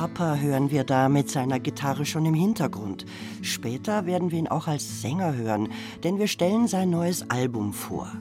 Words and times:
Harper 0.00 0.40
hören 0.40 0.70
wir 0.70 0.84
da 0.84 1.08
mit 1.08 1.28
seiner 1.28 1.58
Gitarre 1.58 2.06
schon 2.06 2.24
im 2.24 2.34
Hintergrund. 2.34 3.04
Später 3.42 4.06
werden 4.06 4.30
wir 4.30 4.38
ihn 4.38 4.46
auch 4.46 4.68
als 4.68 5.02
Sänger 5.02 5.34
hören, 5.34 5.70
denn 6.04 6.20
wir 6.20 6.28
stellen 6.28 6.68
sein 6.68 6.90
neues 6.90 7.28
Album 7.30 7.72
vor. 7.72 8.12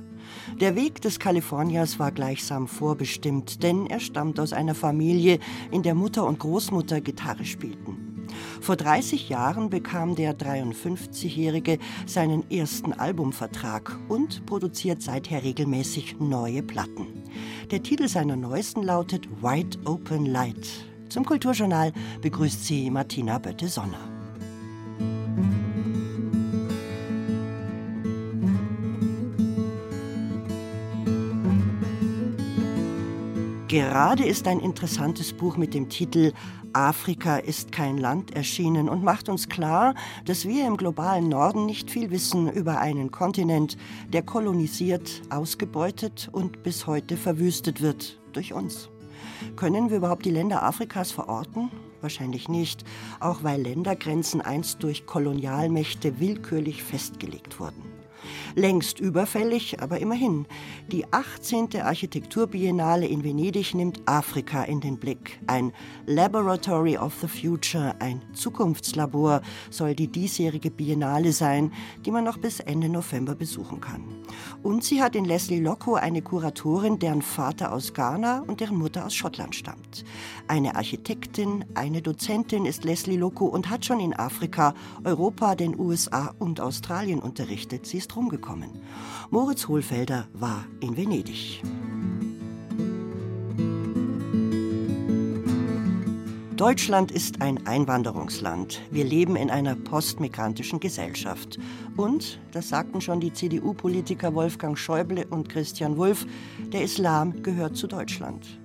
Der 0.60 0.76
Weg 0.76 1.02
des 1.02 1.20
Kaliforniers 1.20 2.00
war 2.00 2.12
gleichsam 2.12 2.68
vorbestimmt, 2.68 3.62
denn 3.62 3.86
er 3.86 4.00
stammt 4.00 4.40
aus 4.40 4.54
einer 4.54 4.74
Familie, 4.74 5.38
in 5.70 5.84
der 5.84 5.94
Mutter 5.94 6.26
und 6.26 6.40
Großmutter 6.40 7.00
Gitarre 7.00 7.46
spielten. 7.46 8.26
Vor 8.60 8.76
30 8.76 9.30
Jahren 9.30 9.70
bekam 9.70 10.16
der 10.16 10.36
53-Jährige 10.36 11.78
seinen 12.08 12.50
ersten 12.50 12.92
Albumvertrag 12.92 14.00
und 14.10 14.48
produziert 14.48 15.04
seither 15.04 15.44
regelmäßig 15.44 16.16
neue 16.20 16.64
Platten. 16.64 17.06
Der 17.70 17.84
Titel 17.84 18.08
seiner 18.08 18.36
neuesten 18.36 18.82
lautet 18.82 19.30
Wide 19.44 19.78
Open 19.86 20.26
Light. 20.26 20.88
Zum 21.10 21.26
Kulturjournal 21.26 21.94
begrüßt 22.22 22.66
sie 22.66 22.90
Martina 22.90 23.38
Bötte-Sonner. 23.38 24.18
Gerade 33.68 34.26
ist 34.26 34.48
ein 34.48 34.60
interessantes 34.60 35.34
Buch 35.34 35.58
mit 35.58 35.74
dem 35.74 35.90
Titel 35.90 36.32
Afrika 36.74 37.38
ist 37.38 37.72
kein 37.72 37.98
Land 37.98 38.36
erschienen 38.36 38.88
und 38.88 39.04
macht 39.04 39.30
uns 39.30 39.50
klar, 39.50 39.96
dass 40.26 40.48
wir 40.48 40.66
im 40.68 40.78
globalen 40.78 41.28
Norden 41.28 41.66
nicht 41.66 41.90
viel 41.90 42.12
wissen 42.12 42.52
über 42.52 42.80
einen 42.80 43.12
Kontinent, 43.12 43.78
der 44.14 44.22
kolonisiert, 44.22 45.22
ausgebeutet 45.30 46.30
und 46.32 46.64
bis 46.64 46.88
heute 46.88 47.18
verwüstet 47.18 47.82
wird 47.82 48.20
durch 48.32 48.54
uns. 48.54 48.90
Können 49.56 49.90
wir 49.90 49.98
überhaupt 49.98 50.26
die 50.26 50.32
Länder 50.32 50.64
Afrikas 50.64 51.12
verorten? 51.12 51.72
Wahrscheinlich 52.02 52.48
nicht, 52.48 52.84
auch 53.20 53.44
weil 53.44 53.62
Ländergrenzen 53.62 54.42
einst 54.42 54.84
durch 54.84 55.06
Kolonialmächte 55.06 56.20
willkürlich 56.20 56.84
festgelegt 56.84 57.60
wurden 57.60 57.87
längst 58.58 59.00
überfällig, 59.00 59.82
aber 59.82 60.00
immerhin. 60.00 60.48
Die 60.92 61.06
18. 61.14 61.80
Architekturbiennale 61.80 63.06
in 63.06 63.24
Venedig 63.24 63.76
nimmt 63.76 64.02
Afrika 64.08 64.64
in 64.64 64.82
den 64.82 64.98
Blick. 64.98 65.40
Ein 65.46 65.72
Laboratory 66.08 66.98
of 66.98 67.14
the 67.22 67.28
Future, 67.28 67.96
ein 68.00 68.22
Zukunftslabor, 68.34 69.42
soll 69.70 69.94
die 69.94 70.08
diesjährige 70.08 70.72
Biennale 70.72 71.32
sein, 71.34 71.72
die 72.04 72.12
man 72.12 72.24
noch 72.24 72.40
bis 72.40 72.60
Ende 72.60 72.90
November 72.90 73.36
besuchen 73.36 73.80
kann. 73.80 74.04
Und 74.64 74.84
sie 74.84 75.04
hat 75.04 75.16
in 75.16 75.26
Leslie 75.26 75.60
Locko 75.60 75.94
eine 75.94 76.24
Kuratorin, 76.24 76.98
deren 76.98 77.22
Vater 77.22 77.72
aus 77.72 77.94
Ghana 77.94 78.44
und 78.48 78.60
deren 78.60 78.78
Mutter 78.78 79.06
aus 79.06 79.14
Schottland 79.14 79.54
stammt. 79.54 80.04
Eine 80.48 80.76
Architektin, 80.76 81.66
eine 81.74 82.02
Dozentin 82.02 82.66
ist 82.66 82.86
Leslie 82.86 83.18
Locko 83.18 83.46
und 83.46 83.70
hat 83.70 83.86
schon 83.86 84.00
in 84.00 84.18
Afrika, 84.18 84.74
Europa, 85.04 85.56
den 85.56 85.78
USA 85.78 86.34
und 86.40 86.62
Australien 86.62 87.20
unterrichtet. 87.20 87.86
Sie 87.86 87.98
ist 87.98 88.16
rumgekommen 88.16 88.38
gekommen. 88.38 88.70
Moritz 89.30 89.68
Hohlfelder 89.68 90.28
war 90.34 90.66
in 90.80 90.96
Venedig. 90.96 91.62
Deutschland 96.56 97.12
ist 97.12 97.42
ein 97.42 97.68
Einwanderungsland. 97.68 98.82
Wir 98.90 99.04
leben 99.04 99.36
in 99.36 99.52
einer 99.52 99.76
postmigrantischen 99.76 100.80
Gesellschaft. 100.80 101.60
Und, 101.96 102.40
das 102.52 102.70
sagten 102.70 103.00
schon 103.00 103.20
die 103.20 103.32
CDU-Politiker 103.32 104.34
Wolfgang 104.34 104.78
Schäuble 104.78 105.26
und 105.28 105.50
Christian 105.50 105.98
Wulff, 105.98 106.26
der 106.74 106.84
Islam 106.84 107.44
gehört 107.44 107.76
zu 107.76 107.86
Deutschland. 107.86 108.60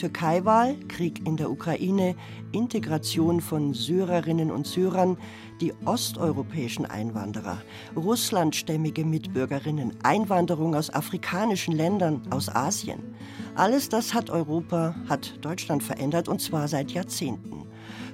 Türkei-Wahl, 0.00 0.76
Krieg 0.88 1.26
in 1.26 1.36
der 1.36 1.50
Ukraine, 1.50 2.14
Integration 2.52 3.42
von 3.42 3.74
Syrerinnen 3.74 4.50
und 4.50 4.66
Syrern, 4.66 5.18
die 5.60 5.74
osteuropäischen 5.84 6.86
Einwanderer, 6.86 7.60
russlandstämmige 7.94 9.04
Mitbürgerinnen, 9.04 9.92
Einwanderung 10.02 10.74
aus 10.74 10.88
afrikanischen 10.88 11.76
Ländern, 11.76 12.22
aus 12.30 12.48
Asien. 12.48 13.14
Alles 13.56 13.90
das 13.90 14.14
hat 14.14 14.30
Europa, 14.30 14.94
hat 15.06 15.34
Deutschland 15.42 15.82
verändert 15.82 16.28
und 16.28 16.40
zwar 16.40 16.66
seit 16.66 16.92
Jahrzehnten. 16.92 17.66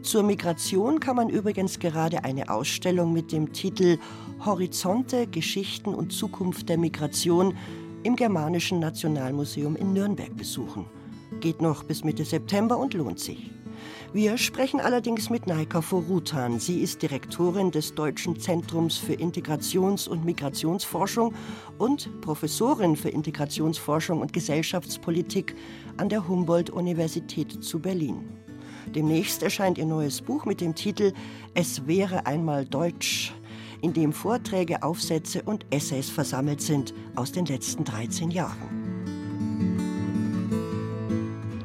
Zur 0.02 0.24
Migration 0.24 0.98
kann 0.98 1.14
man 1.14 1.28
übrigens 1.28 1.78
gerade 1.78 2.24
eine 2.24 2.50
Ausstellung 2.50 3.12
mit 3.12 3.30
dem 3.30 3.52
Titel 3.52 3.98
Horizonte, 4.44 5.28
Geschichten 5.28 5.94
und 5.94 6.12
Zukunft 6.12 6.68
der 6.68 6.78
Migration 6.78 7.56
im 8.02 8.16
Germanischen 8.16 8.80
Nationalmuseum 8.80 9.76
in 9.76 9.92
Nürnberg 9.92 10.36
besuchen. 10.36 10.86
Geht 11.40 11.60
noch 11.60 11.84
bis 11.84 12.04
Mitte 12.04 12.24
September 12.24 12.78
und 12.78 12.94
lohnt 12.94 13.20
sich. 13.20 13.50
Wir 14.12 14.38
sprechen 14.38 14.80
allerdings 14.80 15.28
mit 15.28 15.46
Naika 15.46 15.82
Vorutan. 15.82 16.58
Sie 16.58 16.80
ist 16.80 17.02
Direktorin 17.02 17.70
des 17.70 17.94
Deutschen 17.94 18.38
Zentrums 18.40 18.96
für 18.96 19.12
Integrations- 19.12 20.08
und 20.08 20.24
Migrationsforschung 20.24 21.34
und 21.78 22.20
Professorin 22.22 22.96
für 22.96 23.10
Integrationsforschung 23.10 24.20
und 24.20 24.32
Gesellschaftspolitik 24.32 25.54
an 25.98 26.08
der 26.08 26.26
Humboldt-Universität 26.26 27.62
zu 27.62 27.78
Berlin. 27.78 28.24
Demnächst 28.94 29.42
erscheint 29.42 29.76
ihr 29.76 29.86
neues 29.86 30.22
Buch 30.22 30.46
mit 30.46 30.60
dem 30.60 30.74
Titel 30.74 31.12
Es 31.54 31.86
wäre 31.86 32.24
einmal 32.24 32.64
Deutsch, 32.64 33.34
in 33.82 33.92
dem 33.92 34.12
Vorträge, 34.12 34.82
Aufsätze 34.82 35.42
und 35.42 35.66
Essays 35.70 36.08
versammelt 36.08 36.62
sind 36.62 36.94
aus 37.14 37.32
den 37.32 37.44
letzten 37.44 37.84
13 37.84 38.30
Jahren. 38.30 38.95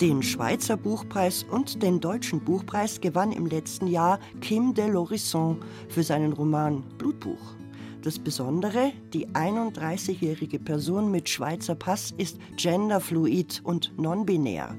Den 0.01 0.23
Schweizer 0.23 0.78
Buchpreis 0.78 1.44
und 1.44 1.84
den 1.84 2.00
Deutschen 2.00 2.44
Buchpreis 2.44 3.01
gewann 3.01 3.31
im 3.31 3.45
letzten 3.45 3.85
Jahr 3.85 4.19
Kim 4.41 4.73
de 4.73 4.85
l'Horizon 4.85 5.57
für 5.89 6.01
seinen 6.01 6.34
Roman 6.34 6.81
Blutbuch. 6.97 7.56
Das 8.01 8.17
Besondere, 8.17 8.94
die 9.13 9.28
31-jährige 9.28 10.57
Person 10.57 11.12
mit 11.12 11.29
Schweizer 11.29 11.75
Pass 11.75 12.16
ist 12.17 12.39
genderfluid 12.57 13.62
und 13.63 13.95
non-binär. 14.00 14.75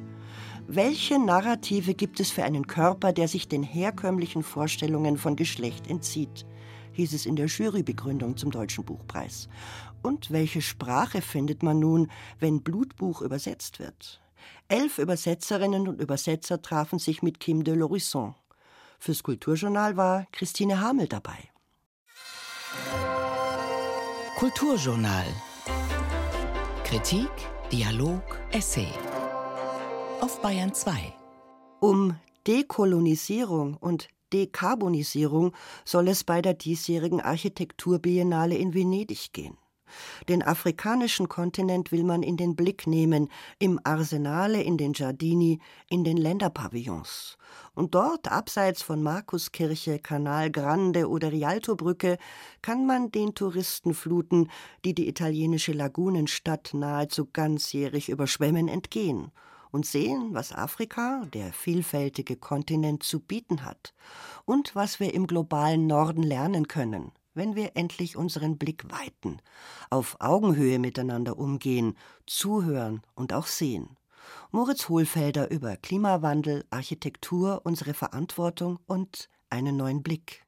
Welche 0.67 1.21
Narrative 1.21 1.95
gibt 1.95 2.19
es 2.19 2.33
für 2.33 2.43
einen 2.43 2.67
Körper, 2.67 3.13
der 3.13 3.29
sich 3.29 3.47
den 3.47 3.63
herkömmlichen 3.63 4.43
Vorstellungen 4.43 5.19
von 5.19 5.37
Geschlecht 5.37 5.89
entzieht? 5.89 6.47
hieß 6.95 7.15
es 7.15 7.27
in 7.27 7.37
der 7.37 7.47
Jurybegründung 7.47 8.37
zum 8.37 8.51
Deutschen 8.51 8.85
Buchpreis. 8.85 9.49
Und 10.03 10.33
welche 10.33 10.63
Sprache 10.63 11.23
findet 11.23 11.63
man 11.63 11.79
nun, 11.79 12.09
wenn 12.41 12.61
Blutbuch 12.61 13.23
übersetzt 13.23 13.79
wird? 13.79 14.22
Elf 14.73 14.97
Übersetzerinnen 14.97 15.87
und 15.87 16.01
Übersetzer 16.01 16.63
trafen 16.63 16.99
sich 16.99 17.23
mit 17.23 17.41
Kim 17.41 17.63
de 17.63 17.75
l'Horizon. 17.75 18.33
Fürs 18.99 19.23
Kulturjournal 19.23 19.99
war 19.99 20.27
Christine 20.33 20.81
Hamel 20.81 21.09
dabei. 21.09 21.51
Kulturjournal. 24.39 25.27
Kritik, 26.85 27.29
Dialog, 27.71 28.23
Essay. 28.51 28.89
Auf 30.23 30.41
Bayern 30.41 30.73
2. 30.73 31.13
Um 31.81 32.17
Dekolonisierung 32.47 33.77
und 33.77 34.09
Dekarbonisierung 34.33 35.53
soll 35.85 36.09
es 36.09 36.25
bei 36.25 36.41
der 36.41 36.55
diesjährigen 36.55 37.21
Architekturbiennale 37.21 38.57
in 38.57 38.73
Venedig 38.73 39.35
gehen. 39.35 39.59
Den 40.29 40.43
afrikanischen 40.43 41.29
Kontinent 41.29 41.93
will 41.93 42.05
man 42.05 42.23
in 42.23 42.37
den 42.37 42.57
Blick 42.57 42.87
nehmen, 42.87 43.29
im 43.59 43.81
Arsenale, 43.85 44.63
in 44.63 44.77
den 44.77 44.93
Giardini, 44.93 45.61
in 45.89 46.05
den 46.05 46.17
Länderpavillons. 46.17 47.37
Und 47.75 47.95
dort, 47.95 48.31
abseits 48.31 48.83
von 48.83 49.03
Markuskirche, 49.03 49.99
Kanal 49.99 50.51
Grande 50.51 51.09
oder 51.09 51.33
Rialtobrücke, 51.33 52.19
kann 52.61 52.87
man 52.87 53.11
den 53.11 53.35
Touristen 53.35 53.95
fluten, 53.95 54.51
die 54.85 54.95
die 54.95 55.09
italienische 55.09 55.73
Lagunenstadt 55.73 56.75
nahezu 56.75 57.29
ganzjährig 57.33 58.09
überschwemmen, 58.09 58.69
entgehen 58.69 59.33
und 59.71 59.87
sehen, 59.87 60.29
was 60.33 60.53
Afrika, 60.53 61.27
der 61.33 61.53
vielfältige 61.53 62.37
Kontinent, 62.37 63.03
zu 63.03 63.21
bieten 63.21 63.65
hat 63.65 63.95
und 64.45 64.75
was 64.77 65.01
wir 65.01 65.15
im 65.15 65.27
globalen 65.27 65.87
Norden 65.87 66.23
lernen 66.23 66.69
können 66.69 67.11
wenn 67.35 67.55
wir 67.55 67.73
endlich 67.75 68.17
unseren 68.17 68.59
Blick 68.59 68.85
weiten, 68.91 69.39
auf 69.91 70.17
Augenhöhe 70.21 70.79
miteinander 70.79 71.39
umgehen, 71.39 71.97
zuhören 72.27 73.03
und 73.15 73.33
auch 73.33 73.47
sehen. 73.47 73.97
Moritz 74.51 74.89
Hohlfelder 74.89 75.51
über 75.51 75.77
Klimawandel, 75.77 76.65
Architektur, 76.71 77.63
unsere 77.65 77.95
Verantwortung 77.95 78.79
und 78.87 79.29
einen 79.51 79.77
neuen 79.77 80.03
Blick. 80.03 80.45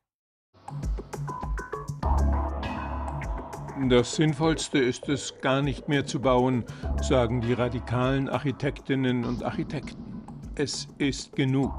Das 3.88 4.14
Sinnvollste 4.14 4.78
ist 4.78 5.08
es, 5.08 5.34
gar 5.40 5.60
nicht 5.60 5.88
mehr 5.88 6.06
zu 6.06 6.20
bauen, 6.20 6.64
sagen 7.02 7.40
die 7.40 7.52
radikalen 7.52 8.28
Architektinnen 8.28 9.24
und 9.24 9.42
Architekten. 9.42 10.22
Es 10.54 10.86
ist 10.98 11.34
genug. 11.34 11.72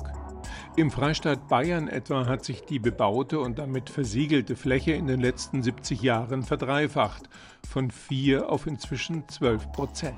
Im 0.77 0.91
Freistaat 0.91 1.47
Bayern 1.47 1.87
etwa 1.87 2.25
hat 2.25 2.43
sich 2.43 2.65
die 2.65 2.79
bebaute 2.79 3.39
und 3.39 3.59
damit 3.59 3.89
versiegelte 3.89 4.57
Fläche 4.57 4.91
in 4.91 5.07
den 5.07 5.21
letzten 5.21 5.63
70 5.63 6.01
Jahren 6.01 6.43
verdreifacht, 6.43 7.29
von 7.65 7.91
4 7.91 8.49
auf 8.49 8.67
inzwischen 8.67 9.25
12 9.29 9.71
Prozent. 9.71 10.17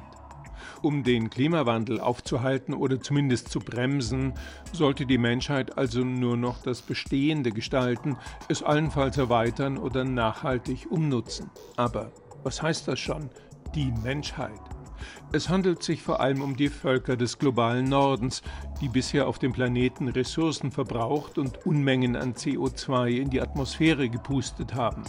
Um 0.81 1.03
den 1.03 1.29
Klimawandel 1.29 1.99
aufzuhalten 1.99 2.73
oder 2.73 2.99
zumindest 2.99 3.49
zu 3.49 3.59
bremsen, 3.59 4.33
sollte 4.73 5.05
die 5.05 5.19
Menschheit 5.19 5.77
also 5.77 6.03
nur 6.03 6.37
noch 6.37 6.63
das 6.63 6.81
Bestehende 6.81 7.51
gestalten, 7.51 8.17
es 8.49 8.63
allenfalls 8.63 9.15
erweitern 9.19 9.77
oder 9.77 10.05
nachhaltig 10.05 10.87
umnutzen. 10.89 11.51
Aber 11.75 12.11
was 12.41 12.63
heißt 12.63 12.87
das 12.87 12.99
schon? 12.99 13.29
Die 13.75 13.93
Menschheit. 14.03 14.76
Es 15.31 15.49
handelt 15.49 15.83
sich 15.83 16.01
vor 16.01 16.19
allem 16.19 16.41
um 16.41 16.55
die 16.55 16.69
Völker 16.69 17.17
des 17.17 17.39
globalen 17.39 17.89
Nordens, 17.89 18.41
die 18.81 18.89
bisher 18.89 19.27
auf 19.27 19.39
dem 19.39 19.53
Planeten 19.53 20.07
Ressourcen 20.07 20.71
verbraucht 20.71 21.37
und 21.37 21.65
Unmengen 21.65 22.15
an 22.15 22.33
CO2 22.33 23.09
in 23.09 23.29
die 23.29 23.41
Atmosphäre 23.41 24.09
gepustet 24.09 24.75
haben. 24.75 25.03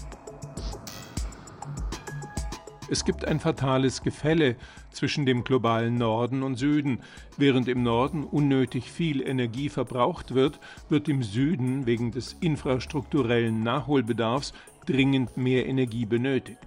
Es 2.90 3.04
gibt 3.04 3.26
ein 3.26 3.38
fatales 3.38 4.02
Gefälle 4.02 4.56
zwischen 4.90 5.26
dem 5.26 5.44
globalen 5.44 5.96
Norden 5.96 6.42
und 6.42 6.56
Süden. 6.56 7.00
Während 7.36 7.68
im 7.68 7.82
Norden 7.82 8.24
unnötig 8.24 8.90
viel 8.90 9.20
Energie 9.20 9.68
verbraucht 9.68 10.34
wird, 10.34 10.58
wird 10.88 11.08
im 11.08 11.22
Süden 11.22 11.84
wegen 11.84 12.12
des 12.12 12.36
infrastrukturellen 12.40 13.62
Nachholbedarfs 13.62 14.54
dringend 14.86 15.36
mehr 15.36 15.66
Energie 15.66 16.06
benötigt. 16.06 16.58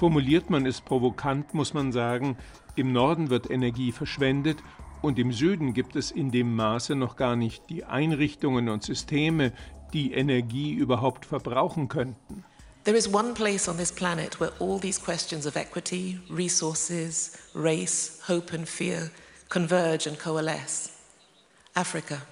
Formuliert 0.00 0.48
man 0.48 0.64
es 0.64 0.80
provokant, 0.80 1.52
muss 1.52 1.74
man 1.74 1.92
sagen, 1.92 2.38
im 2.74 2.90
Norden 2.90 3.28
wird 3.28 3.50
Energie 3.50 3.92
verschwendet 3.92 4.56
und 5.02 5.18
im 5.18 5.30
Süden 5.30 5.74
gibt 5.74 5.94
es 5.94 6.10
in 6.10 6.30
dem 6.30 6.56
Maße 6.56 6.94
noch 6.94 7.16
gar 7.16 7.36
nicht 7.36 7.68
die 7.68 7.84
Einrichtungen 7.84 8.70
und 8.70 8.82
Systeme, 8.82 9.52
die 9.92 10.14
Energie 10.14 10.72
überhaupt 10.72 11.26
verbrauchen 11.26 11.88
könnten. 11.88 12.44
There 12.84 12.96
is 12.96 13.12
one 13.12 13.34
place 13.34 13.68
on 13.68 13.76
this 13.76 13.92
planet 13.92 14.40
where 14.40 14.52
all 14.58 14.80
these 14.80 14.98
questions 14.98 15.44
of 15.44 15.54
equity, 15.54 16.18
resources, 16.30 17.36
race, 17.54 18.22
hope, 18.26 18.56
and 18.56 18.66
fear 18.66 19.10
converge 19.50 20.08
and 20.08 20.18
coalesce 20.18 20.92
Africa. 21.74 22.22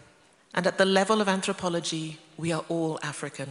And 0.54 0.66
at 0.66 0.78
the 0.78 0.86
level 0.86 1.20
of 1.20 1.28
anthropology, 1.28 2.16
we 2.38 2.50
are 2.50 2.64
all 2.70 2.98
African. 3.02 3.50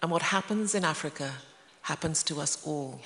And 0.00 0.10
what 0.10 0.22
happens 0.22 0.74
in 0.74 0.86
Africa 0.86 1.32
happens 1.84 2.24
to 2.24 2.36
us 2.36 2.66
all. 2.66 2.98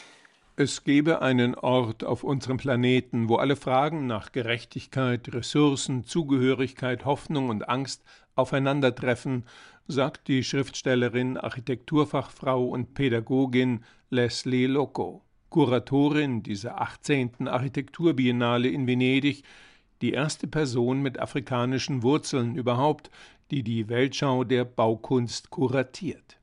Es 0.56 0.82
gebe 0.82 1.22
einen 1.22 1.54
Ort 1.54 2.02
auf 2.02 2.24
unserem 2.24 2.56
Planeten, 2.56 3.28
wo 3.28 3.36
alle 3.36 3.54
Fragen 3.54 4.08
nach 4.08 4.32
Gerechtigkeit, 4.32 5.32
Ressourcen, 5.32 6.04
Zugehörigkeit, 6.04 7.04
Hoffnung 7.04 7.48
und 7.48 7.68
Angst 7.68 8.02
aufeinandertreffen 8.34 9.44
sagt 9.88 10.28
die 10.28 10.44
Schriftstellerin, 10.44 11.38
Architekturfachfrau 11.38 12.66
und 12.66 12.94
Pädagogin 12.94 13.84
Leslie 14.10 14.66
Loco, 14.66 15.22
Kuratorin 15.48 16.42
dieser 16.42 16.80
18. 16.80 17.48
Architekturbiennale 17.48 18.68
in 18.68 18.86
Venedig, 18.86 19.44
die 20.02 20.12
erste 20.12 20.46
Person 20.46 21.00
mit 21.00 21.18
afrikanischen 21.18 22.02
Wurzeln 22.02 22.54
überhaupt, 22.54 23.10
die 23.50 23.62
die 23.62 23.88
Weltschau 23.88 24.44
der 24.44 24.64
Baukunst 24.64 25.50
kuratiert. 25.50 26.37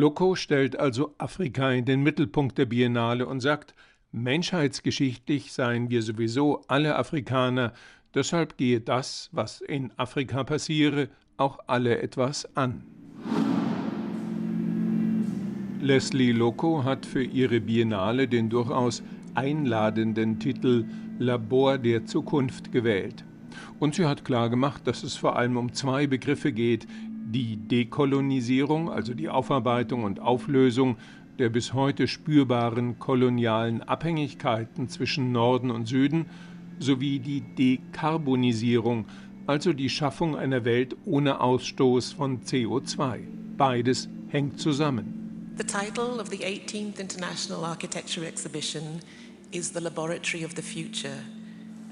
Loco 0.00 0.34
stellt 0.34 0.80
also 0.80 1.14
Afrika 1.18 1.70
in 1.72 1.84
den 1.84 2.02
Mittelpunkt 2.02 2.56
der 2.56 2.64
Biennale 2.64 3.26
und 3.26 3.40
sagt, 3.40 3.74
menschheitsgeschichtlich 4.12 5.52
seien 5.52 5.90
wir 5.90 6.02
sowieso 6.02 6.62
alle 6.68 6.96
Afrikaner, 6.96 7.74
deshalb 8.14 8.56
gehe 8.56 8.80
das, 8.80 9.28
was 9.32 9.60
in 9.60 9.92
Afrika 9.98 10.42
passiere, 10.42 11.10
auch 11.36 11.58
alle 11.66 12.00
etwas 12.00 12.48
an. 12.56 12.82
Leslie 15.82 16.32
Loco 16.32 16.82
hat 16.82 17.04
für 17.04 17.22
ihre 17.22 17.60
Biennale 17.60 18.26
den 18.26 18.48
durchaus 18.48 19.02
einladenden 19.34 20.38
Titel 20.38 20.86
Labor 21.18 21.76
der 21.76 22.06
Zukunft 22.06 22.72
gewählt. 22.72 23.22
Und 23.78 23.94
sie 23.94 24.06
hat 24.06 24.24
klargemacht, 24.24 24.86
dass 24.86 25.02
es 25.02 25.16
vor 25.16 25.36
allem 25.36 25.58
um 25.58 25.74
zwei 25.74 26.06
Begriffe 26.06 26.52
geht, 26.52 26.86
die 27.26 27.56
Dekolonisierung, 27.56 28.90
also 28.90 29.14
die 29.14 29.28
Aufarbeitung 29.28 30.04
und 30.04 30.20
Auflösung 30.20 30.96
der 31.40 31.48
bis 31.48 31.72
heute 31.72 32.06
spürbaren 32.06 32.98
kolonialen 32.98 33.82
Abhängigkeiten 33.82 34.90
zwischen 34.90 35.32
Norden 35.32 35.70
und 35.70 35.86
Süden, 35.86 36.26
sowie 36.78 37.18
die 37.18 37.40
Dekarbonisierung, 37.40 39.06
also 39.46 39.72
die 39.72 39.88
Schaffung 39.88 40.36
einer 40.36 40.66
Welt 40.66 40.96
ohne 41.06 41.40
Ausstoß 41.40 42.12
von 42.12 42.42
CO2. 42.42 43.20
Beides 43.56 44.08
hängt 44.28 44.60
zusammen. 44.60 45.54
The 45.56 45.64
title 45.64 46.20
of 46.20 46.28
the 46.28 46.38
18th 46.38 46.98
International 46.98 47.64
Architecture 47.64 48.26
Exhibition 48.26 49.00
is 49.50 49.72
The 49.72 49.80
Laboratory 49.80 50.44
of 50.44 50.52
the 50.56 50.62
Future, 50.62 51.24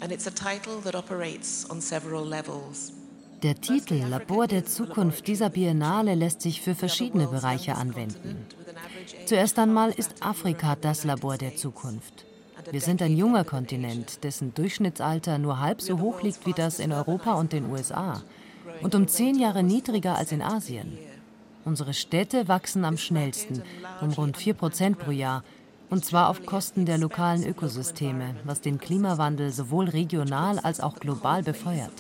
and 0.00 0.12
it's 0.12 0.26
a 0.26 0.30
title 0.30 0.80
that 0.84 0.94
operates 0.94 1.68
on 1.70 1.80
several 1.80 2.24
levels. 2.24 2.97
Der 3.42 3.60
Titel 3.60 4.02
Labor 4.08 4.48
der 4.48 4.64
Zukunft 4.66 5.28
dieser 5.28 5.50
Biennale 5.50 6.14
lässt 6.14 6.40
sich 6.42 6.60
für 6.60 6.74
verschiedene 6.74 7.28
Bereiche 7.28 7.76
anwenden. 7.76 8.46
Zuerst 9.26 9.58
einmal 9.58 9.90
ist 9.90 10.14
Afrika 10.20 10.74
das 10.74 11.04
Labor 11.04 11.36
der 11.38 11.54
Zukunft. 11.54 12.26
Wir 12.70 12.80
sind 12.80 13.00
ein 13.00 13.16
junger 13.16 13.44
Kontinent, 13.44 14.24
dessen 14.24 14.54
Durchschnittsalter 14.54 15.38
nur 15.38 15.60
halb 15.60 15.80
so 15.80 16.00
hoch 16.00 16.22
liegt 16.22 16.46
wie 16.46 16.52
das 16.52 16.80
in 16.80 16.92
Europa 16.92 17.34
und 17.34 17.52
den 17.52 17.70
USA 17.70 18.22
und 18.82 18.94
um 18.94 19.06
zehn 19.06 19.38
Jahre 19.38 19.62
niedriger 19.62 20.16
als 20.16 20.32
in 20.32 20.42
Asien. 20.42 20.98
Unsere 21.64 21.94
Städte 21.94 22.48
wachsen 22.48 22.84
am 22.84 22.96
schnellsten, 22.96 23.62
um 24.00 24.10
rund 24.10 24.36
4 24.36 24.54
Prozent 24.54 24.98
pro 24.98 25.10
Jahr, 25.10 25.44
und 25.90 26.04
zwar 26.04 26.28
auf 26.28 26.44
Kosten 26.44 26.86
der 26.86 26.98
lokalen 26.98 27.46
Ökosysteme, 27.46 28.34
was 28.44 28.60
den 28.60 28.78
Klimawandel 28.78 29.52
sowohl 29.52 29.88
regional 29.88 30.58
als 30.58 30.80
auch 30.80 30.96
global 30.96 31.42
befeuert. 31.42 31.92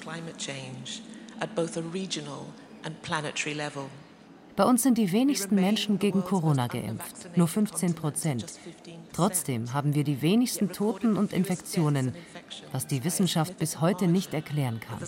Bei 4.56 4.64
uns 4.64 4.82
sind 4.82 4.98
die 4.98 5.12
wenigsten 5.12 5.54
Menschen 5.54 6.00
gegen 6.00 6.24
Corona 6.24 6.66
geimpft, 6.66 7.36
nur 7.36 7.46
15 7.46 7.94
Prozent. 7.94 8.44
Trotzdem 9.12 9.72
haben 9.72 9.94
wir 9.94 10.02
die 10.02 10.20
wenigsten 10.20 10.72
Toten 10.72 11.16
und 11.16 11.32
Infektionen, 11.32 12.12
was 12.72 12.88
die 12.88 13.04
Wissenschaft 13.04 13.56
bis 13.58 13.80
heute 13.80 14.08
nicht 14.08 14.34
erklären 14.34 14.80
kann. 14.80 14.98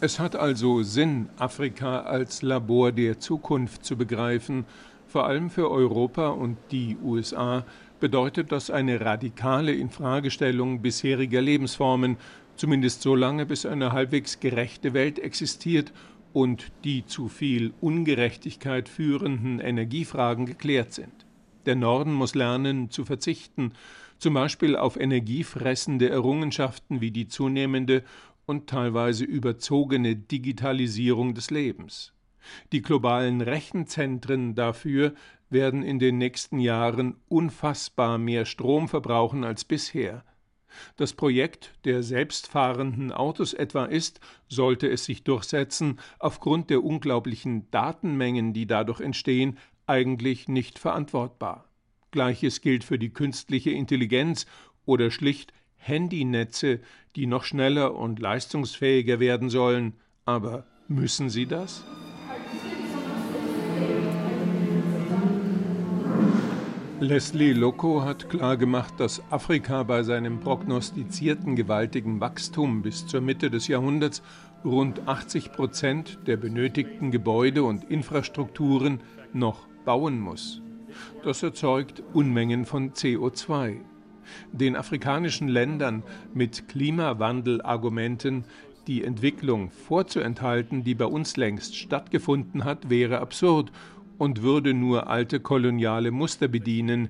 Es 0.00 0.18
hat 0.20 0.36
also 0.36 0.82
Sinn, 0.82 1.28
Afrika 1.38 2.00
als 2.00 2.42
Labor 2.42 2.92
der 2.92 3.18
Zukunft 3.18 3.84
zu 3.84 3.96
begreifen. 3.96 4.66
Vor 5.08 5.26
allem 5.26 5.50
für 5.50 5.70
Europa 5.70 6.28
und 6.28 6.58
die 6.70 6.96
USA 7.02 7.64
bedeutet 8.00 8.52
das 8.52 8.70
eine 8.70 9.00
radikale 9.00 9.72
Infragestellung 9.72 10.82
bisheriger 10.82 11.40
Lebensformen, 11.40 12.16
zumindest 12.56 13.02
so 13.02 13.14
lange, 13.14 13.46
bis 13.46 13.66
eine 13.66 13.92
halbwegs 13.92 14.40
gerechte 14.40 14.94
Welt 14.94 15.18
existiert 15.18 15.92
und 16.32 16.72
die 16.84 17.06
zu 17.06 17.28
viel 17.28 17.72
Ungerechtigkeit 17.80 18.88
führenden 18.88 19.60
Energiefragen 19.60 20.46
geklärt 20.46 20.92
sind. 20.92 21.26
Der 21.64 21.76
Norden 21.76 22.12
muss 22.12 22.34
lernen 22.34 22.90
zu 22.90 23.04
verzichten, 23.04 23.72
zum 24.18 24.34
Beispiel 24.34 24.76
auf 24.76 24.98
energiefressende 24.98 26.08
Errungenschaften 26.08 27.00
wie 27.00 27.10
die 27.10 27.28
zunehmende 27.28 28.02
und 28.46 28.68
teilweise 28.68 29.24
überzogene 29.24 30.14
Digitalisierung 30.16 31.34
des 31.34 31.50
Lebens. 31.50 32.12
Die 32.72 32.82
globalen 32.82 33.40
Rechenzentren 33.40 34.54
dafür 34.54 35.14
werden 35.50 35.82
in 35.82 35.98
den 35.98 36.18
nächsten 36.18 36.58
Jahren 36.58 37.16
unfassbar 37.28 38.18
mehr 38.18 38.44
Strom 38.44 38.88
verbrauchen 38.88 39.44
als 39.44 39.64
bisher. 39.64 40.24
Das 40.96 41.12
Projekt 41.14 41.72
der 41.84 42.02
selbstfahrenden 42.02 43.12
Autos 43.12 43.54
etwa 43.54 43.86
ist, 43.86 44.20
sollte 44.48 44.88
es 44.88 45.04
sich 45.04 45.24
durchsetzen, 45.24 45.98
aufgrund 46.18 46.70
der 46.70 46.84
unglaublichen 46.84 47.70
Datenmengen, 47.70 48.52
die 48.52 48.66
dadurch 48.66 49.00
entstehen, 49.00 49.58
eigentlich 49.86 50.48
nicht 50.48 50.78
verantwortbar. 50.78 51.68
Gleiches 52.10 52.60
gilt 52.60 52.84
für 52.84 52.98
die 52.98 53.10
künstliche 53.10 53.70
Intelligenz 53.70 54.46
oder 54.84 55.10
schlicht 55.10 55.52
Handynetze, 55.76 56.80
die 57.14 57.26
noch 57.26 57.44
schneller 57.44 57.94
und 57.94 58.18
leistungsfähiger 58.18 59.20
werden 59.20 59.50
sollen. 59.50 59.94
Aber 60.24 60.66
müssen 60.88 61.30
sie 61.30 61.46
das? 61.46 61.84
Leslie 67.00 67.52
Loco 67.52 68.04
hat 68.04 68.30
klargemacht, 68.30 68.98
dass 68.98 69.22
Afrika 69.30 69.82
bei 69.82 70.02
seinem 70.02 70.40
prognostizierten 70.40 71.54
gewaltigen 71.54 72.20
Wachstum 72.20 72.80
bis 72.80 73.06
zur 73.06 73.20
Mitte 73.20 73.50
des 73.50 73.68
Jahrhunderts 73.68 74.22
rund 74.64 75.06
80 75.06 75.52
Prozent 75.52 76.18
der 76.26 76.38
benötigten 76.38 77.10
Gebäude 77.10 77.64
und 77.64 77.84
Infrastrukturen 77.84 79.00
noch 79.34 79.66
bauen 79.84 80.18
muss. 80.18 80.62
Das 81.22 81.42
erzeugt 81.42 82.02
Unmengen 82.14 82.64
von 82.64 82.92
CO2. 82.92 83.76
Den 84.52 84.74
afrikanischen 84.74 85.48
Ländern 85.48 86.02
mit 86.32 86.66
Klimawandelargumenten 86.66 88.44
die 88.86 89.04
Entwicklung 89.04 89.70
vorzuenthalten, 89.70 90.82
die 90.82 90.94
bei 90.94 91.06
uns 91.06 91.36
längst 91.36 91.76
stattgefunden 91.76 92.64
hat, 92.64 92.88
wäre 92.88 93.18
absurd 93.18 93.70
und 94.18 94.42
würde 94.42 94.74
nur 94.74 95.08
alte 95.08 95.40
koloniale 95.40 96.10
Muster 96.10 96.48
bedienen. 96.48 97.08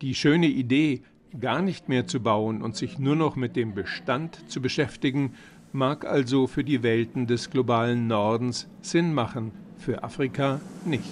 Die 0.00 0.14
schöne 0.14 0.46
Idee, 0.46 1.02
gar 1.40 1.62
nicht 1.62 1.88
mehr 1.88 2.06
zu 2.06 2.20
bauen 2.20 2.62
und 2.62 2.76
sich 2.76 2.98
nur 2.98 3.16
noch 3.16 3.36
mit 3.36 3.56
dem 3.56 3.74
Bestand 3.74 4.38
zu 4.50 4.60
beschäftigen, 4.60 5.34
mag 5.72 6.04
also 6.04 6.46
für 6.46 6.62
die 6.62 6.82
Welten 6.82 7.26
des 7.26 7.50
globalen 7.50 8.06
Nordens 8.06 8.68
Sinn 8.80 9.12
machen, 9.12 9.50
für 9.78 10.02
Afrika 10.04 10.60
nicht. 10.84 11.04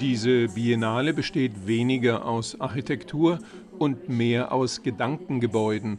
Diese 0.00 0.48
Biennale 0.48 1.14
besteht 1.14 1.66
weniger 1.66 2.24
aus 2.26 2.60
Architektur 2.60 3.38
und 3.78 4.08
mehr 4.08 4.52
aus 4.52 4.82
Gedankengebäuden, 4.82 5.98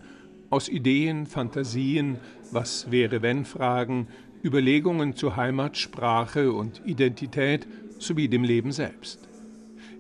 aus 0.49 0.69
Ideen, 0.69 1.25
Fantasien, 1.25 2.17
was 2.55 2.89
wäre 2.89 3.21
wenn 3.21 3.45
Fragen, 3.45 4.07
Überlegungen 4.43 5.15
zu 5.15 5.35
Heimat, 5.35 5.77
Sprache 5.77 6.51
und 6.51 6.81
Identität 6.85 7.67
sowie 7.99 8.27
dem 8.27 8.43
Leben 8.43 8.71
selbst. 8.71 9.19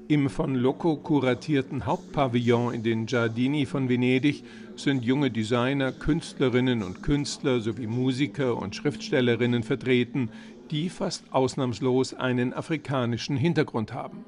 Im 0.07 0.29
von 0.29 0.55
Loco 0.55 0.95
kuratierten 0.95 1.85
Hauptpavillon 1.85 2.73
in 2.73 2.83
den 2.83 3.05
Giardini 3.07 3.65
von 3.65 3.89
Venedig 3.89 4.43
sind 4.75 5.03
junge 5.03 5.31
Designer, 5.31 5.91
Künstlerinnen 5.91 6.81
und 6.83 7.03
Künstler 7.03 7.59
sowie 7.59 7.87
Musiker 7.87 8.57
und 8.57 8.75
Schriftstellerinnen 8.75 9.63
vertreten, 9.63 10.29
die 10.71 10.89
fast 10.89 11.33
ausnahmslos 11.33 12.13
einen 12.13 12.53
afrikanischen 12.53 13.35
Hintergrund 13.35 13.93
haben. 13.93 14.23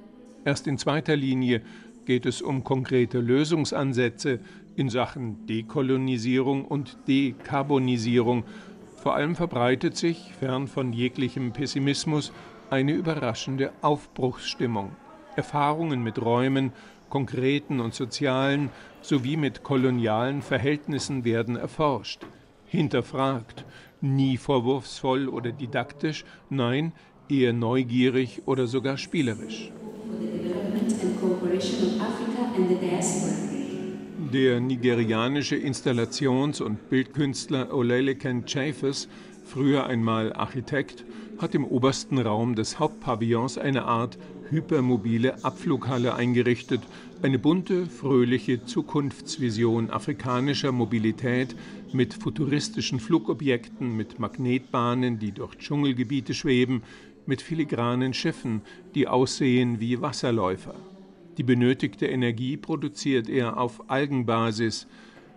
Erst 0.46 0.68
in 0.68 0.78
zweiter 0.78 1.16
Linie 1.16 1.62
geht 2.06 2.26
es 2.26 2.42
um 2.42 2.64
konkrete 2.64 3.20
Lösungsansätze 3.20 4.40
in 4.78 4.90
Sachen 4.90 5.46
Dekolonisierung 5.48 6.64
und 6.64 6.98
Dekarbonisierung. 7.08 8.44
Vor 8.96 9.16
allem 9.16 9.36
verbreitet 9.36 9.98
sich, 9.98 10.32
fern 10.40 10.68
von 10.68 10.94
jeglichem 10.94 11.52
Pessimismus, 11.52 12.32
eine 12.70 12.94
überraschende 12.94 13.72
Aufbruchsstimmung. 13.82 14.92
Erfahrungen 15.36 16.04
mit 16.04 16.22
Räumen, 16.22 16.72
konkreten 17.10 17.80
und 17.80 17.96
sozialen 17.96 18.70
sowie 19.02 19.36
mit 19.36 19.64
kolonialen 19.64 20.42
Verhältnissen 20.42 21.26
werden 21.26 21.56
erforscht, 21.56 22.22
hinterfragt, 22.66 23.66
nie 24.02 24.38
vorwurfsvoll 24.38 25.28
oder 25.28 25.52
didaktisch, 25.52 26.24
nein, 26.50 26.92
eher 27.30 27.54
neugierig 27.54 28.44
oder 28.46 28.68
sogar 28.68 28.98
spielerisch. 28.98 29.72
Der 34.20 34.60
nigerianische 34.60 35.56
Installations- 35.56 36.60
und 36.60 36.90
Bildkünstler 36.90 37.72
Oleleken 37.72 38.48
Chafes, 38.48 39.08
früher 39.46 39.86
einmal 39.86 40.34
Architekt, 40.34 41.06
hat 41.38 41.54
im 41.54 41.64
obersten 41.64 42.18
Raum 42.18 42.56
des 42.56 42.80
Hauptpavillons 42.80 43.60
eine 43.60 43.86
Art 43.86 44.18
hypermobile 44.50 45.44
Abflughalle 45.44 46.16
eingerichtet, 46.16 46.82
eine 47.22 47.38
bunte, 47.38 47.86
fröhliche 47.86 48.66
Zukunftsvision 48.66 49.92
afrikanischer 49.92 50.72
Mobilität 50.72 51.56
mit 51.94 52.16
futuristischen 52.16 53.00
Flugobjekten, 53.00 53.96
mit 53.96 54.18
Magnetbahnen, 54.18 55.20
die 55.20 55.32
durch 55.32 55.56
Dschungelgebiete 55.60 56.34
schweben, 56.34 56.82
mit 57.28 57.44
filigranen 57.44 58.16
Schiffen, 58.16 58.62
die 58.96 59.08
aussehen 59.08 59.80
wie 59.80 60.02
Wasserläufer. 60.02 60.74
Die 61.38 61.44
benötigte 61.44 62.08
Energie 62.08 62.58
produziert 62.58 63.30
er 63.30 63.58
auf 63.58 63.84
Algenbasis. 63.90 64.88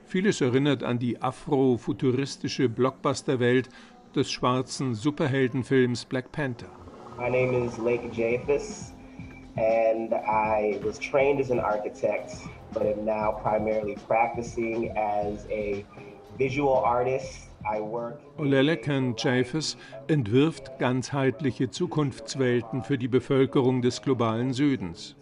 Vieles 0.06 0.40
erinnert 0.40 0.82
an 0.82 0.98
die 0.98 1.20
afrofuturistische 1.20 2.68
Blockbusterwelt 2.68 3.68
des 4.14 4.30
schwarzen 4.30 4.94
Superheldenfilms 4.94 6.06
Black 6.06 6.32
Panther. 6.32 6.70
My 7.18 7.28
name 7.28 7.66
is 7.66 7.76
Lake 7.78 8.10
Japhis 8.12 8.94
and 9.56 10.12
I 10.12 10.80
was 10.82 10.98
trained 10.98 11.38
as 11.38 11.50
an 11.50 11.60
architect 11.60 12.32
but 12.72 12.82
am 12.82 13.04
now 13.04 13.32
primarily 13.42 13.96
practicing 14.08 14.90
as 14.96 15.46
a 15.50 15.84
visual 16.38 16.82
artist 16.82 17.50
Olelekan 18.38 19.14
Japhis 19.18 19.76
entwirft 20.08 20.78
ganzheitliche 20.78 21.70
Zukunftswelten 21.70 22.82
für 22.82 22.96
die 22.96 23.08
Bevölkerung 23.08 23.82
des 23.82 24.00
globalen 24.00 24.52
Südens. 24.52 25.14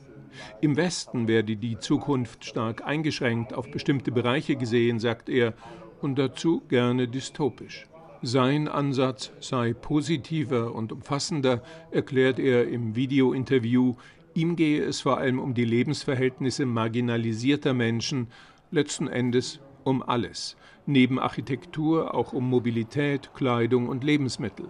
Im 0.61 0.77
Westen 0.77 1.29
werde 1.29 1.57
die 1.57 1.79
Zukunft 1.79 2.45
stark 2.45 2.85
eingeschränkt 2.85 3.55
auf 3.55 3.71
bestimmte 3.71 4.13
Bereiche 4.13 4.57
gesehen, 4.57 4.99
sagt 4.99 5.29
er, 5.29 5.55
und 6.01 6.19
dazu 6.19 6.63
gerne 6.69 7.09
dystopisch. 7.09 7.87
Sein 8.23 8.67
Ansatz 8.67 9.33
sei 9.41 9.73
positiver 9.75 10.75
und 10.75 10.93
umfassender, 10.93 11.63
erklärt 11.93 12.39
er 12.39 12.69
im 12.69 12.97
Videointerview. 12.97 13.95
Ihm 14.35 14.57
gehe 14.57 14.83
es 14.83 15.01
vor 15.01 15.19
allem 15.19 15.39
um 15.39 15.55
die 15.55 15.65
Lebensverhältnisse 15.65 16.67
marginalisierter 16.67 17.75
Menschen, 17.75 18.29
letzten 18.71 19.07
Endes 19.07 19.61
um 19.85 20.03
alles, 20.03 20.57
neben 20.85 21.19
Architektur 21.19 22.15
auch 22.15 22.33
um 22.33 22.49
Mobilität, 22.49 23.31
Kleidung 23.35 23.89
und 23.89 24.03
Lebensmittel. 24.03 24.69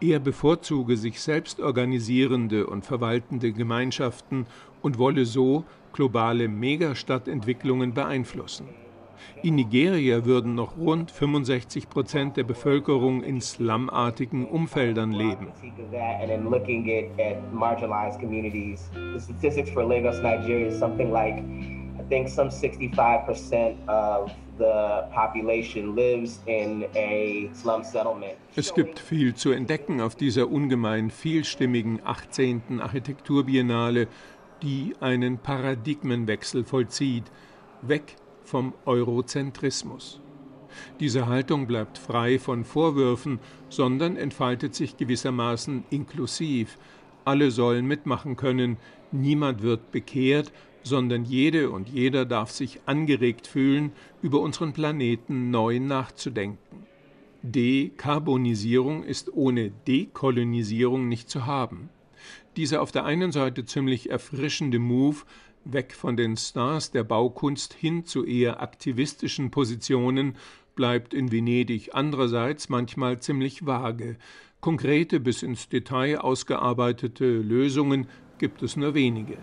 Er 0.00 0.20
bevorzuge 0.20 0.96
sich 0.96 1.20
selbst 1.20 1.60
organisierende 1.60 2.68
und 2.68 2.84
verwaltende 2.84 3.52
Gemeinschaften 3.52 4.46
und 4.80 4.96
wolle 4.96 5.24
so 5.24 5.64
globale 5.92 6.46
Megastadtentwicklungen 6.46 7.94
beeinflussen. 7.94 8.68
In 9.42 9.56
Nigeria 9.56 10.24
würden 10.24 10.54
noch 10.54 10.76
rund 10.76 11.10
65 11.10 11.88
Prozent 11.88 12.36
der 12.36 12.44
Bevölkerung 12.44 13.24
in 13.24 13.40
slumartigen 13.40 14.46
Umfeldern 14.46 15.10
leben. 15.10 15.48
Es 28.56 28.74
gibt 28.74 28.98
viel 28.98 29.34
zu 29.34 29.50
entdecken 29.50 30.00
auf 30.00 30.14
dieser 30.14 30.50
ungemein 30.50 31.10
vielstimmigen 31.10 32.00
18. 32.04 32.80
Architekturbiennale, 32.80 34.08
die 34.62 34.94
einen 35.00 35.38
Paradigmenwechsel 35.38 36.64
vollzieht, 36.64 37.24
weg 37.82 38.16
vom 38.42 38.72
Eurozentrismus. 38.86 40.20
Diese 41.00 41.26
Haltung 41.26 41.66
bleibt 41.66 41.98
frei 41.98 42.38
von 42.38 42.64
Vorwürfen, 42.64 43.38
sondern 43.68 44.16
entfaltet 44.16 44.74
sich 44.74 44.96
gewissermaßen 44.96 45.84
inklusiv. 45.90 46.78
Alle 47.24 47.50
sollen 47.50 47.86
mitmachen 47.86 48.36
können, 48.36 48.78
niemand 49.12 49.62
wird 49.62 49.92
bekehrt, 49.92 50.52
sondern 50.88 51.24
jede 51.24 51.70
und 51.70 51.88
jeder 51.88 52.24
darf 52.24 52.50
sich 52.50 52.80
angeregt 52.86 53.46
fühlen, 53.46 53.92
über 54.22 54.40
unseren 54.40 54.72
Planeten 54.72 55.50
neu 55.50 55.78
nachzudenken. 55.78 56.86
Dekarbonisierung 57.42 59.04
ist 59.04 59.32
ohne 59.32 59.70
Dekolonisierung 59.86 61.08
nicht 61.08 61.30
zu 61.30 61.46
haben. 61.46 61.88
Dieser 62.56 62.82
auf 62.82 62.90
der 62.90 63.04
einen 63.04 63.30
Seite 63.30 63.64
ziemlich 63.64 64.10
erfrischende 64.10 64.80
Move 64.80 65.18
weg 65.64 65.94
von 65.94 66.16
den 66.16 66.36
Stars 66.36 66.90
der 66.90 67.04
Baukunst 67.04 67.74
hin 67.74 68.04
zu 68.04 68.24
eher 68.24 68.60
aktivistischen 68.60 69.50
Positionen 69.50 70.36
bleibt 70.74 71.14
in 71.14 71.30
Venedig 71.30 71.90
andererseits 71.92 72.68
manchmal 72.68 73.20
ziemlich 73.20 73.66
vage. 73.66 74.16
Konkrete 74.60 75.20
bis 75.20 75.42
ins 75.42 75.68
Detail 75.68 76.18
ausgearbeitete 76.18 77.26
Lösungen 77.26 78.08
gibt 78.38 78.62
es 78.62 78.76
nur 78.76 78.94
wenige. 78.94 79.36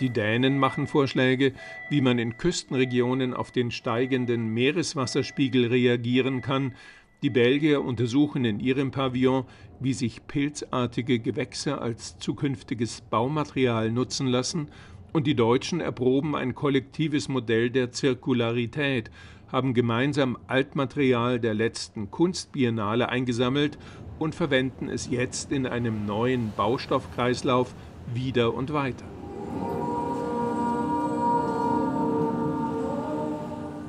Die 0.00 0.10
Dänen 0.10 0.58
machen 0.58 0.86
Vorschläge, 0.86 1.52
wie 1.90 2.00
man 2.00 2.20
in 2.20 2.36
Küstenregionen 2.36 3.34
auf 3.34 3.50
den 3.50 3.72
steigenden 3.72 4.48
Meereswasserspiegel 4.54 5.66
reagieren 5.66 6.40
kann, 6.40 6.74
die 7.22 7.30
Belgier 7.30 7.84
untersuchen 7.84 8.44
in 8.44 8.60
ihrem 8.60 8.92
Pavillon, 8.92 9.44
wie 9.80 9.92
sich 9.92 10.24
pilzartige 10.28 11.18
Gewächse 11.18 11.80
als 11.80 12.16
zukünftiges 12.18 13.00
Baumaterial 13.00 13.90
nutzen 13.90 14.28
lassen, 14.28 14.68
und 15.12 15.26
die 15.26 15.34
Deutschen 15.34 15.80
erproben 15.80 16.36
ein 16.36 16.54
kollektives 16.54 17.28
Modell 17.28 17.70
der 17.70 17.90
Zirkularität, 17.90 19.10
haben 19.50 19.74
gemeinsam 19.74 20.38
Altmaterial 20.46 21.40
der 21.40 21.54
letzten 21.54 22.10
Kunstbiennale 22.10 23.08
eingesammelt 23.08 23.78
und 24.18 24.34
verwenden 24.34 24.88
es 24.88 25.10
jetzt 25.10 25.50
in 25.50 25.66
einem 25.66 26.06
neuen 26.06 26.52
Baustoffkreislauf 26.56 27.74
wieder 28.14 28.54
und 28.54 28.72
weiter. 28.72 29.06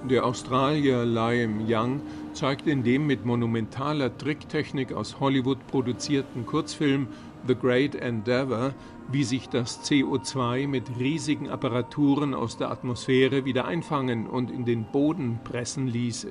Der 0.10 0.26
Australier 0.26 1.06
Liam 1.06 1.68
Young 1.68 2.02
zeigt 2.34 2.66
in 2.66 2.82
dem 2.82 3.06
mit 3.06 3.26
monumentaler 3.26 4.18
Tricktechnik 4.18 4.92
aus 4.92 5.20
Hollywood 5.20 5.68
produzierten 5.68 6.48
Kurzfilm 6.48 7.08
The 7.46 7.54
Great 7.54 7.94
Endeavour, 7.94 8.74
wie 9.12 9.24
sich 9.24 9.50
das 9.50 9.88
CO2 9.88 10.68
mit 10.68 10.98
riesigen 10.98 11.48
Apparaturen 11.48 12.34
aus 12.34 12.58
der 12.58 12.72
Atmosphäre 12.72 13.46
wieder 13.46 13.66
einfangen 13.66 14.26
und 14.26 14.50
in 14.50 14.66
den 14.66 14.86
Boden 14.92 15.42
pressen 15.44 15.86
ließe. 15.86 16.30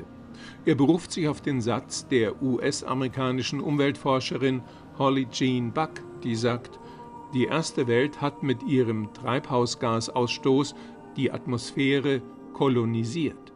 Er 0.64 0.74
beruft 0.74 1.12
sich 1.12 1.28
auf 1.28 1.40
den 1.40 1.60
Satz 1.60 2.08
der 2.08 2.42
US-amerikanischen 2.42 3.60
Umweltforscherin 3.60 4.60
Holly 4.98 5.28
Jean 5.30 5.72
Buck, 5.72 6.02
die 6.24 6.34
sagt, 6.34 6.80
die 7.32 7.44
erste 7.44 7.86
Welt 7.86 8.20
hat 8.20 8.42
mit 8.42 8.64
ihrem 8.64 9.14
Treibhausgasausstoß 9.14 10.74
die 11.16 11.30
Atmosphäre 11.30 12.22
kolonisiert. 12.54 13.47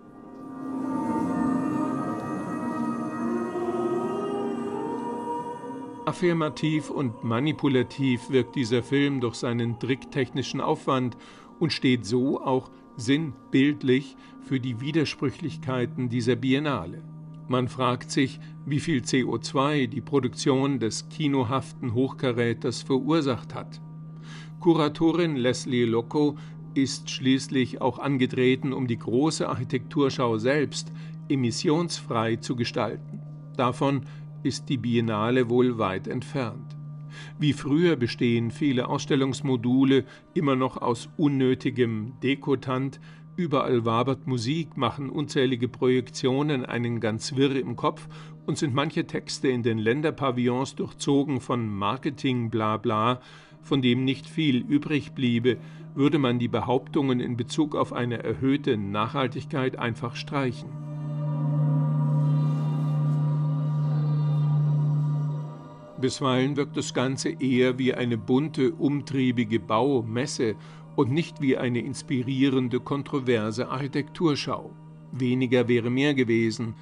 Affirmativ 6.05 6.91
und 6.91 7.25
manipulativ 7.25 8.29
wirkt 8.29 8.57
dieser 8.57 8.83
Film 8.83 9.21
durch 9.21 9.37
seinen 9.37 9.79
tricktechnischen 9.79 10.61
Aufwand 10.61 11.17
und 11.59 11.73
steht 11.73 12.05
so 12.05 12.41
auch 12.41 12.71
sinnbildlich 12.97 14.17
für 14.43 14.61
die 14.61 14.81
Widersprüchlichkeiten 14.81 16.09
dieser 16.09 16.37
Biennale. 16.37 17.03
Man 17.49 17.69
fragt 17.69 18.11
sich, 18.11 18.41
wie 18.67 18.81
viel 18.81 19.01
CO2 19.01 19.87
die 19.87 20.01
Produktion 20.01 20.81
des 20.81 21.09
kinohaften 21.09 21.95
Hochkaräters 21.95 22.83
verursacht 22.83 23.55
hat. 23.55 23.81
Kuratorin 24.61 25.37
Leslie 25.37 25.85
Loco 25.85 26.37
ist 26.75 27.11
schließlich 27.11 27.81
auch 27.81 27.99
angetreten, 27.99 28.73
um 28.73 28.87
die 28.87 28.99
große 28.99 29.49
Architekturschau 29.49 30.39
selbst 30.39 30.93
emissionsfrei 31.29 32.37
zu 32.37 32.57
gestalten. 32.57 33.21
Davon 33.57 34.03
ist 34.43 34.69
die 34.69 34.79
Biennale 34.79 35.49
wohl 35.49 35.79
weit 35.79 36.09
entfernt. 36.09 36.77
Wie 37.39 37.53
früher 37.53 37.97
bestehen 37.97 38.51
viele 38.51 38.89
Ausstellungsmodule 38.89 40.05
immer 40.35 40.57
noch 40.57 40.79
aus 40.79 41.09
unnötigem 41.17 42.15
Dekotant, 42.23 43.01
überall 43.37 43.85
wabert 43.85 44.27
Musik, 44.27 44.77
machen 44.77 45.11
unzählige 45.11 45.69
Projektionen 45.69 46.65
einen 46.65 47.01
ganz 47.01 47.37
wirr 47.37 47.57
im 47.57 47.77
Kopf 47.77 48.09
und 48.47 48.59
sind 48.59 48.75
manche 48.75 49.07
Texte 49.07 49.49
in 49.49 49.63
den 49.63 49.79
Länderpavillons 49.79 50.75
durchzogen 50.75 51.41
von 51.41 51.69
Marketing 51.69 52.51
blabla, 52.51 53.21
von 53.63 53.81
dem 53.81 54.05
nicht 54.05 54.27
viel 54.27 54.59
übrig 54.59 55.13
bliebe, 55.13 55.59
würde 55.95 56.19
man 56.19 56.39
die 56.39 56.49
Behauptungen 56.49 57.21
in 57.21 57.37
Bezug 57.37 57.75
auf 57.75 57.93
eine 57.93 58.23
erhöhte 58.23 58.77
Nachhaltigkeit 58.77 59.79
einfach 59.79 60.17
streichen. 60.17 60.71
Bisweilen 66.01 66.57
wirkt 66.57 66.77
das 66.77 66.95
Ganze 66.95 67.29
eher 67.31 67.79
wie 67.79 67.95
eine 67.95 68.19
bunte, 68.19 68.73
umtriebige 68.73 69.61
Baumesse 69.61 70.57
und 70.97 71.13
nicht 71.13 71.41
wie 71.41 71.57
eine 71.57 71.81
inspirierende, 71.81 72.81
kontroverse 72.81 73.69
Architekturschau. 73.69 74.73
Weniger 75.13 75.69
wäre 75.69 75.91
mehr 75.91 76.15
gewesen. 76.15 76.75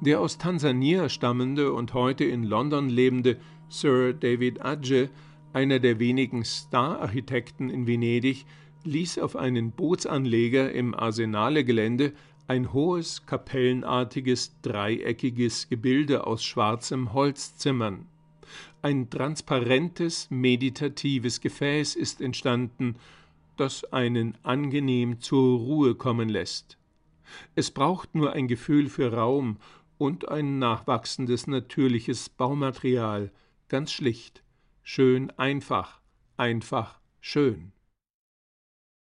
Der 0.00 0.20
aus 0.20 0.38
Tansania 0.38 1.08
stammende 1.08 1.72
und 1.72 1.94
heute 1.94 2.24
in 2.24 2.44
London 2.44 2.88
lebende 2.88 3.38
Sir 3.68 4.12
David 4.12 4.64
Adje, 4.64 5.10
einer 5.52 5.78
der 5.78 5.98
wenigen 5.98 6.44
Star-Architekten 6.44 7.70
in 7.70 7.86
Venedig, 7.86 8.44
ließ 8.84 9.18
auf 9.18 9.36
einen 9.36 9.70
Bootsanleger 9.70 10.72
im 10.72 10.94
Arsenale-Gelände 10.94 12.12
ein 12.48 12.72
hohes, 12.72 13.24
kapellenartiges, 13.26 14.56
dreieckiges 14.62 15.68
Gebilde 15.68 16.26
aus 16.26 16.44
schwarzem 16.44 17.12
Holz 17.12 17.56
zimmern. 17.56 18.06
Ein 18.82 19.08
transparentes, 19.10 20.28
meditatives 20.30 21.40
Gefäß 21.40 21.94
ist 21.94 22.20
entstanden, 22.20 22.96
das 23.56 23.84
einen 23.92 24.36
angenehm 24.42 25.20
zur 25.20 25.58
Ruhe 25.58 25.94
kommen 25.94 26.28
lässt. 26.28 26.78
Es 27.54 27.70
braucht 27.70 28.14
nur 28.14 28.32
ein 28.32 28.48
Gefühl 28.48 28.88
für 28.88 29.12
Raum 29.12 29.56
und 29.98 30.28
ein 30.28 30.58
nachwachsendes 30.58 31.46
natürliches 31.46 32.28
Baumaterial, 32.28 33.30
ganz 33.68 33.92
schlicht, 33.92 34.42
schön 34.82 35.30
einfach, 35.38 36.00
einfach 36.36 37.00
schön. 37.20 37.72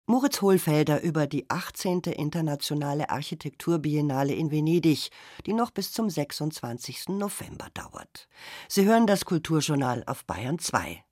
Moritz 0.09 0.41
Hohlfelder 0.41 1.03
über 1.03 1.27
die 1.27 1.47
18. 1.51 1.99
Internationale 1.99 3.11
Architekturbiennale 3.11 4.33
in 4.33 4.49
Venedig, 4.49 5.11
die 5.45 5.53
noch 5.53 5.69
bis 5.69 5.91
zum 5.91 6.09
26. 6.09 7.09
November 7.09 7.67
dauert. 7.75 8.27
Sie 8.67 8.85
hören 8.85 9.05
das 9.05 9.25
Kulturjournal 9.25 10.03
auf 10.07 10.25
Bayern 10.25 10.57
2. 10.57 11.03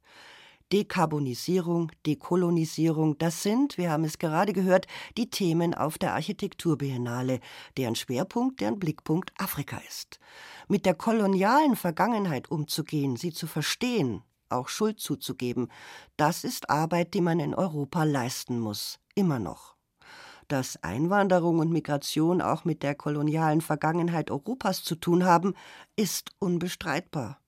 Dekarbonisierung, 0.73 1.91
Dekolonisierung, 2.05 3.17
das 3.19 3.43
sind, 3.43 3.77
wir 3.77 3.91
haben 3.91 4.03
es 4.03 4.17
gerade 4.17 4.51
gehört, 4.51 4.87
die 5.15 5.29
Themen 5.29 5.73
auf 5.73 5.97
der 5.97 6.13
Architekturbiennale, 6.13 7.39
deren 7.77 7.95
Schwerpunkt, 7.95 8.59
deren 8.59 8.79
Blickpunkt 8.79 9.31
Afrika 9.37 9.79
ist. 9.87 10.19
Mit 10.67 10.85
der 10.85 10.95
kolonialen 10.95 11.75
Vergangenheit 11.75 12.51
umzugehen, 12.51 13.15
sie 13.15 13.31
zu 13.31 13.47
verstehen, 13.47 14.23
auch 14.49 14.67
Schuld 14.67 14.99
zuzugeben, 14.99 15.69
das 16.15 16.43
ist 16.43 16.69
Arbeit, 16.69 17.13
die 17.13 17.21
man 17.21 17.39
in 17.39 17.53
Europa 17.53 18.03
leisten 18.03 18.59
muss, 18.59 18.99
immer 19.15 19.39
noch. 19.39 19.75
Dass 20.47 20.81
Einwanderung 20.81 21.59
und 21.59 21.71
Migration 21.71 22.41
auch 22.41 22.63
mit 22.63 22.81
der 22.81 22.95
kolonialen 22.95 23.61
Vergangenheit 23.61 24.31
Europas 24.31 24.83
zu 24.83 24.95
tun 24.95 25.25
haben, 25.25 25.53
ist 25.95 26.31
unbestreitbar. 26.39 27.39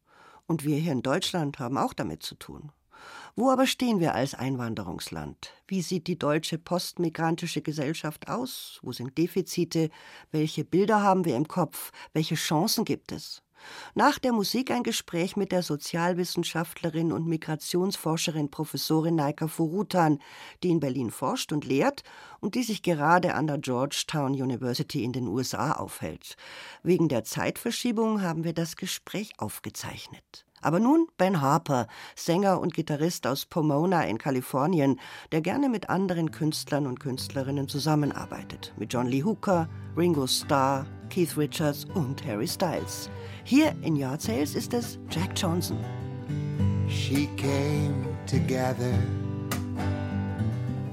Und 0.47 0.65
wir 0.65 0.77
hier 0.77 0.91
in 0.91 1.01
Deutschland 1.01 1.59
haben 1.59 1.77
auch 1.77 1.93
damit 1.93 2.23
zu 2.23 2.35
tun. 2.35 2.71
Wo 3.35 3.49
aber 3.49 3.67
stehen 3.67 3.99
wir 3.99 4.15
als 4.15 4.33
Einwanderungsland? 4.33 5.53
Wie 5.67 5.81
sieht 5.81 6.07
die 6.07 6.19
deutsche 6.19 6.57
postmigrantische 6.57 7.61
Gesellschaft 7.61 8.27
aus? 8.27 8.79
Wo 8.81 8.91
sind 8.91 9.17
Defizite? 9.17 9.89
Welche 10.31 10.65
Bilder 10.65 11.01
haben 11.01 11.23
wir 11.23 11.37
im 11.37 11.47
Kopf? 11.47 11.91
Welche 12.11 12.35
Chancen 12.35 12.83
gibt 12.83 13.13
es? 13.13 13.41
Nach 13.95 14.19
der 14.19 14.33
Musik 14.33 14.71
ein 14.71 14.83
Gespräch 14.83 15.35
mit 15.35 15.51
der 15.51 15.63
Sozialwissenschaftlerin 15.63 17.11
und 17.11 17.27
Migrationsforscherin 17.27 18.51
Professorin 18.51 19.15
Naika 19.15 19.47
Furutan, 19.47 20.19
die 20.63 20.69
in 20.69 20.79
Berlin 20.79 21.11
forscht 21.11 21.51
und 21.51 21.65
lehrt 21.65 22.03
und 22.39 22.55
die 22.55 22.63
sich 22.63 22.81
gerade 22.81 23.35
an 23.35 23.47
der 23.47 23.57
Georgetown 23.57 24.31
University 24.33 25.03
in 25.03 25.13
den 25.13 25.27
USA 25.27 25.73
aufhält. 25.73 26.35
Wegen 26.83 27.09
der 27.09 27.23
Zeitverschiebung 27.23 28.21
haben 28.21 28.43
wir 28.43 28.53
das 28.53 28.75
Gespräch 28.75 29.33
aufgezeichnet. 29.37 30.45
Aber 30.61 30.79
nun 30.79 31.07
Ben 31.17 31.41
Harper, 31.41 31.87
Sänger 32.15 32.59
und 32.59 32.73
Gitarrist 32.73 33.25
aus 33.27 33.45
Pomona 33.45 34.03
in 34.03 34.17
Kalifornien, 34.17 34.99
der 35.31 35.41
gerne 35.41 35.69
mit 35.69 35.89
anderen 35.89 36.31
Künstlern 36.31 36.85
und 36.85 36.99
Künstlerinnen 36.99 37.69
zusammenarbeitet. 37.69 38.73
Mit 38.77 38.91
John 38.91 39.07
Lee 39.07 39.23
Hooker, 39.23 39.69
Ringo 39.95 40.27
Starr, 40.27 40.85
Keith 41.09 41.37
Richards 41.37 41.85
und 41.95 42.25
Harry 42.25 42.47
Styles. 42.47 43.09
Hier 43.49 43.73
in 43.81 43.95
Yard 43.95 44.21
Sales 44.21 44.53
ist 44.53 44.75
es 44.75 44.99
Jack 45.09 45.33
Johnson. 45.33 45.79
She 46.87 47.27
came 47.35 48.15
together 48.27 48.93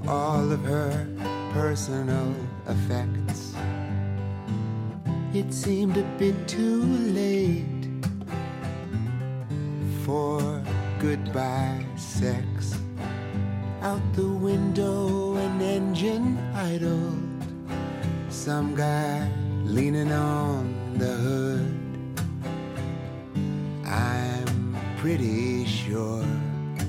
all 0.08 0.50
of 0.50 0.64
her 0.64 1.06
personal 1.52 2.34
effects. 2.66 3.52
It 5.34 5.52
seemed 5.52 5.98
a 5.98 6.04
bit 6.16 6.48
too 6.48 6.82
late 7.12 7.90
for 10.06 10.40
goodbye 10.98 11.84
sex. 11.94 12.74
Out 13.82 14.00
the 14.14 14.26
window, 14.26 15.36
an 15.36 15.60
engine 15.60 16.38
idled. 16.54 17.20
Some 18.30 18.74
guy 18.74 19.30
leaning 19.66 20.10
on 20.10 20.74
the 20.96 21.16
hood. 21.16 21.85
I'm 23.86 24.76
pretty 24.98 25.64
sure 25.64 26.24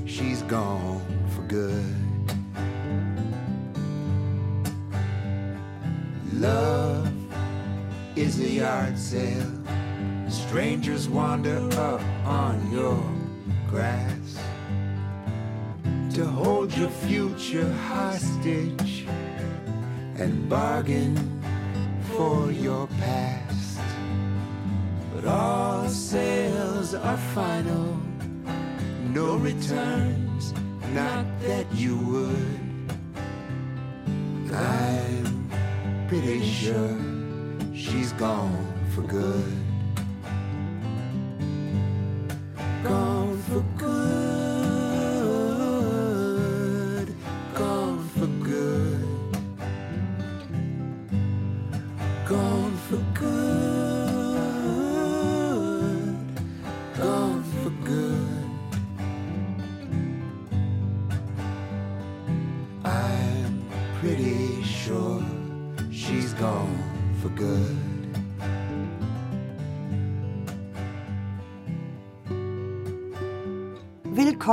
she's 0.08 0.42
gone 0.44 1.06
for 1.36 1.44
good. 1.44 1.96
Love 6.34 7.12
is 8.16 8.40
a 8.40 8.50
yard 8.50 8.98
sale. 8.98 9.52
Strangers 10.28 11.08
wander 11.08 11.58
up 11.80 12.02
on 12.26 12.72
your 12.72 13.04
grass 13.70 14.40
to 16.16 16.26
hold 16.26 16.76
your 16.76 16.90
future 16.90 17.72
hostage 17.90 19.06
and 20.16 20.50
bargain 20.50 21.16
for 22.16 22.52
your 22.52 22.88
past. 23.00 23.80
But 25.14 25.26
all 25.26 25.88
sales 26.88 27.04
are 27.04 27.18
final, 27.18 28.00
no 29.14 29.36
returns, 29.38 30.54
not 30.94 31.26
that 31.42 31.66
you 31.74 31.98
would. 31.98 32.60
I'm 34.54 35.50
pretty 36.08 36.44
sure 36.46 36.98
she's 37.74 38.14
gone 38.14 38.66
for 38.94 39.02
good. 39.02 39.67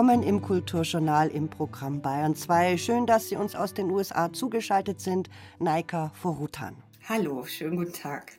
Willkommen 0.04 0.28
im 0.28 0.42
Kulturjournal 0.42 1.28
im 1.28 1.48
Programm 1.48 2.02
Bayern 2.02 2.34
2. 2.34 2.76
Schön, 2.76 3.06
dass 3.06 3.30
Sie 3.30 3.36
uns 3.36 3.54
aus 3.54 3.72
den 3.72 3.90
USA 3.90 4.30
zugeschaltet 4.30 5.00
sind. 5.00 5.30
Naika 5.58 6.10
Vorutan. 6.20 6.76
Hallo, 7.08 7.46
schönen 7.46 7.78
guten 7.78 7.94
Tag. 7.94 8.32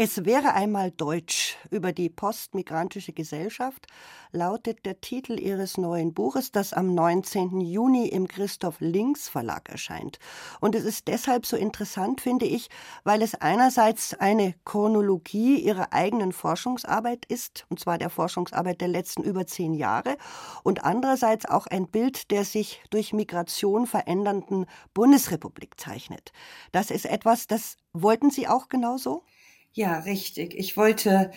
Es 0.00 0.24
wäre 0.24 0.54
einmal 0.54 0.92
Deutsch 0.92 1.56
über 1.72 1.92
die 1.92 2.08
postmigrantische 2.08 3.12
Gesellschaft, 3.12 3.88
lautet 4.30 4.86
der 4.86 5.00
Titel 5.00 5.40
Ihres 5.40 5.76
neuen 5.76 6.14
Buches, 6.14 6.52
das 6.52 6.72
am 6.72 6.94
19. 6.94 7.60
Juni 7.60 8.06
im 8.06 8.28
Christoph 8.28 8.76
Links 8.78 9.28
Verlag 9.28 9.68
erscheint. 9.68 10.20
Und 10.60 10.76
es 10.76 10.84
ist 10.84 11.08
deshalb 11.08 11.46
so 11.46 11.56
interessant, 11.56 12.20
finde 12.20 12.46
ich, 12.46 12.68
weil 13.02 13.22
es 13.22 13.34
einerseits 13.34 14.14
eine 14.14 14.54
Chronologie 14.64 15.58
Ihrer 15.58 15.92
eigenen 15.92 16.30
Forschungsarbeit 16.30 17.24
ist, 17.24 17.66
und 17.68 17.80
zwar 17.80 17.98
der 17.98 18.10
Forschungsarbeit 18.10 18.80
der 18.80 18.86
letzten 18.86 19.24
über 19.24 19.48
zehn 19.48 19.74
Jahre, 19.74 20.16
und 20.62 20.84
andererseits 20.84 21.44
auch 21.46 21.66
ein 21.66 21.88
Bild 21.88 22.30
der 22.30 22.44
sich 22.44 22.80
durch 22.90 23.12
Migration 23.12 23.88
verändernden 23.88 24.66
Bundesrepublik 24.94 25.80
zeichnet. 25.80 26.30
Das 26.70 26.92
ist 26.92 27.04
etwas, 27.04 27.48
das 27.48 27.78
wollten 27.92 28.30
Sie 28.30 28.46
auch 28.46 28.68
genauso? 28.68 29.24
Ja, 29.72 30.00
richtig. 30.00 30.54
Ich 30.54 30.76
wollte 30.76 31.30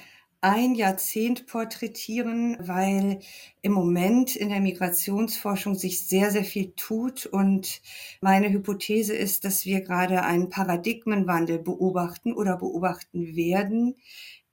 ein 0.43 0.73
Jahrzehnt 0.73 1.45
porträtieren, 1.45 2.57
weil 2.59 3.19
im 3.61 3.71
Moment 3.73 4.35
in 4.35 4.49
der 4.49 4.59
Migrationsforschung 4.59 5.75
sich 5.75 6.07
sehr, 6.07 6.31
sehr 6.31 6.43
viel 6.43 6.73
tut. 6.75 7.27
Und 7.27 7.81
meine 8.21 8.49
Hypothese 8.49 9.13
ist, 9.13 9.45
dass 9.45 9.65
wir 9.65 9.81
gerade 9.81 10.23
einen 10.23 10.49
Paradigmenwandel 10.49 11.59
beobachten 11.59 12.33
oder 12.33 12.57
beobachten 12.57 13.35
werden, 13.35 13.95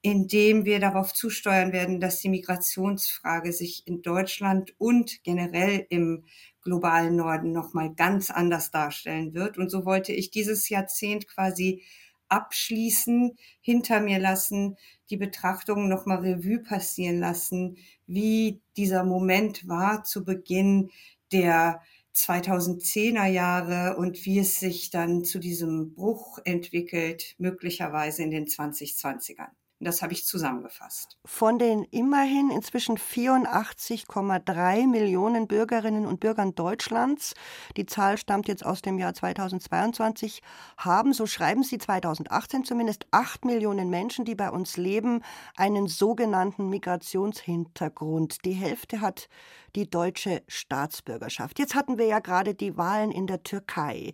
indem 0.03 0.65
wir 0.65 0.79
darauf 0.79 1.13
zusteuern 1.15 1.73
werden, 1.73 2.01
dass 2.01 2.21
die 2.21 2.29
Migrationsfrage 2.29 3.53
sich 3.53 3.87
in 3.87 4.03
Deutschland 4.03 4.75
und 4.79 5.25
generell 5.25 5.87
im 5.89 6.25
globalen 6.63 7.17
Norden 7.17 7.53
nochmal 7.53 7.95
ganz 7.95 8.31
anders 8.31 8.71
darstellen 8.71 9.35
wird. 9.35 9.59
Und 9.59 9.71
so 9.71 9.85
wollte 9.87 10.13
ich 10.13 10.31
dieses 10.31 10.69
Jahrzehnt 10.69 11.27
quasi 11.27 11.83
abschließen, 12.29 13.37
hinter 13.61 14.01
mir 14.01 14.19
lassen, 14.19 14.77
die 15.11 15.17
Betrachtungen 15.17 15.89
nochmal 15.89 16.19
Revue 16.19 16.61
passieren 16.61 17.19
lassen, 17.19 17.77
wie 18.07 18.61
dieser 18.77 19.05
Moment 19.05 19.67
war 19.69 20.05
zu 20.05 20.25
Beginn 20.25 20.91
der 21.33 21.83
2010er 22.15 23.27
Jahre 23.27 23.97
und 23.97 24.25
wie 24.27 24.41
es 24.41 24.59
sich 24.61 24.91
dann 24.91 25.25
zu 25.25 25.39
diesem 25.39 25.95
Bruch 25.95 26.39
entwickelt, 26.45 27.35
möglicherweise 27.39 28.23
in 28.23 28.31
den 28.31 28.47
2020ern. 28.47 29.51
Das 29.81 30.03
habe 30.03 30.13
ich 30.13 30.27
zusammengefasst. 30.27 31.17
Von 31.25 31.61
den 31.61 31.85
immerhin 31.85 32.51
inzwischen 32.51 32.99
84,3 32.99 34.89
Millionen 34.89 35.47
Bürgerinnen 35.47 36.05
und 36.05 36.19
Bürgern 36.19 36.57
Deutschlands, 36.57 37.35
die 37.77 37.87
Zahl 37.87 38.19
stammt 38.19 38.49
jetzt 38.49 38.67
aus 38.67 38.83
dem 38.83 38.99
Jahr 38.99 39.15
2022, 39.15 40.43
haben, 40.79 41.13
so 41.13 41.27
schreiben 41.27 41.63
Sie 41.63 41.79
2018 41.79 42.65
zumindest, 42.65 43.07
8 43.13 43.45
Millionen 43.45 43.89
Menschen, 43.89 44.25
die 44.25 44.35
bei 44.35 44.51
uns 44.51 44.77
leben, 44.77 45.23
einen 45.57 45.87
sogenannten 45.87 46.69
Migrationshintergrund. 46.71 48.45
Die 48.45 48.55
Hälfte 48.55 49.01
hat 49.01 49.29
die 49.77 49.89
deutsche 49.89 50.43
Staatsbürgerschaft. 50.49 51.61
Jetzt 51.61 51.77
hatten 51.77 51.99
wir 51.99 52.07
ja 52.07 52.19
gerade 52.19 52.55
die 52.55 52.77
Wahlen 52.77 53.13
in 53.13 53.29
der 53.29 53.45
Türkei. 53.45 54.13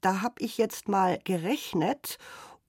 Da 0.00 0.20
habe 0.20 0.34
ich 0.40 0.58
jetzt 0.58 0.88
mal 0.88 1.20
gerechnet 1.24 2.18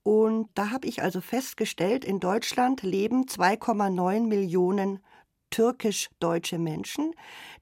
und 0.08 0.48
da 0.54 0.70
habe 0.70 0.88
ich 0.88 1.02
also 1.02 1.20
festgestellt, 1.20 2.02
in 2.02 2.18
Deutschland 2.18 2.82
leben 2.82 3.26
2,9 3.26 4.26
Millionen 4.26 5.00
türkisch-deutsche 5.50 6.58
Menschen. 6.58 7.12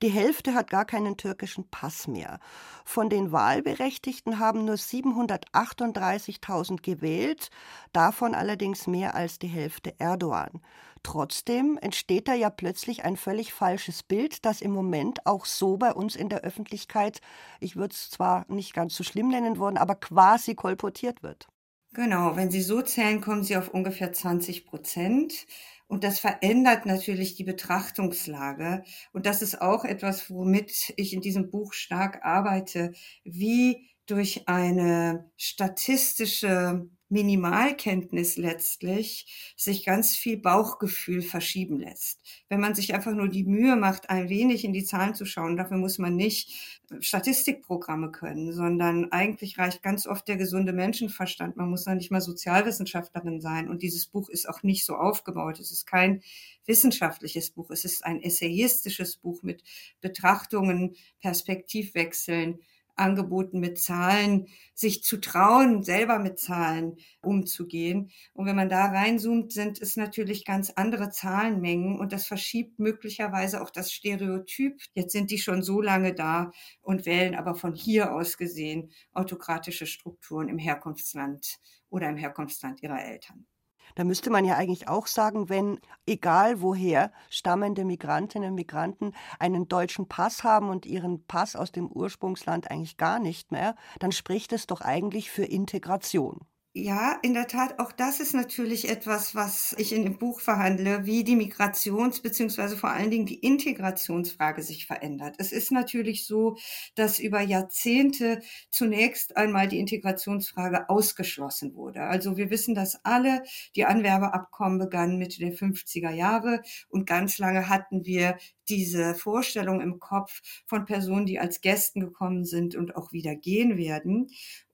Die 0.01 0.11
Hälfte 0.11 0.55
hat 0.55 0.71
gar 0.71 0.85
keinen 0.85 1.17
türkischen 1.17 1.69
Pass 1.69 2.07
mehr. 2.07 2.39
Von 2.85 3.11
den 3.11 3.33
Wahlberechtigten 3.33 4.39
haben 4.39 4.65
nur 4.65 4.77
738.000 4.77 6.83
gewählt, 6.83 7.51
davon 7.93 8.33
allerdings 8.33 8.87
mehr 8.87 9.17
als 9.17 9.41
die 9.41 9.49
Hälfte 9.49 9.99
Erdogan. 9.99 10.63
Trotzdem 11.03 11.81
entsteht 11.83 12.29
da 12.29 12.35
ja 12.35 12.51
plötzlich 12.51 13.05
ein 13.05 13.17
völlig 13.17 13.53
falsches 13.53 14.05
Bild, 14.05 14.45
das 14.45 14.61
im 14.61 14.71
Moment 14.71 15.27
auch 15.27 15.47
so 15.47 15.79
bei 15.79 15.93
uns 15.93 16.15
in 16.15 16.29
der 16.29 16.43
Öffentlichkeit, 16.43 17.21
ich 17.59 17.75
würde 17.75 17.93
es 17.93 18.09
zwar 18.09 18.45
nicht 18.47 18.73
ganz 18.73 18.95
so 18.95 19.03
schlimm 19.03 19.31
nennen 19.31 19.59
wollen, 19.59 19.79
aber 19.79 19.97
quasi 19.97 20.55
kolportiert 20.55 21.25
wird. 21.25 21.49
Genau, 21.97 22.37
wenn 22.37 22.51
Sie 22.51 22.61
so 22.61 22.83
zählen, 22.83 23.23
kommen 23.23 23.43
Sie 23.43 23.57
auf 23.57 23.71
ungefähr 23.71 24.13
20 24.13 24.67
Prozent. 24.67 25.47
Und 25.87 26.05
das 26.05 26.19
verändert 26.19 26.85
natürlich 26.85 27.37
die 27.37 27.45
Betrachtungslage. 27.45 28.85
Und 29.15 29.25
das 29.25 29.41
ist 29.41 29.63
auch 29.63 29.83
etwas, 29.83 30.29
womit 30.31 30.93
ich 30.99 31.15
in 31.15 31.23
diesem 31.23 31.49
Buch 31.49 31.73
stark 31.73 32.23
arbeite, 32.23 32.93
wie 33.25 33.89
durch 34.05 34.47
eine 34.47 35.31
statistische 35.39 36.87
Minimalkenntnis 37.09 38.37
letztlich 38.37 39.55
sich 39.57 39.85
ganz 39.85 40.17
viel 40.17 40.39
Bauchgefühl 40.39 41.23
verschieben 41.23 41.79
lässt. 41.79 42.21
Wenn 42.49 42.61
man 42.61 42.75
sich 42.75 42.95
einfach 42.95 43.13
nur 43.13 43.29
die 43.29 43.45
Mühe 43.45 43.77
macht, 43.77 44.11
ein 44.11 44.29
wenig 44.29 44.65
in 44.65 44.73
die 44.73 44.85
Zahlen 44.85 45.15
zu 45.15 45.25
schauen, 45.25 45.57
dafür 45.57 45.77
muss 45.77 45.99
man 45.99 46.17
nicht 46.17 46.53
Statistikprogramme 47.01 48.11
können, 48.11 48.53
sondern 48.53 49.13
eigentlich 49.13 49.59
reicht 49.59 49.83
ganz 49.83 50.07
oft 50.07 50.27
der 50.29 50.37
gesunde 50.37 50.73
Menschenverstand. 50.73 51.57
Man 51.57 51.71
muss 51.71 51.85
da 51.85 51.95
nicht 51.95 52.11
mal 52.11 52.21
Sozialwissenschaftlerin 52.21 53.41
sein. 53.41 53.69
Und 53.69 53.83
dieses 53.83 54.07
Buch 54.07 54.29
ist 54.29 54.49
auch 54.49 54.63
nicht 54.63 54.85
so 54.85 54.97
aufgebaut. 54.97 55.61
Es 55.61 55.71
ist 55.71 55.87
kein 55.87 56.23
wissenschaftliches 56.65 57.51
Buch. 57.51 57.71
Es 57.71 57.85
ist 57.85 58.05
ein 58.05 58.23
essayistisches 58.23 59.17
Buch 59.17 59.43
mit 59.43 59.63
Betrachtungen, 60.01 60.97
Perspektivwechseln, 61.21 62.61
angeboten 62.97 63.61
mit 63.61 63.79
Zahlen, 63.79 64.49
sich 64.75 65.03
zu 65.03 65.19
trauen, 65.19 65.83
selber 65.83 66.19
mit 66.19 66.39
Zahlen 66.39 66.97
umzugehen. 67.23 68.11
Und 68.33 68.47
wenn 68.47 68.57
man 68.57 68.69
da 68.69 68.87
reinzoomt, 68.87 69.53
sind 69.53 69.81
es 69.81 69.97
natürlich 69.97 70.45
ganz 70.45 70.71
andere 70.71 71.11
Zahlenmengen 71.11 71.99
und 71.99 72.13
das 72.13 72.27
verschiebt 72.27 72.79
möglicherweise 72.79 73.63
auch 73.63 73.71
das 73.71 73.93
Stereotyp. 73.93 74.81
Jetzt 74.95 75.13
sind 75.13 75.31
die 75.31 75.39
schon 75.39 75.63
so 75.63 75.81
lange 75.81 76.15
da 76.15 76.51
und 76.83 77.07
wählen 77.07 77.35
aber 77.35 77.55
von 77.55 77.75
hier 77.75 78.13
aus 78.13 78.37
gesehen 78.37 78.91
autokratische 79.13 79.87
Strukturen 79.87 80.49
im 80.49 80.59
Herkunftsland 80.59 81.59
oder 81.89 82.09
im 82.09 82.17
Herkunftsland 82.17 82.83
ihrer 82.83 83.05
Eltern. 83.05 83.47
Da 83.95 84.05
müsste 84.05 84.31
man 84.31 84.45
ja 84.45 84.57
eigentlich 84.57 84.89
auch 84.89 85.07
sagen, 85.07 85.49
wenn, 85.49 85.81
egal 86.07 86.61
woher, 86.61 87.13
stammende 87.31 87.85
Migrantinnen 87.85 88.51
und 88.51 88.55
Migranten 88.57 89.13
einen 89.39 89.69
deutschen 89.69 90.09
Pass 90.09 90.45
haben 90.45 90.69
und 90.69 90.87
ihren 90.87 91.25
Pass 91.25 91.57
aus 91.57 91.73
dem 91.73 91.87
Ursprungsland 91.91 92.71
eigentlich 92.71 92.97
gar 92.97 93.19
nicht 93.19 93.53
mehr, 93.53 93.77
dann 93.99 94.13
spricht 94.13 94.53
es 94.53 94.67
doch 94.67 94.81
eigentlich 94.81 95.31
für 95.31 95.45
Integration. 95.45 96.41
Ja, 96.79 97.19
in 97.23 97.33
der 97.33 97.47
Tat, 97.47 97.79
auch 97.79 97.91
das 97.91 98.21
ist 98.21 98.35
natürlich 98.35 98.91
etwas, 98.91 99.35
was 99.35 99.75
ich 99.79 99.95
in 99.95 100.03
dem 100.05 100.19
Buch 100.19 100.41
verhandle, 100.41 101.07
wie 101.07 101.25
die 101.25 101.35
Migrations- 101.35 102.21
beziehungsweise 102.21 102.77
vor 102.77 102.91
allen 102.91 103.11
Dingen 103.11 103.25
die 103.25 103.39
Integrationsfrage 103.39 104.61
sich 104.63 104.87
verändert. 104.87 105.37
Es 105.39 105.53
ist 105.53 105.73
natürlich 105.73 106.27
so, 106.27 106.59
dass 106.95 107.19
über 107.19 107.41
Jahrzehnte 107.41 108.43
zunächst 108.71 109.39
einmal 109.39 109.69
die 109.69 109.79
Integrationsfrage 109.79 110.91
ausgeschlossen 110.91 111.75
wurde. 111.75 112.03
Also 112.03 112.37
wir 112.37 112.51
wissen 112.51 112.75
das 112.75 113.01
alle. 113.05 113.43
Die 113.75 113.87
Anwerbeabkommen 113.87 114.79
begannen 114.79 115.17
Mitte 115.17 115.39
der 115.39 115.55
50er 115.55 116.11
Jahre 116.11 116.61
und 116.91 117.07
ganz 117.07 117.39
lange 117.39 117.71
hatten 117.71 118.05
wir 118.05 118.37
diese 118.69 119.15
Vorstellung 119.15 119.81
im 119.81 119.99
Kopf 119.99 120.43
von 120.67 120.85
Personen, 120.85 121.25
die 121.25 121.39
als 121.39 121.63
Gästen 121.63 122.01
gekommen 122.01 122.45
sind 122.45 122.75
und 122.75 122.97
auch 122.97 123.13
wieder 123.13 123.35
gehen 123.35 123.79
werden. 123.79 124.29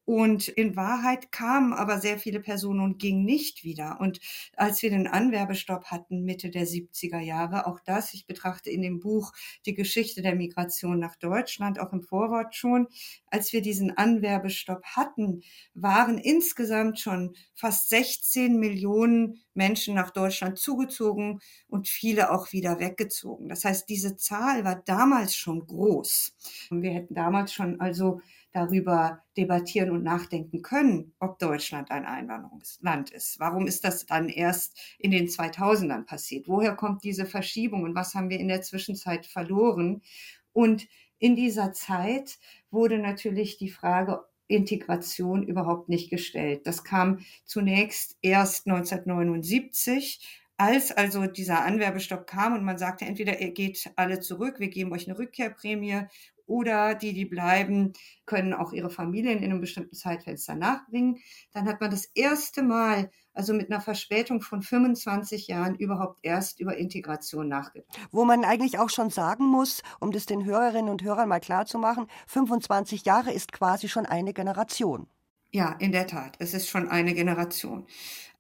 Und 0.05 0.49
in 0.49 0.75
Wahrheit 0.75 1.31
kamen 1.31 1.73
aber 1.73 2.01
sehr 2.01 2.19
viele 2.19 2.41
Personen 2.41 2.81
und 2.81 2.99
gingen 2.99 3.25
nicht 3.25 3.63
wieder. 3.63 3.99
Und 4.01 4.21
als 4.57 4.83
wir 4.83 4.91
den 4.91 5.07
Anwerbestopp 5.07 5.87
hatten, 5.87 6.25
Mitte 6.25 6.51
der 6.51 6.67
70er 6.67 7.21
Jahre, 7.21 7.67
auch 7.67 7.79
das, 7.81 8.13
ich 8.15 8.27
betrachte 8.27 8.71
in 8.71 8.83
dem 8.83 8.99
Buch 8.99 9.33
die 9.65 9.75
Geschichte 9.75 10.21
der 10.23 10.35
Migration 10.35 10.99
nach 10.99 11.17
Deutschland, 11.17 11.79
auch 11.79 11.93
im 11.93 12.03
Vorwort 12.03 12.57
schon, 12.57 12.89
als 13.27 13.53
wir 13.53 13.63
diesen 13.63 13.97
Anwerbestopp 13.97 14.85
hatten, 14.85 15.43
waren 15.75 16.19
insgesamt 16.19 16.99
schon 16.99 17.37
fast 17.55 17.89
16 17.89 18.59
Millionen 18.59 19.43
Menschen 19.55 19.95
nach 19.95 20.11
Deutschland 20.11 20.59
zugezogen 20.59 21.41
und 21.69 21.89
viele 21.89 22.31
auch 22.33 22.53
wieder 22.53 22.81
weggezogen. 22.81 23.49
Das 23.49 23.65
heißt, 23.65 23.89
diese 23.89 24.17
Zahl 24.17 24.65
war 24.65 24.83
damals 24.85 25.37
schon 25.37 25.67
groß. 25.67 26.35
Und 26.71 26.83
wir 26.83 26.91
hätten 26.91 27.15
damals 27.15 27.53
schon 27.53 27.81
also 27.81 28.21
darüber 28.53 29.23
debattieren 29.37 29.91
und 29.91 30.03
nachdenken 30.03 30.63
können, 30.63 31.15
ob 31.19 31.39
Deutschland 31.39 31.91
ein 31.91 32.05
Einwanderungsland 32.05 33.11
ist. 33.11 33.41
Warum 33.41 33.67
ist 33.67 33.85
das 33.85 34.07
dann 34.07 34.29
erst 34.29 34.79
in 34.99 35.11
den 35.11 35.29
2000ern 35.29 36.05
passiert? 36.05 36.49
Woher 36.49 36.75
kommt 36.75 37.03
diese 37.05 37.27
Verschiebung 37.27 37.83
und 37.83 37.95
was 37.95 38.15
haben 38.15 38.31
wir 38.31 38.39
in 38.39 38.49
der 38.49 38.63
Zwischenzeit 38.63 39.27
verloren? 39.27 40.03
Und 40.53 40.87
in 41.19 41.37
dieser 41.37 41.73
Zeit 41.73 42.39
wurde 42.71 42.99
natürlich 42.99 43.57
die 43.57 43.71
Frage, 43.71 44.25
Integration 44.49 45.43
überhaupt 45.45 45.89
nicht 45.89 46.11
gestellt. 46.11 46.67
Das 46.67 46.85
kam 46.85 47.21
zunächst 47.45 48.19
erst 48.21 48.67
1979 48.67 50.43
als 50.59 50.93
also 50.93 51.27
dieser 51.27 51.65
Anwerbestopp 51.65 52.27
kam 52.27 52.53
und 52.53 52.63
man 52.63 52.79
sagte, 52.79 53.05
entweder 53.05 53.41
ihr 53.41 53.51
geht 53.51 53.91
alle 53.97 54.21
zurück, 54.21 54.61
wir 54.61 54.69
geben 54.69 54.93
euch 54.93 55.09
eine 55.09 55.19
Rückkehrprämie 55.19 56.03
oder 56.47 56.95
die, 56.95 57.13
die 57.13 57.25
bleiben, 57.25 57.93
können 58.27 58.55
auch 58.55 58.73
ihre 58.73 58.91
Familien 58.91 59.39
in 59.39 59.51
einem 59.51 59.61
bestimmten 59.61 59.95
Zeitfenster 59.95 60.55
nachbringen. 60.55 61.19
Dann 61.53 61.67
hat 61.67 61.81
man 61.81 61.91
das 61.91 62.07
erste 62.15 62.63
Mal, 62.63 63.11
also 63.33 63.55
mit 63.55 63.71
einer 63.71 63.81
Verspätung 63.81 64.41
von 64.41 64.63
25 64.63 65.49
Jahren, 65.49 65.75
überhaupt 65.75 66.19
erst 66.23 66.61
über 66.61 66.77
Integration 66.77 67.49
nachgedacht. 67.49 67.99
Wo 68.11 68.25
man 68.25 68.45
eigentlich 68.45 68.79
auch 68.79 68.91
schon 68.91 69.11
sagen 69.11 69.45
muss, 69.45 69.83
um 70.01 70.13
das 70.13 70.27
den 70.27 70.45
Hörerinnen 70.45 70.91
und 70.91 71.03
Hörern 71.03 71.29
mal 71.29 71.41
klar 71.41 71.67
zu 71.67 71.79
machen, 71.79 72.07
25 72.27 73.05
Jahre 73.05 73.33
ist 73.33 73.53
quasi 73.53 73.89
schon 73.89 74.07
eine 74.07 74.33
Generation. 74.33 75.09
Ja, 75.55 75.73
in 75.81 75.93
der 75.93 76.07
Tat. 76.07 76.37
Es 76.39 76.55
ist 76.55 76.69
schon 76.69 76.89
eine 76.89 77.13
Generation. 77.13 77.87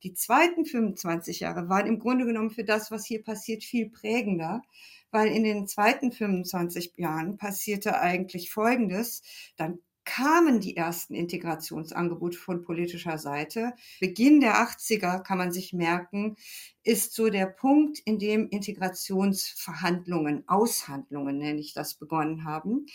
Die 0.02 0.14
zweiten 0.14 0.64
25 0.64 1.40
Jahre 1.40 1.68
waren 1.68 1.86
im 1.86 1.98
Grunde 1.98 2.24
genommen 2.24 2.50
für 2.50 2.64
das, 2.64 2.90
was 2.90 3.04
hier 3.04 3.22
passiert, 3.22 3.64
viel 3.64 3.90
prägender, 3.90 4.62
weil 5.10 5.28
in 5.28 5.44
den 5.44 5.66
zweiten 5.66 6.10
25 6.10 6.94
Jahren 6.96 7.36
passierte 7.36 8.00
eigentlich 8.00 8.50
Folgendes. 8.50 9.22
Dann 9.56 9.78
kamen 10.04 10.60
die 10.60 10.76
ersten 10.76 11.14
Integrationsangebote 11.14 12.38
von 12.38 12.62
politischer 12.62 13.18
Seite. 13.18 13.74
Beginn 14.00 14.40
der 14.40 14.56
80er, 14.56 15.22
kann 15.22 15.36
man 15.36 15.52
sich 15.52 15.74
merken, 15.74 16.36
ist 16.82 17.14
so 17.14 17.28
der 17.28 17.46
Punkt, 17.46 17.98
in 18.06 18.18
dem 18.18 18.48
Integrationsverhandlungen, 18.48 20.48
Aushandlungen 20.48 21.36
nenne 21.36 21.60
ich 21.60 21.74
das, 21.74 21.94
begonnen 21.94 22.44
haben. 22.44 22.86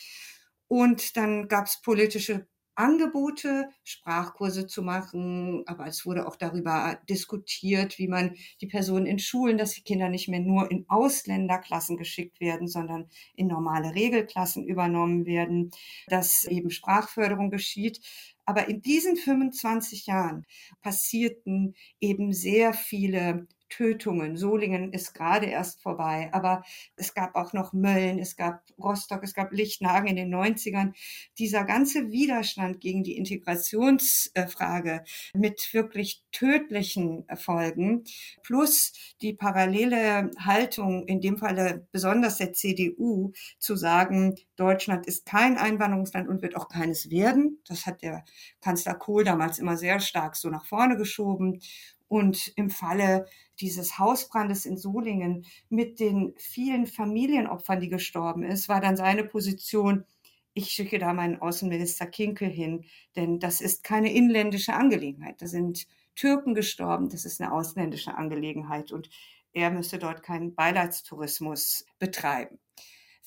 Und 0.68 1.18
dann 1.18 1.48
gab 1.48 1.68
es 1.68 1.82
politische 1.82 2.48
Angebote, 2.78 3.70
Sprachkurse 3.84 4.68
zu 4.68 4.84
machen, 4.84 5.64
aber 5.66 5.88
es 5.88 6.06
wurde 6.06 6.28
auch 6.28 6.36
darüber 6.36 7.00
diskutiert, 7.10 7.98
wie 7.98 8.08
man 8.08 8.36
die 8.62 8.68
Personen 8.68 9.06
in 9.06 9.20
Schulen, 9.20 9.58
dass 9.58 9.74
die 9.74 9.82
Kinder 9.82 10.10
nicht 10.10 10.30
mehr 10.30 10.40
nur 10.40 10.70
in 10.70 10.86
Ausländerklassen 10.88 11.98
geschickt 11.98 12.40
werden, 12.40 12.68
sondern 12.68 13.10
in 13.36 13.48
normale 13.48 13.96
Regelklassen 13.96 14.66
übernommen 14.66 15.26
werden, 15.26 15.72
dass 16.08 16.46
eben 16.46 16.70
Sprachförderung 16.70 17.50
geschieht. 17.50 18.00
Aber 18.46 18.70
in 18.70 18.82
diesen 18.82 19.18
25 19.18 20.06
Jahren 20.06 20.46
passierten 20.82 21.76
eben 22.00 22.32
sehr 22.32 22.74
viele 22.74 23.48
Tötungen. 23.70 24.38
Solingen 24.38 24.94
ist 24.94 25.14
gerade 25.14 25.48
erst 25.48 25.82
vorbei, 25.82 26.30
aber 26.32 26.64
es 26.96 27.14
gab 27.14 27.36
auch 27.36 27.54
noch 27.54 27.74
Mölln, 27.74 28.20
es 28.20 28.36
gab 28.36 28.64
Rostock, 28.78 29.24
es 29.24 29.34
gab 29.34 29.52
Lichtnagen 29.52 30.08
in 30.08 30.16
den 30.16 30.34
90ern. 30.34 30.94
Dieser 31.38 31.64
ganze 31.64 32.12
Widerstand 32.12 32.80
gegen 32.80 33.04
die 33.04 33.18
Integrationsfrage 33.18 35.04
mit 35.34 35.74
wirklich 35.74 36.24
tödlichen 36.32 37.26
Folgen 37.36 38.04
plus 38.44 38.94
die 39.22 39.34
parallele 39.34 40.32
Haltung, 40.40 41.06
in 41.08 41.22
dem 41.22 41.38
Falle 41.38 41.88
besonders 41.92 42.38
der 42.38 42.54
CDU, 42.54 43.34
zu 43.60 43.76
sagen, 43.76 44.36
Deutschland 44.56 45.06
ist 45.06 45.26
kein 45.26 45.58
Einwanderungsland 45.58 46.28
und 46.28 46.42
wird 46.42 46.56
auch 46.56 46.70
keines 46.70 47.10
werden. 47.10 47.62
Das 47.68 47.86
hat 47.86 48.02
der 48.02 48.24
Kanzler 48.62 48.96
Kohl 48.96 49.24
damals 49.24 49.60
immer 49.60 49.78
sehr 49.78 50.00
stark 50.00 50.36
so 50.36 50.50
nach 50.50 50.66
vorne 50.66 50.98
geschoben. 50.98 51.62
Und 52.08 52.54
im 52.56 52.70
Falle 52.70 53.28
dieses 53.60 54.00
Hausbrandes 54.00 54.66
in 54.66 54.78
Solingen 54.78 55.46
mit 55.70 56.00
den 56.00 56.34
vielen 56.38 56.88
Familienopfern, 56.88 57.80
die 57.80 57.90
gestorben 57.90 58.44
ist, 58.44 58.70
war 58.70 58.82
dann 58.82 58.96
seine 58.96 59.24
Position, 59.24 60.06
ich 60.54 60.70
schicke 60.70 61.00
da 61.00 61.14
meinen 61.14 61.42
Außenminister 61.42 62.08
Kinkel 62.08 62.50
hin, 62.50 62.86
denn 63.16 63.40
das 63.40 63.62
ist 63.62 63.84
keine 63.84 64.12
inländische 64.12 64.74
Angelegenheit. 64.74 65.42
Da 65.42 65.48
sind 65.48 65.88
Türken 66.16 66.56
gestorben, 66.56 67.10
das 67.10 67.26
ist 67.26 67.42
eine 67.42 67.52
ausländische 67.52 68.16
Angelegenheit 68.16 68.92
und 68.92 69.10
er 69.54 69.72
müsste 69.72 70.00
dort 70.00 70.24
keinen 70.24 70.56
Beileidstourismus 70.56 71.86
betreiben. 72.00 72.60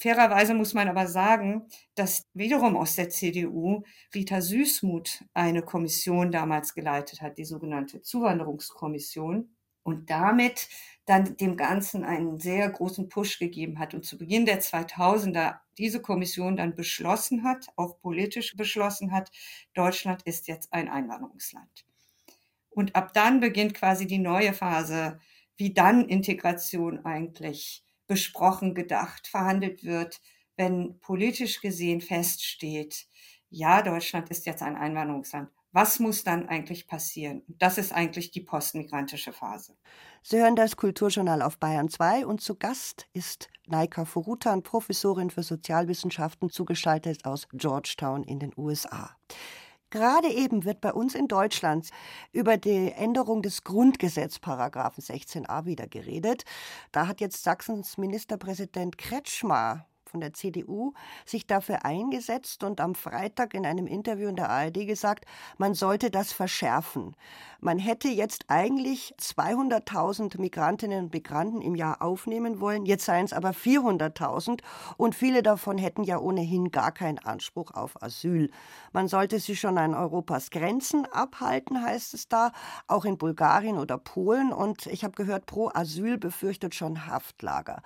Fairerweise 0.01 0.55
muss 0.55 0.73
man 0.73 0.89
aber 0.89 1.07
sagen, 1.07 1.67
dass 1.95 2.27
wiederum 2.33 2.77
aus 2.77 2.97
der 2.97 3.11
CDU 3.11 3.85
Rita 4.15 4.41
Süßmuth 4.41 5.25
eine 5.35 5.63
Kommission 5.63 6.33
damals 6.33 6.75
geleitet 6.75 7.21
hat, 7.21 7.37
die 7.37 7.45
sogenannte 7.45 8.01
Zuwanderungskommission, 8.01 9.55
und 9.83 10.11
damit 10.11 10.69
dann 11.07 11.37
dem 11.37 11.57
Ganzen 11.57 12.05
einen 12.05 12.39
sehr 12.39 12.69
großen 12.71 13.09
Push 13.09 13.39
gegeben 13.39 13.79
hat 13.79 13.95
und 13.95 14.05
zu 14.05 14.19
Beginn 14.19 14.47
der 14.47 14.61
2000er 14.61 15.59
diese 15.79 16.01
Kommission 16.01 16.57
dann 16.57 16.77
beschlossen 16.77 17.45
hat, 17.45 17.67
auch 17.77 17.99
politisch 18.01 18.57
beschlossen 18.57 19.13
hat, 19.13 19.31
Deutschland 19.75 20.23
ist 20.23 20.49
jetzt 20.49 20.73
ein 20.73 20.89
Einwanderungsland. 20.89 21.87
Und 22.69 22.95
ab 22.95 23.13
dann 23.15 23.41
beginnt 23.41 23.75
quasi 23.75 24.07
die 24.07 24.19
neue 24.19 24.53
Phase, 24.53 25.19
wie 25.57 25.75
dann 25.75 26.07
Integration 26.09 27.05
eigentlich 27.05 27.83
besprochen, 28.11 28.75
gedacht, 28.75 29.29
verhandelt 29.29 29.85
wird, 29.85 30.21
wenn 30.57 30.99
politisch 30.99 31.61
gesehen 31.61 32.01
feststeht, 32.01 33.07
ja, 33.51 33.83
Deutschland 33.83 34.31
ist 34.31 34.47
jetzt 34.47 34.63
ein 34.63 34.75
Einwanderungsland. 34.75 35.49
Was 35.71 36.01
muss 36.01 36.25
dann 36.25 36.49
eigentlich 36.49 36.89
passieren? 36.89 37.45
Das 37.47 37.79
ist 37.79 37.93
eigentlich 37.93 38.33
die 38.33 38.41
postmigrantische 38.41 39.33
Phase. 39.33 39.77
Sie 40.25 40.39
hören 40.39 40.57
das 40.57 40.77
Kulturjournal 40.77 41.41
auf 41.41 41.59
Bayern 41.59 41.89
2 41.89 42.27
und 42.27 42.41
zu 42.41 42.57
Gast 42.57 43.07
ist 43.13 43.49
Naika 43.69 44.05
Furutan, 44.05 44.65
Professorin 44.65 45.31
für 45.31 45.45
Sozialwissenschaften, 45.45 46.51
zugeschaltet 46.51 47.25
aus 47.25 47.47
Georgetown 47.53 48.25
in 48.25 48.41
den 48.41 48.53
USA. 48.57 49.15
Gerade 49.91 50.29
eben 50.29 50.65
wird 50.65 50.81
bei 50.81 50.93
uns 50.93 51.15
in 51.15 51.27
Deutschland 51.27 51.89
über 52.33 52.57
die 52.57 52.93
Änderung 52.93 53.43
des 53.43 53.65
Grundgesetzparagraphen 53.65 55.03
16a 55.03 55.65
wieder 55.65 55.89
geredet. 55.89 56.45
Da 56.93 57.09
hat 57.09 57.21
jetzt 57.21 57.43
Sachsens 57.43 57.99
Ministerpräsident 57.99 58.99
Kretschmer 58.99 59.87
von 60.11 60.21
der 60.21 60.33
CDU 60.33 60.93
sich 61.25 61.47
dafür 61.47 61.85
eingesetzt 61.85 62.65
und 62.65 62.81
am 62.81 62.95
Freitag 62.95 63.55
in 63.55 63.65
einem 63.65 63.87
Interview 63.87 64.29
in 64.29 64.37
der 64.37 64.51
ARD 64.51 64.87
gesagt, 64.87 65.25
man 65.57 65.75
sollte 65.75 66.11
das 66.11 66.33
verschärfen. 66.33 67.15
Man 67.61 67.79
hätte 67.79 68.09
jetzt 68.09 68.47
eigentlich 68.49 69.15
200.000 69.21 70.41
Migrantinnen 70.41 71.05
und 71.05 71.13
Migranten 71.13 71.61
im 71.61 71.75
Jahr 71.75 72.03
aufnehmen 72.03 72.59
wollen, 72.61 72.87
jetzt 72.87 73.05
seien 73.05 73.27
es 73.27 73.33
aber 73.33 73.51
400.000 73.51 74.61
und 74.97 75.15
viele 75.15 75.43
davon 75.43 75.79
hätten 75.79 76.03
ja 76.03 76.19
ohnehin 76.19 76.71
gar 76.71 76.91
keinen 76.91 77.19
Anspruch 77.19 77.73
auf 77.73 78.03
Asyl. 78.03 78.51
Man 78.93 79.09
sollte 79.09 79.39
sie 79.39 79.57
schon 79.57 79.79
an 79.79 79.95
Europas 79.95 80.51
Grenzen 80.51 81.07
abhalten, 81.13 81.83
heißt 81.83 82.15
es 82.15 82.29
da, 82.29 82.53
auch 82.87 83.05
in 83.05 83.19
Bulgarien 83.19 83.79
oder 83.79 83.99
Polen 83.99 84.53
und 84.53 84.87
ich 84.87 85.05
habe 85.05 85.15
gehört, 85.15 85.47
pro 85.47 85.71
Asyl 85.73 86.19
befürchtet 86.19 86.75
schon 86.75 87.07
Haftlager. 87.07 87.83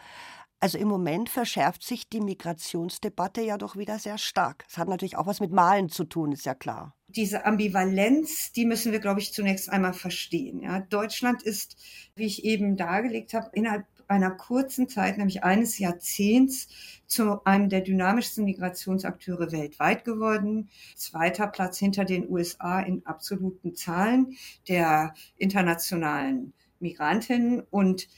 Also 0.64 0.78
im 0.78 0.88
Moment 0.88 1.28
verschärft 1.28 1.82
sich 1.82 2.08
die 2.08 2.22
Migrationsdebatte 2.22 3.42
ja 3.42 3.58
doch 3.58 3.76
wieder 3.76 3.98
sehr 3.98 4.16
stark. 4.16 4.64
Es 4.66 4.78
hat 4.78 4.88
natürlich 4.88 5.18
auch 5.18 5.26
was 5.26 5.40
mit 5.40 5.52
Malen 5.52 5.90
zu 5.90 6.04
tun, 6.04 6.32
ist 6.32 6.46
ja 6.46 6.54
klar. 6.54 6.96
Diese 7.08 7.44
Ambivalenz, 7.44 8.50
die 8.52 8.64
müssen 8.64 8.90
wir, 8.90 8.98
glaube 8.98 9.20
ich, 9.20 9.34
zunächst 9.34 9.68
einmal 9.68 9.92
verstehen. 9.92 10.62
Ja, 10.62 10.80
Deutschland 10.80 11.42
ist, 11.42 11.76
wie 12.16 12.24
ich 12.24 12.46
eben 12.46 12.78
dargelegt 12.78 13.34
habe, 13.34 13.50
innerhalb 13.52 13.84
einer 14.08 14.30
kurzen 14.30 14.88
Zeit, 14.88 15.18
nämlich 15.18 15.44
eines 15.44 15.78
Jahrzehnts, 15.78 16.68
zu 17.06 17.44
einem 17.44 17.68
der 17.68 17.82
dynamischsten 17.82 18.46
Migrationsakteure 18.46 19.52
weltweit 19.52 20.06
geworden. 20.06 20.70
Zweiter 20.96 21.46
Platz 21.46 21.76
hinter 21.76 22.06
den 22.06 22.26
USA 22.30 22.80
in 22.80 23.04
absoluten 23.04 23.74
Zahlen 23.74 24.38
der 24.66 25.12
internationalen 25.36 26.54
Migrantinnen 26.80 27.60
und 27.70 28.08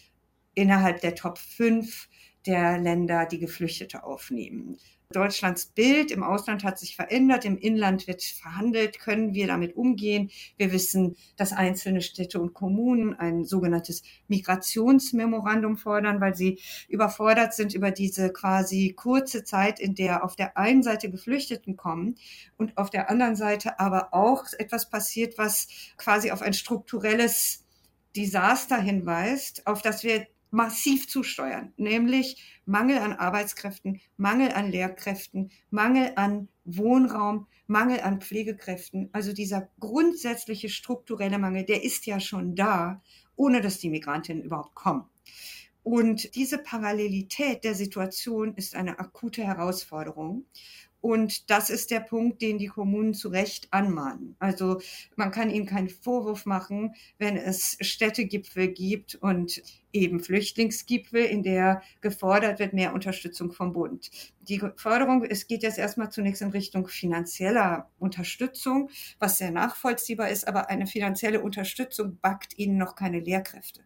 innerhalb 0.54 1.00
der 1.00 1.16
Top 1.16 1.38
5 1.38 2.08
der 2.46 2.78
Länder, 2.78 3.26
die 3.26 3.38
Geflüchtete 3.38 4.04
aufnehmen. 4.04 4.78
Deutschlands 5.10 5.66
Bild 5.66 6.10
im 6.10 6.24
Ausland 6.24 6.64
hat 6.64 6.80
sich 6.80 6.96
verändert, 6.96 7.44
im 7.44 7.56
Inland 7.56 8.08
wird 8.08 8.24
verhandelt, 8.24 8.98
können 8.98 9.34
wir 9.34 9.46
damit 9.46 9.76
umgehen. 9.76 10.30
Wir 10.56 10.72
wissen, 10.72 11.16
dass 11.36 11.52
einzelne 11.52 12.02
Städte 12.02 12.40
und 12.40 12.54
Kommunen 12.54 13.14
ein 13.14 13.44
sogenanntes 13.44 14.02
Migrationsmemorandum 14.26 15.76
fordern, 15.76 16.20
weil 16.20 16.34
sie 16.34 16.58
überfordert 16.88 17.54
sind 17.54 17.72
über 17.72 17.92
diese 17.92 18.32
quasi 18.32 18.94
kurze 18.96 19.44
Zeit, 19.44 19.78
in 19.78 19.94
der 19.94 20.24
auf 20.24 20.34
der 20.34 20.58
einen 20.58 20.82
Seite 20.82 21.08
Geflüchteten 21.08 21.76
kommen 21.76 22.16
und 22.56 22.76
auf 22.76 22.90
der 22.90 23.08
anderen 23.08 23.36
Seite 23.36 23.78
aber 23.78 24.12
auch 24.12 24.44
etwas 24.58 24.90
passiert, 24.90 25.38
was 25.38 25.68
quasi 25.96 26.32
auf 26.32 26.42
ein 26.42 26.52
strukturelles 26.52 27.64
Desaster 28.16 28.80
hinweist, 28.80 29.66
auf 29.68 29.82
das 29.82 30.02
wir 30.02 30.26
massiv 30.50 31.08
zusteuern, 31.08 31.72
nämlich 31.76 32.60
Mangel 32.64 32.98
an 32.98 33.12
Arbeitskräften, 33.12 34.00
Mangel 34.16 34.52
an 34.52 34.70
Lehrkräften, 34.70 35.50
Mangel 35.70 36.12
an 36.16 36.48
Wohnraum, 36.64 37.46
Mangel 37.66 38.00
an 38.00 38.20
Pflegekräften. 38.20 39.08
Also 39.12 39.32
dieser 39.32 39.68
grundsätzliche 39.80 40.68
strukturelle 40.68 41.38
Mangel, 41.38 41.64
der 41.64 41.84
ist 41.84 42.06
ja 42.06 42.20
schon 42.20 42.54
da, 42.54 43.02
ohne 43.34 43.60
dass 43.60 43.78
die 43.78 43.90
Migrantinnen 43.90 44.44
überhaupt 44.44 44.74
kommen. 44.74 45.04
Und 45.82 46.34
diese 46.34 46.58
Parallelität 46.58 47.62
der 47.62 47.76
Situation 47.76 48.54
ist 48.56 48.74
eine 48.74 48.98
akute 48.98 49.44
Herausforderung. 49.44 50.44
Und 51.06 51.50
das 51.50 51.70
ist 51.70 51.92
der 51.92 52.00
Punkt, 52.00 52.42
den 52.42 52.58
die 52.58 52.66
Kommunen 52.66 53.14
zu 53.14 53.28
Recht 53.28 53.72
anmahnen. 53.72 54.34
Also 54.40 54.80
man 55.14 55.30
kann 55.30 55.50
ihnen 55.50 55.64
keinen 55.64 55.88
Vorwurf 55.88 56.46
machen, 56.46 56.96
wenn 57.16 57.36
es 57.36 57.76
Städtegipfel 57.80 58.66
gibt 58.72 59.14
und 59.14 59.62
eben 59.92 60.18
Flüchtlingsgipfel, 60.18 61.24
in 61.24 61.44
der 61.44 61.80
gefordert 62.00 62.58
wird, 62.58 62.72
mehr 62.72 62.92
Unterstützung 62.92 63.52
vom 63.52 63.72
Bund. 63.72 64.10
Die 64.40 64.60
Forderung, 64.74 65.22
es 65.22 65.46
geht 65.46 65.62
jetzt 65.62 65.78
erstmal 65.78 66.10
zunächst 66.10 66.42
in 66.42 66.50
Richtung 66.50 66.88
finanzieller 66.88 67.88
Unterstützung, 68.00 68.90
was 69.20 69.38
sehr 69.38 69.52
nachvollziehbar 69.52 70.30
ist, 70.30 70.48
aber 70.48 70.70
eine 70.70 70.88
finanzielle 70.88 71.40
Unterstützung 71.40 72.18
backt 72.20 72.58
ihnen 72.58 72.78
noch 72.78 72.96
keine 72.96 73.20
Lehrkräfte 73.20 73.84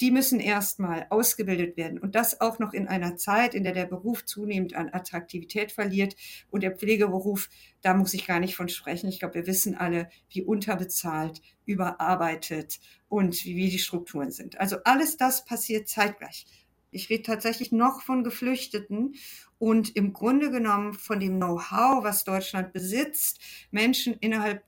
die 0.00 0.10
müssen 0.10 0.40
erstmal 0.40 1.06
ausgebildet 1.10 1.76
werden. 1.76 1.98
Und 1.98 2.14
das 2.14 2.40
auch 2.40 2.58
noch 2.58 2.72
in 2.72 2.88
einer 2.88 3.16
Zeit, 3.16 3.54
in 3.54 3.64
der 3.64 3.72
der 3.72 3.86
Beruf 3.86 4.24
zunehmend 4.24 4.74
an 4.74 4.90
Attraktivität 4.92 5.72
verliert. 5.72 6.16
Und 6.50 6.62
der 6.62 6.76
Pflegeberuf, 6.76 7.48
da 7.82 7.94
muss 7.94 8.14
ich 8.14 8.26
gar 8.26 8.40
nicht 8.40 8.56
von 8.56 8.68
sprechen. 8.68 9.08
Ich 9.08 9.18
glaube, 9.18 9.34
wir 9.34 9.46
wissen 9.46 9.74
alle, 9.74 10.08
wie 10.30 10.42
unterbezahlt, 10.42 11.40
überarbeitet 11.66 12.80
und 13.08 13.44
wie, 13.44 13.56
wie 13.56 13.70
die 13.70 13.78
Strukturen 13.78 14.30
sind. 14.30 14.58
Also 14.60 14.76
alles 14.84 15.16
das 15.16 15.44
passiert 15.44 15.88
zeitgleich. 15.88 16.46
Ich 16.90 17.10
rede 17.10 17.22
tatsächlich 17.22 17.70
noch 17.70 18.00
von 18.00 18.24
Geflüchteten 18.24 19.14
und 19.58 19.94
im 19.94 20.12
Grunde 20.12 20.50
genommen 20.50 20.94
von 20.94 21.20
dem 21.20 21.36
Know-how, 21.36 22.02
was 22.02 22.24
Deutschland 22.24 22.72
besitzt, 22.72 23.40
Menschen 23.70 24.14
innerhalb 24.14 24.62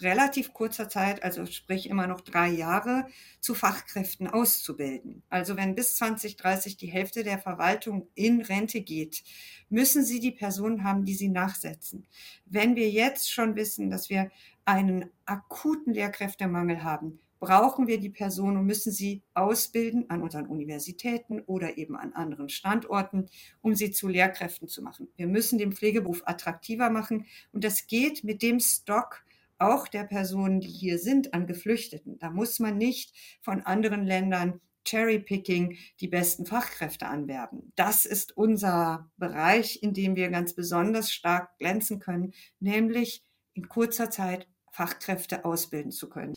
relativ 0.00 0.52
kurzer 0.52 0.88
Zeit, 0.88 1.22
also 1.22 1.46
sprich 1.46 1.88
immer 1.88 2.06
noch 2.06 2.20
drei 2.20 2.48
Jahre, 2.48 3.06
zu 3.40 3.54
Fachkräften 3.54 4.28
auszubilden. 4.28 5.22
Also 5.28 5.56
wenn 5.56 5.74
bis 5.74 5.96
2030 5.96 6.76
die 6.76 6.86
Hälfte 6.86 7.24
der 7.24 7.38
Verwaltung 7.38 8.08
in 8.14 8.40
Rente 8.40 8.80
geht, 8.80 9.22
müssen 9.68 10.04
sie 10.04 10.20
die 10.20 10.32
Personen 10.32 10.84
haben, 10.84 11.04
die 11.04 11.14
sie 11.14 11.28
nachsetzen. 11.28 12.06
Wenn 12.46 12.76
wir 12.76 12.90
jetzt 12.90 13.30
schon 13.32 13.56
wissen, 13.56 13.90
dass 13.90 14.10
wir 14.10 14.30
einen 14.64 15.10
akuten 15.26 15.92
Lehrkräftemangel 15.92 16.82
haben, 16.82 17.20
brauchen 17.44 17.86
wir 17.86 18.00
die 18.00 18.08
Personen 18.08 18.56
und 18.56 18.64
müssen 18.64 18.90
sie 18.90 19.22
ausbilden 19.34 20.08
an 20.08 20.22
unseren 20.22 20.46
Universitäten 20.46 21.40
oder 21.40 21.76
eben 21.76 21.94
an 21.94 22.14
anderen 22.14 22.48
Standorten, 22.48 23.28
um 23.60 23.74
sie 23.74 23.90
zu 23.90 24.08
Lehrkräften 24.08 24.66
zu 24.66 24.82
machen. 24.82 25.08
Wir 25.16 25.26
müssen 25.26 25.58
den 25.58 25.72
Pflegeberuf 25.72 26.22
attraktiver 26.24 26.88
machen 26.88 27.26
und 27.52 27.62
das 27.62 27.86
geht 27.86 28.24
mit 28.24 28.40
dem 28.40 28.60
Stock, 28.60 29.24
auch 29.72 29.88
der 29.88 30.04
Personen, 30.04 30.60
die 30.60 30.68
hier 30.68 30.98
sind, 30.98 31.34
an 31.34 31.46
Geflüchteten. 31.46 32.18
Da 32.18 32.30
muss 32.30 32.58
man 32.58 32.76
nicht 32.76 33.14
von 33.42 33.62
anderen 33.62 34.04
Ländern 34.04 34.60
Cherry-Picking 34.84 35.76
die 36.00 36.08
besten 36.08 36.46
Fachkräfte 36.46 37.06
anwerben. 37.06 37.72
Das 37.74 38.04
ist 38.04 38.36
unser 38.36 39.10
Bereich, 39.16 39.82
in 39.82 39.94
dem 39.94 40.14
wir 40.16 40.28
ganz 40.30 40.54
besonders 40.54 41.12
stark 41.12 41.56
glänzen 41.58 41.98
können, 41.98 42.32
nämlich 42.60 43.24
in 43.54 43.68
kurzer 43.68 44.10
Zeit 44.10 44.46
Fachkräfte 44.70 45.44
ausbilden 45.44 45.92
zu 45.92 46.08
können. 46.08 46.34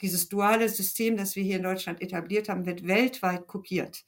Dieses 0.00 0.28
duale 0.28 0.68
System, 0.68 1.16
das 1.16 1.36
wir 1.36 1.42
hier 1.42 1.56
in 1.56 1.62
Deutschland 1.62 2.00
etabliert 2.00 2.48
haben, 2.48 2.66
wird 2.66 2.86
weltweit 2.86 3.46
kopiert. 3.46 4.04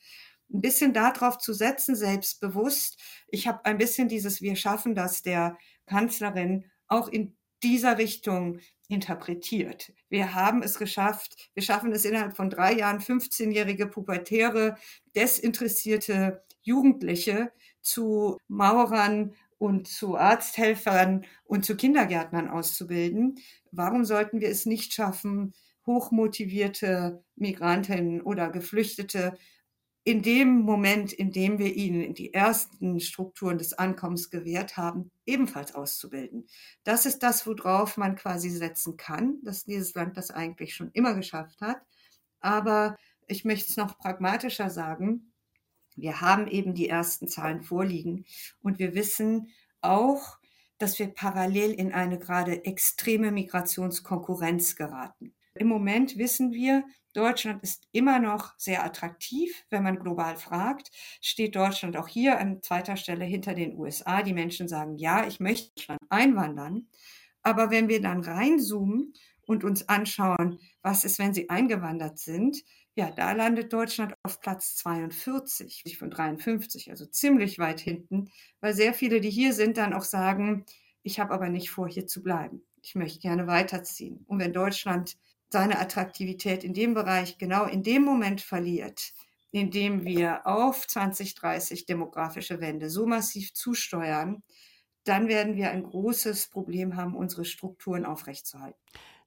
Ein 0.52 0.60
bisschen 0.60 0.92
darauf 0.92 1.38
zu 1.38 1.52
setzen, 1.52 1.96
selbstbewusst. 1.96 3.00
Ich 3.28 3.46
habe 3.46 3.64
ein 3.64 3.78
bisschen 3.78 4.08
dieses 4.08 4.42
Wir 4.42 4.56
schaffen 4.56 4.94
das 4.94 5.22
der 5.22 5.58
Kanzlerin 5.86 6.66
auch 6.88 7.08
in 7.08 7.34
dieser 7.62 7.98
Richtung 7.98 8.58
interpretiert. 8.88 9.92
Wir 10.08 10.34
haben 10.34 10.62
es 10.62 10.78
geschafft, 10.78 11.50
wir 11.54 11.62
schaffen 11.62 11.92
es 11.92 12.04
innerhalb 12.04 12.36
von 12.36 12.50
drei 12.50 12.74
Jahren, 12.74 12.98
15-jährige 12.98 13.86
pubertäre, 13.86 14.76
desinteressierte 15.14 16.42
Jugendliche 16.62 17.52
zu 17.80 18.38
Maurern 18.48 19.34
und 19.58 19.88
zu 19.88 20.16
Arzthelfern 20.16 21.24
und 21.44 21.64
zu 21.64 21.76
Kindergärtnern 21.76 22.48
auszubilden. 22.48 23.38
Warum 23.70 24.04
sollten 24.04 24.40
wir 24.40 24.48
es 24.48 24.66
nicht 24.66 24.92
schaffen, 24.92 25.54
hochmotivierte 25.86 27.22
Migrantinnen 27.36 28.20
oder 28.22 28.50
Geflüchtete 28.50 29.36
in 30.04 30.22
dem 30.22 30.60
Moment, 30.62 31.12
in 31.12 31.30
dem 31.30 31.58
wir 31.58 31.74
ihnen 31.74 32.14
die 32.14 32.34
ersten 32.34 32.98
Strukturen 32.98 33.58
des 33.58 33.72
Ankommens 33.72 34.30
gewährt 34.30 34.76
haben, 34.76 35.12
ebenfalls 35.26 35.74
auszubilden. 35.74 36.48
Das 36.82 37.06
ist 37.06 37.22
das, 37.22 37.46
worauf 37.46 37.96
man 37.96 38.16
quasi 38.16 38.50
setzen 38.50 38.96
kann, 38.96 39.38
dass 39.42 39.64
dieses 39.64 39.94
Land 39.94 40.16
das 40.16 40.30
eigentlich 40.30 40.74
schon 40.74 40.90
immer 40.92 41.14
geschafft 41.14 41.60
hat. 41.60 41.80
Aber 42.40 42.96
ich 43.28 43.44
möchte 43.44 43.70
es 43.70 43.76
noch 43.76 43.96
pragmatischer 43.96 44.70
sagen. 44.70 45.32
Wir 45.94 46.20
haben 46.20 46.48
eben 46.48 46.74
die 46.74 46.88
ersten 46.88 47.28
Zahlen 47.28 47.62
vorliegen 47.62 48.24
und 48.60 48.80
wir 48.80 48.94
wissen 48.94 49.50
auch, 49.82 50.38
dass 50.78 50.98
wir 50.98 51.08
parallel 51.08 51.70
in 51.70 51.92
eine 51.92 52.18
gerade 52.18 52.64
extreme 52.64 53.30
Migrationskonkurrenz 53.30 54.74
geraten. 54.74 55.32
Im 55.54 55.68
Moment 55.68 56.18
wissen 56.18 56.52
wir, 56.52 56.82
Deutschland 57.12 57.62
ist 57.62 57.88
immer 57.92 58.18
noch 58.18 58.58
sehr 58.58 58.84
attraktiv. 58.84 59.64
Wenn 59.70 59.82
man 59.82 59.98
global 59.98 60.36
fragt, 60.36 60.90
steht 61.20 61.56
Deutschland 61.56 61.96
auch 61.96 62.08
hier 62.08 62.38
an 62.38 62.62
zweiter 62.62 62.96
Stelle 62.96 63.24
hinter 63.24 63.54
den 63.54 63.76
USA. 63.76 64.22
Die 64.22 64.32
Menschen 64.32 64.68
sagen, 64.68 64.96
ja, 64.96 65.26
ich 65.26 65.40
möchte 65.40 65.70
Deutschland 65.74 66.00
einwandern. 66.08 66.88
Aber 67.42 67.70
wenn 67.70 67.88
wir 67.88 68.00
dann 68.00 68.22
reinzoomen 68.22 69.12
und 69.46 69.64
uns 69.64 69.88
anschauen, 69.88 70.60
was 70.82 71.04
ist, 71.04 71.18
wenn 71.18 71.34
sie 71.34 71.50
eingewandert 71.50 72.18
sind, 72.18 72.62
ja, 72.94 73.10
da 73.10 73.32
landet 73.32 73.72
Deutschland 73.72 74.14
auf 74.22 74.40
Platz 74.40 74.76
42 74.76 75.98
von 75.98 76.10
53, 76.10 76.90
also 76.90 77.06
ziemlich 77.06 77.58
weit 77.58 77.80
hinten, 77.80 78.30
weil 78.60 78.74
sehr 78.74 78.92
viele, 78.92 79.20
die 79.20 79.30
hier 79.30 79.54
sind, 79.54 79.78
dann 79.78 79.94
auch 79.94 80.04
sagen, 80.04 80.66
ich 81.02 81.18
habe 81.18 81.32
aber 81.32 81.48
nicht 81.48 81.70
vor, 81.70 81.88
hier 81.88 82.06
zu 82.06 82.22
bleiben. 82.22 82.62
Ich 82.82 82.94
möchte 82.94 83.20
gerne 83.20 83.46
weiterziehen. 83.46 84.24
Und 84.26 84.38
wenn 84.40 84.52
Deutschland 84.52 85.16
seine 85.52 85.78
Attraktivität 85.78 86.64
in 86.64 86.74
dem 86.74 86.94
Bereich 86.94 87.38
genau 87.38 87.64
in 87.64 87.82
dem 87.82 88.02
Moment 88.02 88.40
verliert, 88.40 89.12
in 89.50 89.70
dem 89.70 90.04
wir 90.04 90.46
auf 90.46 90.86
2030 90.86 91.86
demografische 91.86 92.60
Wende 92.60 92.88
so 92.88 93.06
massiv 93.06 93.52
zusteuern, 93.52 94.42
dann 95.04 95.28
werden 95.28 95.56
wir 95.56 95.70
ein 95.70 95.82
großes 95.82 96.48
Problem 96.48 96.96
haben, 96.96 97.14
unsere 97.14 97.44
Strukturen 97.44 98.06
aufrechtzuerhalten. 98.06 98.78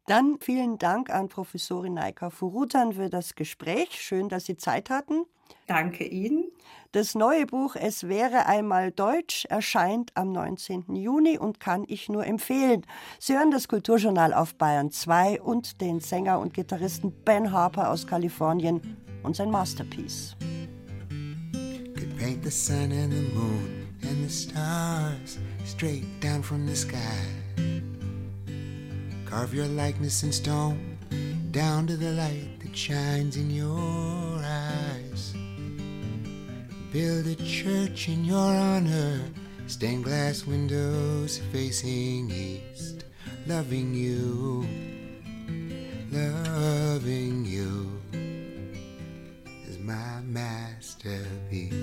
Dann 0.07 0.37
vielen 0.39 0.77
Dank 0.77 1.09
an 1.09 1.29
Professorin 1.29 1.95
Naika 1.95 2.29
Furutan 2.29 2.93
für 2.93 3.09
das 3.09 3.35
Gespräch. 3.35 4.01
Schön, 4.01 4.29
dass 4.29 4.45
Sie 4.45 4.55
Zeit 4.55 4.89
hatten. 4.89 5.25
Danke 5.67 6.03
Ihnen. 6.03 6.51
Das 6.91 7.13
neue 7.13 7.45
Buch 7.45 7.75
Es 7.75 8.07
wäre 8.07 8.45
einmal 8.45 8.91
Deutsch 8.91 9.43
erscheint 9.49 10.11
am 10.15 10.31
19. 10.31 10.95
Juni 10.95 11.37
und 11.37 11.59
kann 11.59 11.83
ich 11.87 12.07
nur 12.07 12.25
empfehlen. 12.25 12.85
Sie 13.19 13.33
hören 13.33 13.51
das 13.51 13.67
Kulturjournal 13.67 14.33
auf 14.33 14.55
Bayern 14.55 14.91
2 14.91 15.41
und 15.41 15.81
den 15.81 15.99
Sänger 15.99 16.39
und 16.39 16.53
Gitarristen 16.53 17.11
Ben 17.25 17.51
Harper 17.51 17.89
aus 17.89 18.07
Kalifornien 18.07 18.95
und 19.23 19.35
sein 19.35 19.51
Masterpiece. 19.51 20.37
Could 21.95 22.17
paint 22.17 22.43
the 22.45 22.51
sun 22.51 22.91
and 22.93 23.11
the 23.11 23.33
moon 23.33 23.89
and 24.03 24.23
the 24.23 24.33
stars 24.33 25.37
straight 25.65 26.05
down 26.21 26.41
from 26.41 26.65
the 26.65 26.75
sky. 26.75 26.97
Carve 29.29 29.53
your 29.53 29.67
likeness 29.67 30.23
in 30.23 30.31
stone 30.31 30.97
down 31.51 31.87
to 31.87 31.97
the 31.97 32.11
light 32.11 32.59
that 32.61 32.73
shines 32.73 33.35
in 33.35 33.49
your. 33.49 34.24
Build 36.95 37.27
a 37.27 37.35
church 37.43 38.07
in 38.07 38.23
your 38.23 38.37
honor, 38.37 39.19
stained 39.67 40.05
glass 40.05 40.47
windows 40.47 41.41
facing 41.51 42.31
east, 42.31 43.03
loving 43.47 43.93
you, 43.93 44.65
loving 46.09 47.43
you 47.43 47.91
is 49.67 49.77
my 49.77 50.21
masterpiece. 50.21 51.73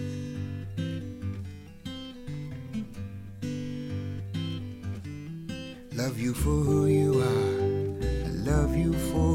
Love 5.92 6.18
you 6.18 6.32
for 6.32 6.48
who 6.48 6.86
you 6.86 7.20
are, 7.20 8.08
I 8.24 8.30
love 8.50 8.74
you 8.74 8.94
for 9.12 9.31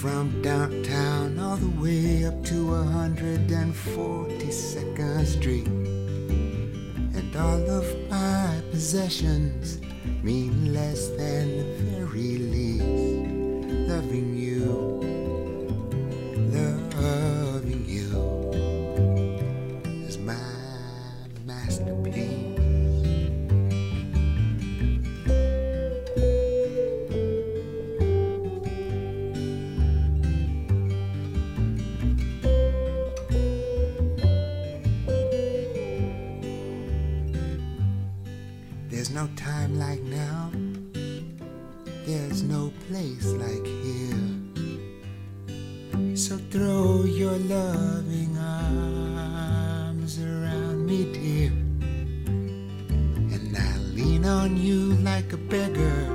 From 0.00 0.42
downtown 0.42 1.38
all 1.40 1.56
the 1.56 1.70
way 1.82 2.24
up 2.24 2.44
to 2.44 2.54
142nd 2.54 5.26
Street. 5.26 5.66
And 5.66 7.34
all 7.34 7.68
of 7.68 7.84
my 8.08 8.62
possessions 8.70 9.80
mean 10.22 10.72
less 10.72 11.08
than 11.08 11.58
the 11.58 11.64
very 11.90 12.38
least. 12.38 12.84
Loving 13.90 14.37
there's 42.08 42.42
no 42.42 42.72
place 42.88 43.26
like 43.34 43.66
here. 43.84 44.16
So 46.16 46.38
throw 46.50 47.04
your 47.04 47.36
loving 47.36 48.34
arms 48.38 50.18
around 50.18 50.86
me, 50.86 51.04
dear. 51.12 51.52
And 53.34 53.54
I'll 53.54 53.80
lean 53.92 54.24
on 54.24 54.56
you 54.56 54.94
like 55.04 55.34
a 55.34 55.36
beggar 55.36 56.08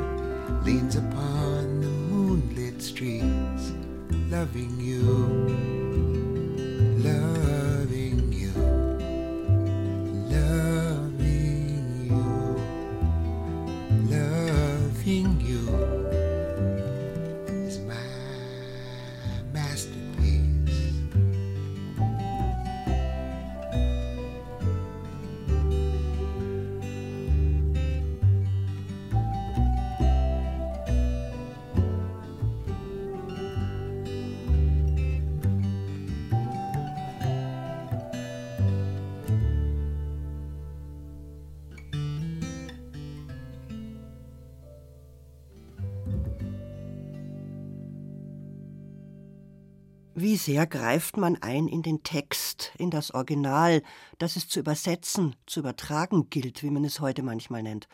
leans 0.65 0.95
upon 0.95 1.81
the 1.81 1.87
moonlit 2.09 2.81
streets, 2.81 3.73
loving 4.31 4.79
you, 4.79 5.82
sehr 50.43 50.67
greift 50.67 51.17
man 51.17 51.41
ein 51.41 51.67
in 51.67 51.83
den 51.83 52.03
Text, 52.03 52.73
in 52.77 52.91
das 52.91 53.13
Original, 53.13 53.81
das 54.17 54.35
es 54.35 54.47
zu 54.47 54.59
übersetzen, 54.59 55.35
zu 55.45 55.61
übertragen 55.61 56.29
gilt, 56.29 56.63
wie 56.63 56.69
man 56.69 56.83
es 56.83 56.99
heute 56.99 57.23
manchmal 57.23 57.63
nennt. 57.63 57.87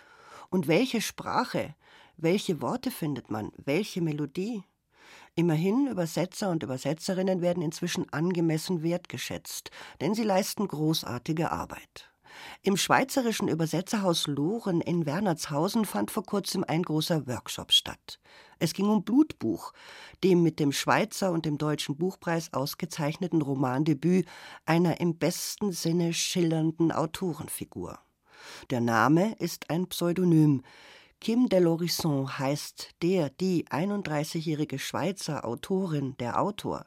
Und 0.50 0.68
welche 0.68 1.02
Sprache, 1.02 1.76
welche 2.18 2.62
Worte 2.62 2.90
findet 2.90 3.30
man, 3.30 3.52
welche 3.58 4.02
Melodie? 4.02 4.64
Immerhin, 5.36 5.88
Übersetzer 5.88 6.50
und 6.50 6.64
Übersetzerinnen 6.64 7.42
werden 7.42 7.62
inzwischen 7.62 8.12
angemessen 8.12 8.82
wertgeschätzt, 8.82 9.70
denn 10.02 10.16
sie 10.16 10.24
leisten 10.24 10.68
großartige 10.68 11.52
Arbeit. 11.52 12.09
Im 12.62 12.78
schweizerischen 12.78 13.48
Übersetzerhaus 13.48 14.28
Loren 14.28 14.82
in 14.82 15.06
Wernertshausen 15.06 15.86
fand 15.86 16.12
vor 16.12 16.24
kurzem 16.24 16.64
ein 16.68 16.84
großer 16.84 17.28
Workshop 17.28 17.72
statt. 17.72 18.20
Es 18.60 18.74
ging 18.74 18.88
um 18.88 19.04
Blutbuch, 19.04 19.74
dem 20.24 20.44
mit 20.44 20.60
dem 20.60 20.72
Schweizer 20.72 21.32
und 21.32 21.46
dem 21.46 21.58
Deutschen 21.58 21.98
Buchpreis 21.98 22.54
ausgezeichneten 22.54 23.42
Romandebüt 23.42 24.28
einer 24.66 25.00
im 25.00 25.18
besten 25.18 25.72
Sinne 25.72 26.14
schillernden 26.14 26.92
Autorenfigur. 26.92 28.00
Der 28.70 28.82
Name 28.82 29.36
ist 29.40 29.70
ein 29.70 29.88
Pseudonym. 29.88 30.64
Kim 31.22 31.50
de 31.50 31.60
l'Horizon 31.60 32.38
heißt 32.38 32.92
der, 33.02 33.30
die 33.30 33.68
31-jährige 33.68 34.80
Schweizer 34.80 35.46
Autorin, 35.46 36.16
der 36.18 36.42
Autor. 36.42 36.86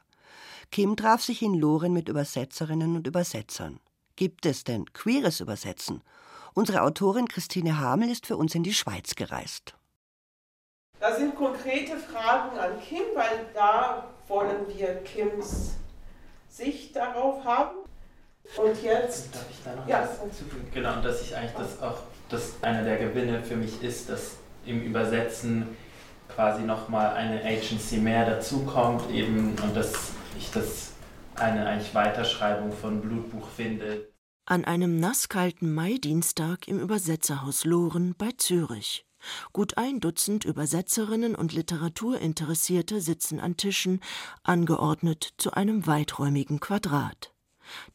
Kim 0.71 0.95
traf 0.95 1.21
sich 1.21 1.43
in 1.43 1.53
Loren 1.53 1.93
mit 1.93 2.09
Übersetzerinnen 2.09 2.95
und 2.95 3.05
Übersetzern. 3.05 3.79
Gibt 4.15 4.45
es 4.45 4.63
denn 4.63 4.91
queeres 4.93 5.39
Übersetzen? 5.39 6.03
Unsere 6.53 6.83
Autorin 6.83 7.27
Christine 7.27 7.79
Hamel 7.79 8.09
ist 8.11 8.27
für 8.27 8.37
uns 8.37 8.53
in 8.53 8.63
die 8.63 8.73
Schweiz 8.73 9.15
gereist. 9.15 9.73
Das 10.99 11.17
sind 11.17 11.35
konkrete 11.35 11.97
Fragen 11.97 12.57
an 12.59 12.79
Kim, 12.79 13.03
weil 13.15 13.47
da 13.53 14.07
wollen 14.27 14.67
wir 14.67 14.95
Kims 15.03 15.71
Sicht 16.47 16.95
darauf 16.95 17.43
haben. 17.43 17.77
Und 18.57 18.83
jetzt. 18.83 19.33
Darf 19.35 19.45
ich 19.49 19.57
da 19.63 19.75
noch 19.75 19.87
Ja. 19.87 20.01
was 20.03 20.19
hinzufügen? 20.21 20.69
Genau, 20.73 20.93
und 20.93 21.03
dass 21.03 21.21
ich 21.21 21.35
eigentlich 21.35 21.53
das 21.53 21.81
auch, 21.81 21.97
dass 22.29 22.61
einer 22.61 22.83
der 22.83 22.97
Gewinne 22.97 23.41
für 23.43 23.55
mich 23.55 23.81
ist, 23.81 24.09
dass 24.09 24.35
im 24.65 24.81
Übersetzen 24.83 25.75
quasi 26.29 26.61
nochmal 26.61 27.13
eine 27.15 27.43
Agency 27.43 27.97
mehr 27.97 28.29
dazukommt, 28.29 29.09
eben, 29.11 29.55
und 29.61 29.75
dass 29.75 30.11
ich 30.37 30.51
das 30.51 30.92
eine 31.39 31.65
eigentlich 31.65 31.93
Weiterschreibung 31.93 32.71
von 32.71 33.01
Blutbuch 33.01 33.47
finde. 33.49 34.09
An 34.45 34.65
einem 34.65 34.99
nasskalten 34.99 35.73
Maidienstag 35.73 36.67
im 36.67 36.79
Übersetzerhaus 36.79 37.65
Loren 37.65 38.15
bei 38.17 38.31
Zürich. 38.37 39.05
Gut 39.53 39.77
ein 39.77 39.99
Dutzend 39.99 40.43
Übersetzerinnen 40.43 41.35
und 41.35 41.53
Literaturinteressierte 41.53 42.99
sitzen 42.99 43.39
an 43.39 43.55
Tischen, 43.55 44.01
angeordnet 44.43 45.33
zu 45.37 45.51
einem 45.53 45.87
weiträumigen 45.87 46.59
Quadrat. 46.59 47.33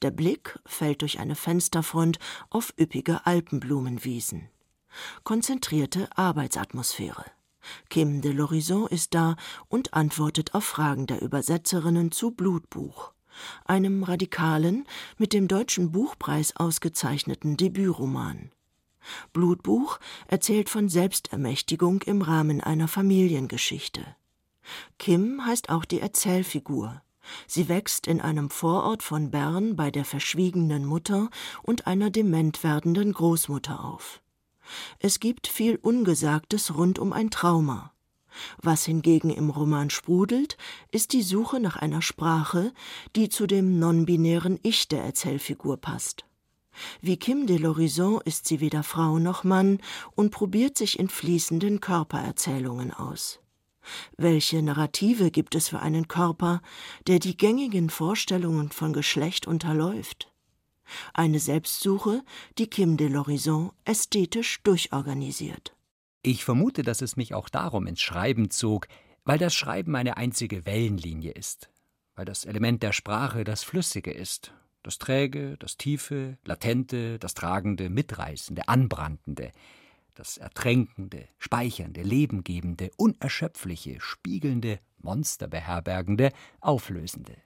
Der 0.03 0.11
Blick 0.11 0.59
fällt 0.64 1.03
durch 1.03 1.20
eine 1.20 1.34
Fensterfront 1.34 2.18
auf 2.49 2.72
üppige 2.80 3.26
Alpenblumenwiesen. 3.26 4.49
Konzentrierte 5.24 6.09
Arbeitsatmosphäre. 6.16 7.26
Kim 7.91 8.22
de 8.22 8.32
l'Horizon 8.32 8.89
ist 8.89 9.14
da 9.14 9.36
und 9.68 9.93
antwortet 9.93 10.55
auf 10.55 10.64
Fragen 10.64 11.07
der 11.07 11.20
Übersetzerinnen 11.20 12.11
zu 12.12 12.30
Blutbuch, 12.30 13.12
einem 13.64 14.03
radikalen, 14.03 14.86
mit 15.16 15.32
dem 15.32 15.49
Deutschen 15.49 15.93
Buchpreis 15.93 16.57
ausgezeichneten 16.57 17.57
Debütroman. 17.57 18.51
Blutbuch 19.32 19.99
erzählt 20.26 20.68
von 20.68 20.89
Selbstermächtigung 20.89 22.03
im 22.03 22.22
Rahmen 22.22 22.61
einer 22.61 22.89
Familiengeschichte. 22.89 24.05
Kim 24.99 25.45
heißt 25.47 25.70
auch 25.70 25.84
die 25.84 26.01
Erzählfigur. 26.01 27.03
Sie 27.47 27.68
wächst 27.68 28.07
in 28.07 28.20
einem 28.20 28.51
Vorort 28.51 29.03
von 29.03 29.30
Bern 29.30 29.76
bei 29.76 29.91
der 29.91 30.05
verschwiegenen 30.05 30.84
Mutter 30.84 31.30
und 31.62 31.86
einer 31.86 32.11
dement 32.11 32.62
werdenden 32.64 33.12
Großmutter 33.12 33.84
auf. 33.84 34.22
Es 34.99 35.20
gibt 35.20 35.47
viel 35.47 35.76
Ungesagtes 35.76 36.76
rund 36.76 36.99
um 36.99 37.12
ein 37.12 37.30
Trauma. 37.30 37.93
Was 38.62 38.84
hingegen 38.84 39.30
im 39.30 39.51
Roman 39.51 39.91
sprudelt, 39.91 40.57
ist 40.91 41.12
die 41.12 41.22
Suche 41.22 41.61
nach 41.61 41.76
einer 41.76 42.03
Sprache, 42.03 42.72
die 43.16 43.28
zu 43.28 43.47
dem 43.47 43.78
non-binären 43.78 44.59
Ich 44.62 44.89
der 44.89 45.03
Erzählfigur 45.03 45.76
passt. 45.76 46.24
Wie 47.01 47.16
Kim 47.16 47.47
de 47.47 47.59
l'Horizon 47.59 48.20
ist 48.24 48.47
sie 48.47 48.61
weder 48.61 48.82
Frau 48.82 49.18
noch 49.18 49.45
Mann 49.45 49.78
und 50.14 50.30
probiert 50.30 50.78
sich 50.78 50.99
in 50.99 51.09
fließenden 51.09 51.80
Körpererzählungen 51.80 52.93
aus. 52.93 53.41
Welche 54.16 54.62
Narrative 54.62 55.30
gibt 55.30 55.55
es 55.55 55.68
für 55.68 55.80
einen 55.80 56.09
Körper, 56.09 56.61
der 57.07 57.18
die 57.18 57.36
gängigen 57.36 57.91
Vorstellungen 57.91 58.70
von 58.70 58.93
Geschlecht 58.93 59.47
unterläuft? 59.47 60.30
Eine 61.14 61.39
Selbstsuche, 61.39 62.22
die 62.59 62.66
Kim 62.66 62.97
de 62.97 63.09
l'Horizon 63.09 63.70
ästhetisch 63.84 64.62
durchorganisiert. 64.62 65.74
Ich 66.31 66.45
vermute, 66.45 66.83
dass 66.83 67.01
es 67.01 67.16
mich 67.16 67.33
auch 67.33 67.49
darum 67.49 67.87
ins 67.87 68.03
Schreiben 68.03 68.51
zog, 68.51 68.87
weil 69.24 69.39
das 69.39 69.55
Schreiben 69.55 69.97
eine 69.97 70.18
einzige 70.18 70.66
Wellenlinie 70.66 71.33
ist, 71.33 71.70
weil 72.16 72.26
das 72.26 72.45
Element 72.45 72.83
der 72.83 72.93
Sprache 72.93 73.45
das 73.45 73.64
Flüssige 73.64 74.11
ist, 74.11 74.53
das 74.83 74.99
Träge, 74.99 75.57
das 75.57 75.79
Tiefe, 75.79 76.37
Latente, 76.45 77.18
das 77.18 77.33
Tragende, 77.33 77.89
Mitreißende, 77.89 78.68
Anbrandende, 78.68 79.55
das 80.14 80.37
Ertränkende, 80.37 81.26
Speichernde, 81.39 82.03
Lebengebende, 82.03 82.91
Unerschöpfliche, 82.99 83.99
Spiegelnde, 83.99 84.81
Monsterbeherbergende, 84.99 86.31
Auflösende. 86.61 87.39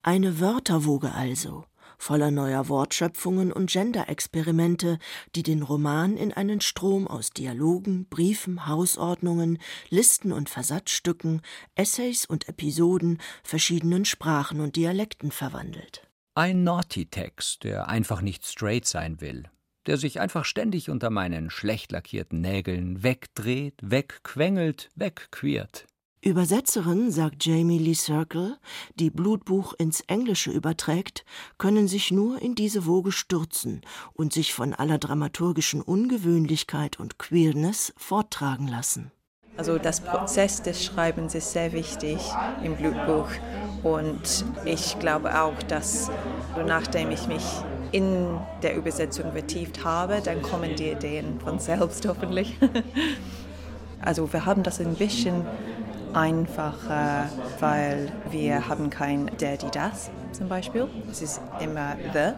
Eine 0.00 0.40
Wörterwoge 0.40 1.12
also, 1.12 1.66
voller 2.02 2.32
neuer 2.32 2.68
Wortschöpfungen 2.68 3.52
und 3.52 3.70
Gender-Experimente, 3.70 4.98
die 5.36 5.44
den 5.44 5.62
Roman 5.62 6.16
in 6.16 6.32
einen 6.32 6.60
Strom 6.60 7.06
aus 7.06 7.30
Dialogen, 7.30 8.06
Briefen, 8.06 8.66
Hausordnungen, 8.66 9.58
Listen 9.88 10.32
und 10.32 10.50
Versatzstücken, 10.50 11.42
Essays 11.76 12.26
und 12.26 12.48
Episoden, 12.48 13.18
verschiedenen 13.44 14.04
Sprachen 14.04 14.60
und 14.60 14.74
Dialekten 14.74 15.30
verwandelt. 15.30 16.02
Ein 16.34 16.64
Naughty-Text, 16.64 17.62
der 17.62 17.88
einfach 17.88 18.20
nicht 18.20 18.44
straight 18.46 18.84
sein 18.84 19.20
will, 19.20 19.44
der 19.86 19.96
sich 19.96 20.18
einfach 20.18 20.44
ständig 20.44 20.90
unter 20.90 21.10
meinen 21.10 21.50
schlecht 21.50 21.92
lackierten 21.92 22.40
Nägeln 22.40 23.04
wegdreht, 23.04 23.74
wegquengelt, 23.80 24.90
wegqueert. 24.96 25.86
Übersetzerin, 26.24 27.10
sagt 27.10 27.44
Jamie 27.44 27.78
Lee 27.78 27.94
Circle, 27.94 28.56
die 28.94 29.10
Blutbuch 29.10 29.74
ins 29.74 30.02
Englische 30.02 30.52
überträgt, 30.52 31.24
können 31.58 31.88
sich 31.88 32.12
nur 32.12 32.40
in 32.40 32.54
diese 32.54 32.86
Woge 32.86 33.10
stürzen 33.10 33.80
und 34.12 34.32
sich 34.32 34.54
von 34.54 34.72
aller 34.72 34.98
dramaturgischen 34.98 35.82
Ungewöhnlichkeit 35.82 37.00
und 37.00 37.18
Queerness 37.18 37.92
forttragen 37.96 38.68
lassen. 38.68 39.10
Also 39.56 39.78
das 39.78 40.00
Prozess 40.00 40.62
des 40.62 40.84
Schreibens 40.84 41.34
ist 41.34 41.52
sehr 41.52 41.72
wichtig 41.72 42.18
im 42.62 42.76
Blutbuch 42.76 43.26
und 43.82 44.44
ich 44.64 45.00
glaube 45.00 45.42
auch, 45.42 45.60
dass 45.64 46.08
nachdem 46.68 47.10
ich 47.10 47.26
mich 47.26 47.44
in 47.90 48.38
der 48.62 48.76
Übersetzung 48.76 49.32
vertieft 49.32 49.84
habe, 49.84 50.20
dann 50.24 50.40
kommen 50.40 50.76
die 50.76 50.90
Ideen 50.90 51.40
von 51.40 51.58
selbst 51.58 52.06
hoffentlich. 52.06 52.56
Also 54.04 54.32
wir 54.32 54.44
haben 54.46 54.64
das 54.64 54.80
ein 54.80 54.96
bisschen 54.96 55.46
einfacher, 56.14 57.28
weil 57.60 58.12
wir 58.30 58.68
haben 58.68 58.90
kein 58.90 59.30
der, 59.40 59.56
die, 59.56 59.70
das 59.70 60.10
zum 60.32 60.48
Beispiel. 60.48 60.88
Es 61.10 61.22
ist 61.22 61.40
immer 61.60 61.96
the. 62.12 62.32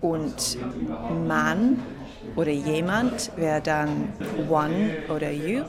Und 0.00 0.58
man 1.26 1.80
oder 2.36 2.50
jemand 2.50 3.30
wäre 3.36 3.60
dann 3.60 4.12
one 4.48 4.90
oder 5.14 5.30
you 5.30 5.62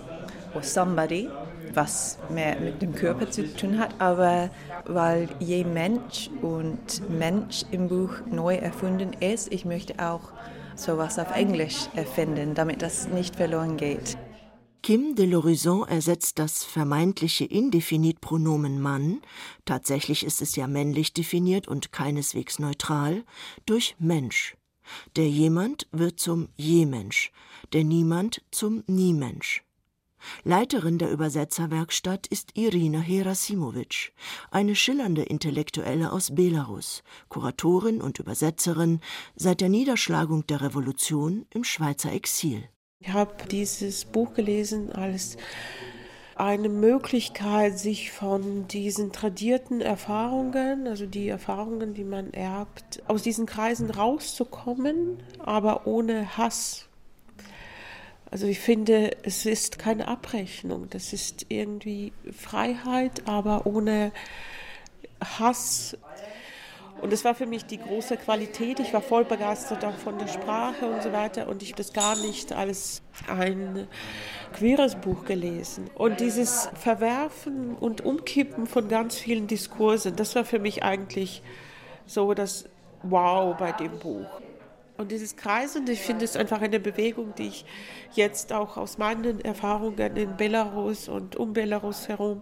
oder 0.53 0.63
somebody, 0.63 1.29
was 1.73 2.17
mehr 2.29 2.59
mit 2.59 2.81
dem 2.81 2.93
Körper 2.93 3.29
zu 3.29 3.53
tun 3.55 3.79
hat. 3.79 3.95
Aber 3.99 4.49
weil 4.85 5.27
je 5.39 5.63
Mensch 5.63 6.29
und 6.41 7.09
Mensch 7.09 7.63
im 7.71 7.87
Buch 7.87 8.13
neu 8.29 8.55
erfunden 8.55 9.11
ist, 9.19 9.51
ich 9.51 9.65
möchte 9.65 9.93
auch 9.99 10.31
sowas 10.75 11.19
auf 11.19 11.35
Englisch 11.35 11.87
erfinden, 11.95 12.55
damit 12.55 12.81
das 12.81 13.07
nicht 13.07 13.35
verloren 13.35 13.77
geht. 13.77 14.17
Kim 14.83 15.15
de 15.15 15.25
l'Horizon 15.25 15.87
ersetzt 15.87 16.39
das 16.39 16.65
vermeintliche 16.65 17.45
Indefinitpronomen 17.45 18.81
Mann, 18.81 19.21
tatsächlich 19.63 20.25
ist 20.25 20.41
es 20.41 20.57
ja 20.57 20.67
männlich 20.67 21.13
definiert 21.13 21.69
und 21.69 21.93
keineswegs 21.93 22.59
neutral, 22.59 23.23
durch 23.65 23.95
Mensch. 23.97 24.57
Der 25.15 25.29
Jemand 25.29 25.87
wird 25.93 26.19
zum 26.19 26.49
Jemensch, 26.57 27.31
der 27.71 27.85
Niemand 27.85 28.43
zum 28.51 28.83
Niemensch. 28.85 29.63
Leiterin 30.43 30.97
der 30.97 31.11
Übersetzerwerkstatt 31.11 32.27
ist 32.27 32.57
Irina 32.57 32.99
Herasimowitsch, 32.99 34.11
eine 34.51 34.75
schillernde 34.75 35.23
Intellektuelle 35.23 36.11
aus 36.11 36.35
Belarus, 36.35 37.03
Kuratorin 37.29 38.01
und 38.01 38.19
Übersetzerin 38.19 38.99
seit 39.37 39.61
der 39.61 39.69
Niederschlagung 39.69 40.45
der 40.47 40.59
Revolution 40.59 41.45
im 41.51 41.63
Schweizer 41.63 42.11
Exil. 42.11 42.67
Ich 43.05 43.11
habe 43.11 43.33
dieses 43.51 44.05
Buch 44.05 44.33
gelesen 44.33 44.93
als 44.93 45.35
eine 46.35 46.69
Möglichkeit, 46.69 47.77
sich 47.77 48.13
von 48.13 48.65
diesen 48.69 49.11
tradierten 49.11 49.81
Erfahrungen, 49.81 50.87
also 50.87 51.05
die 51.05 51.27
Erfahrungen, 51.27 51.93
die 51.93 52.05
man 52.05 52.31
erbt, 52.31 53.03
aus 53.07 53.21
diesen 53.21 53.45
Kreisen 53.45 53.89
rauszukommen, 53.89 55.21
aber 55.39 55.85
ohne 55.85 56.37
Hass. 56.37 56.87
Also 58.31 58.47
ich 58.47 58.61
finde, 58.61 59.11
es 59.23 59.45
ist 59.45 59.79
keine 59.79 60.07
Abrechnung, 60.07 60.89
das 60.89 61.11
ist 61.11 61.47
irgendwie 61.49 62.13
Freiheit, 62.31 63.27
aber 63.27 63.65
ohne 63.65 64.13
Hass 65.19 65.97
und 67.03 67.11
es 67.11 67.25
war 67.25 67.35
für 67.35 67.45
mich 67.45 67.65
die 67.65 67.79
große 67.79 68.15
Qualität. 68.15 68.79
Ich 68.79 68.93
war 68.93 69.01
voll 69.01 69.25
begeistert 69.25 69.83
auch 69.83 69.97
von 69.97 70.17
der 70.17 70.27
Sprache 70.27 70.85
und 70.85 71.03
so 71.03 71.11
weiter. 71.11 71.49
Und 71.49 71.61
ich 71.61 71.71
habe 71.71 71.83
das 71.83 71.91
gar 71.91 72.15
nicht 72.15 72.53
als 72.53 73.01
ein 73.27 73.89
queeres 74.53 74.95
Buch 74.95 75.25
gelesen. 75.25 75.89
Und 75.95 76.21
dieses 76.21 76.69
Verwerfen 76.75 77.75
und 77.75 78.05
Umkippen 78.05 78.67
von 78.67 78.87
ganz 78.87 79.17
vielen 79.17 79.47
Diskursen, 79.47 80.15
das 80.15 80.33
war 80.37 80.45
für 80.45 80.59
mich 80.59 80.83
eigentlich 80.83 81.43
so 82.05 82.33
das 82.33 82.69
Wow 83.01 83.57
bei 83.57 83.73
dem 83.73 83.99
Buch. 83.99 84.27
Und 84.95 85.11
dieses 85.11 85.35
Kreisen, 85.35 85.85
ich 85.89 85.99
finde 85.99 86.23
es 86.23 86.37
einfach 86.37 86.61
eine 86.61 86.79
Bewegung, 86.79 87.33
die 87.37 87.47
ich 87.47 87.65
jetzt 88.13 88.53
auch 88.53 88.77
aus 88.77 88.97
meinen 88.97 89.41
Erfahrungen 89.41 90.15
in 90.15 90.37
Belarus 90.37 91.09
und 91.09 91.35
um 91.35 91.51
Belarus 91.51 92.07
herum 92.07 92.41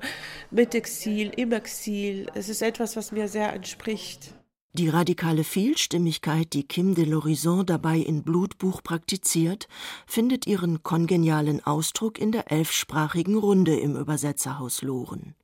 mit 0.51 0.75
Exil, 0.75 1.31
im 1.35 1.51
Exil, 1.51 2.27
es 2.35 2.47
ist 2.47 2.61
etwas, 2.61 2.95
was 2.95 3.11
mir 3.11 3.27
sehr 3.27 3.51
entspricht. 3.53 4.35
Die 4.73 4.87
radikale 4.87 5.43
Vielstimmigkeit, 5.43 6.53
die 6.53 6.63
Kim 6.63 6.95
de 6.95 7.03
l'Horizon 7.03 7.65
dabei 7.65 7.97
in 7.97 8.23
Blutbuch 8.23 8.81
praktiziert, 8.81 9.67
findet 10.07 10.47
ihren 10.47 10.81
kongenialen 10.81 11.61
Ausdruck 11.65 12.17
in 12.17 12.31
der 12.31 12.49
elfsprachigen 12.53 13.35
Runde 13.35 13.77
im 13.77 13.97
Übersetzerhaus 13.97 14.81
Loren. 14.81 15.35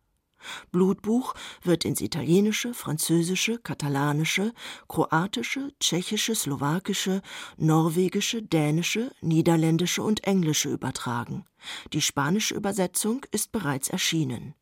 Blutbuch 0.72 1.34
wird 1.62 1.84
ins 1.84 2.00
Italienische, 2.00 2.74
Französische, 2.74 3.58
Katalanische, 3.58 4.54
Kroatische, 4.88 5.74
Tschechische, 5.82 6.34
Slowakische, 6.34 7.22
Norwegische, 7.58 8.42
Dänische, 8.42 9.12
Niederländische 9.20 10.04
und 10.04 10.24
Englische 10.24 10.70
übertragen. 10.70 11.44
Die 11.92 12.02
spanische 12.02 12.56
Übersetzung 12.56 13.26
ist 13.32 13.52
bereits 13.52 13.90
erschienen. 13.90 14.54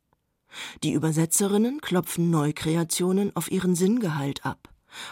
Die 0.84 0.93
Übersetzerinnen 0.93 1.82
klopfen 1.82 2.30
Neukreationen 2.30 3.36
auf 3.36 3.51
ihren 3.51 3.76
Sinngehalt 3.76 4.45
ab. 4.45 4.70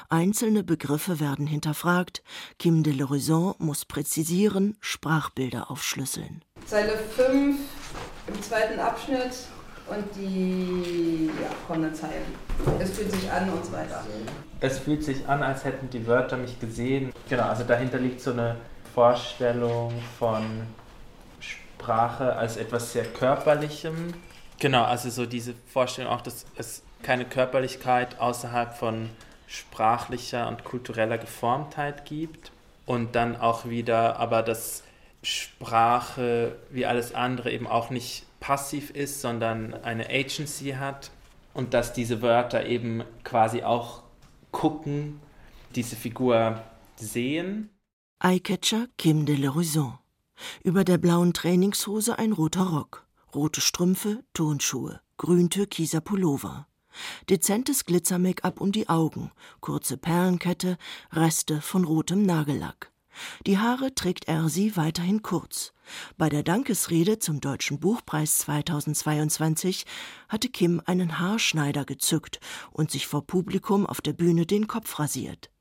Einzelne 0.10 0.64
Begriffe 0.64 1.20
werden 1.20 1.48
hinterfragt, 1.48 2.24
Kim 2.58 2.84
de 2.84 2.94
l'Horizon 2.94 3.56
muss 3.60 3.86
präzisieren, 3.86 4.78
Sprachbilder 4.80 5.70
aufschlüsseln. 5.70 6.44
Zeile 6.66 6.98
5 6.98 7.58
im 8.28 8.42
zweiten 8.42 8.80
Abschnitt 8.80 9.48
und 9.90 10.06
die 10.16 11.28
ja, 11.28 11.50
kommenden 11.68 11.94
Zeilen. 11.94 12.26
Es 12.80 12.92
fühlt 12.92 13.12
sich 13.12 13.30
an 13.30 13.50
und 13.50 13.66
so 13.66 13.74
weiter. 13.74 14.06
Es 14.62 14.80
fühlt 14.80 15.04
sich 15.04 15.28
an, 15.28 15.44
als 15.44 15.66
hätten 15.66 15.90
die 15.90 16.08
Wörter 16.08 16.38
mich 16.38 16.60
gesehen. 16.60 17.12
Genau, 17.28 17.44
also 17.44 17.64
dahinter 17.64 18.00
liegt 18.00 18.22
so 18.22 18.32
eine 18.32 18.56
Vorstellung 18.94 19.92
von 20.18 20.44
Sprache 21.40 22.36
als 22.36 22.56
etwas 22.56 22.94
sehr 22.94 23.06
Körperlichem, 23.06 24.14
Genau, 24.64 24.86
also 24.86 25.10
so 25.10 25.26
diese 25.26 25.56
Vorstellung 25.68 26.10
auch, 26.10 26.22
dass 26.22 26.46
es 26.56 26.84
keine 27.02 27.26
Körperlichkeit 27.26 28.22
außerhalb 28.22 28.74
von 28.74 29.10
sprachlicher 29.46 30.48
und 30.48 30.64
kultureller 30.64 31.18
Geformtheit 31.18 32.06
gibt 32.06 32.54
und 32.86 33.14
dann 33.14 33.36
auch 33.36 33.66
wieder, 33.66 34.16
aber 34.20 34.42
dass 34.42 34.84
Sprache 35.22 36.56
wie 36.70 36.86
alles 36.86 37.14
andere 37.14 37.52
eben 37.52 37.68
auch 37.68 37.90
nicht 37.90 38.24
passiv 38.40 38.92
ist, 38.92 39.20
sondern 39.20 39.74
eine 39.84 40.10
Agency 40.10 40.78
hat 40.80 41.12
und 41.54 41.74
dass 41.74 41.92
diese 41.92 42.22
Wörter 42.22 42.66
eben 42.66 43.04
quasi 43.26 43.64
auch 43.64 44.02
gucken, 44.52 45.20
diese 45.76 45.98
Figur 45.98 46.64
sehen. 46.96 47.70
Eyecatcher 48.24 48.88
Kim 48.98 49.26
de 49.26 49.36
l'Horizon. 49.36 49.96
Über 50.64 50.86
der 50.86 51.00
blauen 51.00 51.34
Trainingshose 51.34 52.18
ein 52.18 52.32
roter 52.32 52.64
Rock 52.64 53.04
rote 53.36 53.62
Strümpfe, 53.62 54.24
Turnschuhe, 54.34 55.02
grün-türkiser 55.18 56.02
Pullover. 56.02 56.68
Dezentes 57.30 57.86
Glitzer-Make-up 57.86 58.62
um 58.62 58.72
die 58.72 58.90
Augen, 58.90 59.32
kurze 59.62 59.98
Perlenkette, 59.98 60.78
Reste 61.12 61.62
von 61.62 61.86
rotem 61.86 62.24
Nagellack. 62.24 62.92
Die 63.46 63.58
Haare 63.58 63.94
trägt 63.94 64.28
er 64.28 64.50
sie 64.50 64.76
weiterhin 64.76 65.22
kurz. 65.22 65.74
Bei 66.18 66.30
der 66.30 66.44
Dankesrede 66.44 67.20
zum 67.20 67.42
Deutschen 67.42 67.80
Buchpreis 67.80 68.40
2022 68.40 69.86
hatte 70.30 70.50
Kim 70.50 70.82
einen 70.86 71.20
Haarschneider 71.20 71.86
gezückt 71.86 72.40
und 72.72 72.92
sich 72.92 73.08
vor 73.08 73.26
Publikum 73.26 73.86
auf 73.86 74.02
der 74.02 74.14
Bühne 74.14 74.46
den 74.46 74.68
Kopf 74.68 75.00
rasiert. 75.00 75.52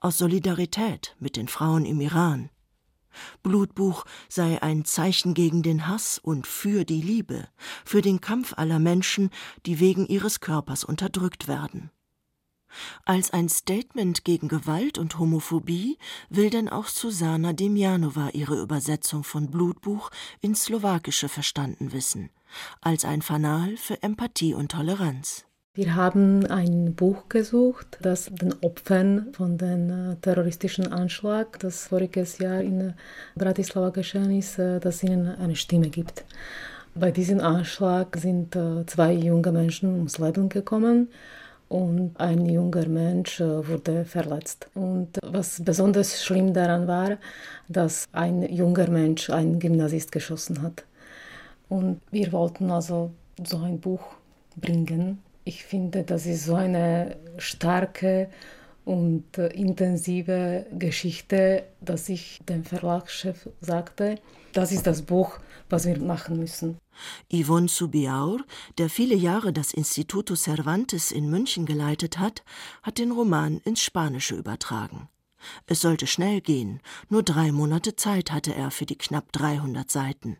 Aus 0.00 0.18
Solidarität 0.18 1.16
mit 1.18 1.36
den 1.36 1.48
Frauen 1.48 1.84
im 1.84 2.00
Iran. 2.00 2.50
Blutbuch 3.42 4.04
sei 4.28 4.62
ein 4.62 4.84
Zeichen 4.84 5.34
gegen 5.34 5.62
den 5.62 5.86
Hass 5.88 6.18
und 6.18 6.46
für 6.46 6.84
die 6.84 7.02
Liebe, 7.02 7.48
für 7.84 8.02
den 8.02 8.20
Kampf 8.20 8.54
aller 8.56 8.78
Menschen, 8.78 9.30
die 9.66 9.80
wegen 9.80 10.06
ihres 10.06 10.40
Körpers 10.40 10.84
unterdrückt 10.84 11.48
werden. 11.48 11.90
Als 13.04 13.30
ein 13.32 13.48
Statement 13.48 14.24
gegen 14.24 14.48
Gewalt 14.48 14.98
und 14.98 15.18
Homophobie 15.18 15.98
will 16.30 16.50
denn 16.50 16.68
auch 16.68 16.86
Susana 16.86 17.52
Demjanova 17.52 18.30
ihre 18.30 18.60
Übersetzung 18.60 19.24
von 19.24 19.50
Blutbuch 19.50 20.10
ins 20.40 20.64
Slowakische 20.64 21.28
verstanden 21.28 21.92
wissen, 21.92 22.30
als 22.80 23.04
ein 23.04 23.22
Fanal 23.22 23.76
für 23.76 24.02
Empathie 24.02 24.54
und 24.54 24.72
Toleranz. 24.72 25.44
Wir 25.74 25.94
haben 25.94 26.44
ein 26.48 26.94
Buch 26.94 27.30
gesucht, 27.30 27.96
das 28.02 28.26
den 28.26 28.52
Opfern 28.60 29.28
von 29.32 29.56
dem 29.56 29.88
äh, 29.88 30.16
terroristischen 30.16 30.92
Anschlag, 30.92 31.58
das 31.60 31.86
voriges 31.86 32.36
Jahr 32.36 32.60
in 32.60 32.92
Bratislava 33.36 33.88
geschehen 33.88 34.32
ist, 34.32 34.58
äh, 34.58 34.80
dass 34.80 35.02
ihnen 35.02 35.34
eine 35.34 35.56
Stimme 35.56 35.88
gibt. 35.88 36.26
Bei 36.94 37.10
diesem 37.10 37.40
Anschlag 37.40 38.14
sind 38.18 38.54
äh, 38.54 38.84
zwei 38.84 39.14
junge 39.14 39.50
Menschen 39.50 39.94
ums 39.94 40.18
Leben 40.18 40.50
gekommen 40.50 41.08
und 41.70 42.20
ein 42.20 42.44
junger 42.44 42.86
Mensch 42.86 43.40
wurde 43.40 44.04
verletzt. 44.04 44.68
Und 44.74 45.18
was 45.22 45.64
besonders 45.64 46.22
schlimm 46.22 46.52
daran 46.52 46.86
war, 46.86 47.16
dass 47.68 48.10
ein 48.12 48.42
junger 48.42 48.90
Mensch 48.90 49.30
einen 49.30 49.58
Gymnasist 49.58 50.12
geschossen 50.12 50.60
hat. 50.60 50.84
Und 51.70 52.02
wir 52.10 52.30
wollten 52.32 52.70
also 52.70 53.12
so 53.42 53.56
ein 53.56 53.80
Buch 53.80 54.02
bringen, 54.56 55.22
ich 55.44 55.64
finde, 55.64 56.04
das 56.04 56.26
ist 56.26 56.44
so 56.44 56.54
eine 56.54 57.16
starke 57.38 58.28
und 58.84 59.38
intensive 59.38 60.66
Geschichte, 60.72 61.64
dass 61.80 62.08
ich 62.08 62.40
dem 62.48 62.64
Verlagschef 62.64 63.48
sagte, 63.60 64.16
das 64.52 64.72
ist 64.72 64.86
das 64.86 65.02
Buch, 65.02 65.38
was 65.70 65.86
wir 65.86 65.98
machen 65.98 66.38
müssen. 66.38 66.78
Yvonne 67.32 67.68
Subiaur, 67.68 68.40
der 68.78 68.90
viele 68.90 69.14
Jahre 69.14 69.52
das 69.52 69.72
Instituto 69.72 70.34
Cervantes 70.34 71.10
in 71.10 71.30
München 71.30 71.64
geleitet 71.64 72.18
hat, 72.18 72.42
hat 72.82 72.98
den 72.98 73.12
Roman 73.12 73.58
ins 73.64 73.80
Spanische 73.80 74.34
übertragen. 74.34 75.08
Es 75.66 75.80
sollte 75.80 76.06
schnell 76.06 76.40
gehen, 76.40 76.80
nur 77.08 77.22
drei 77.22 77.50
Monate 77.50 77.96
Zeit 77.96 78.30
hatte 78.30 78.54
er 78.54 78.70
für 78.70 78.86
die 78.86 78.98
knapp 78.98 79.32
300 79.32 79.90
Seiten. 79.90 80.36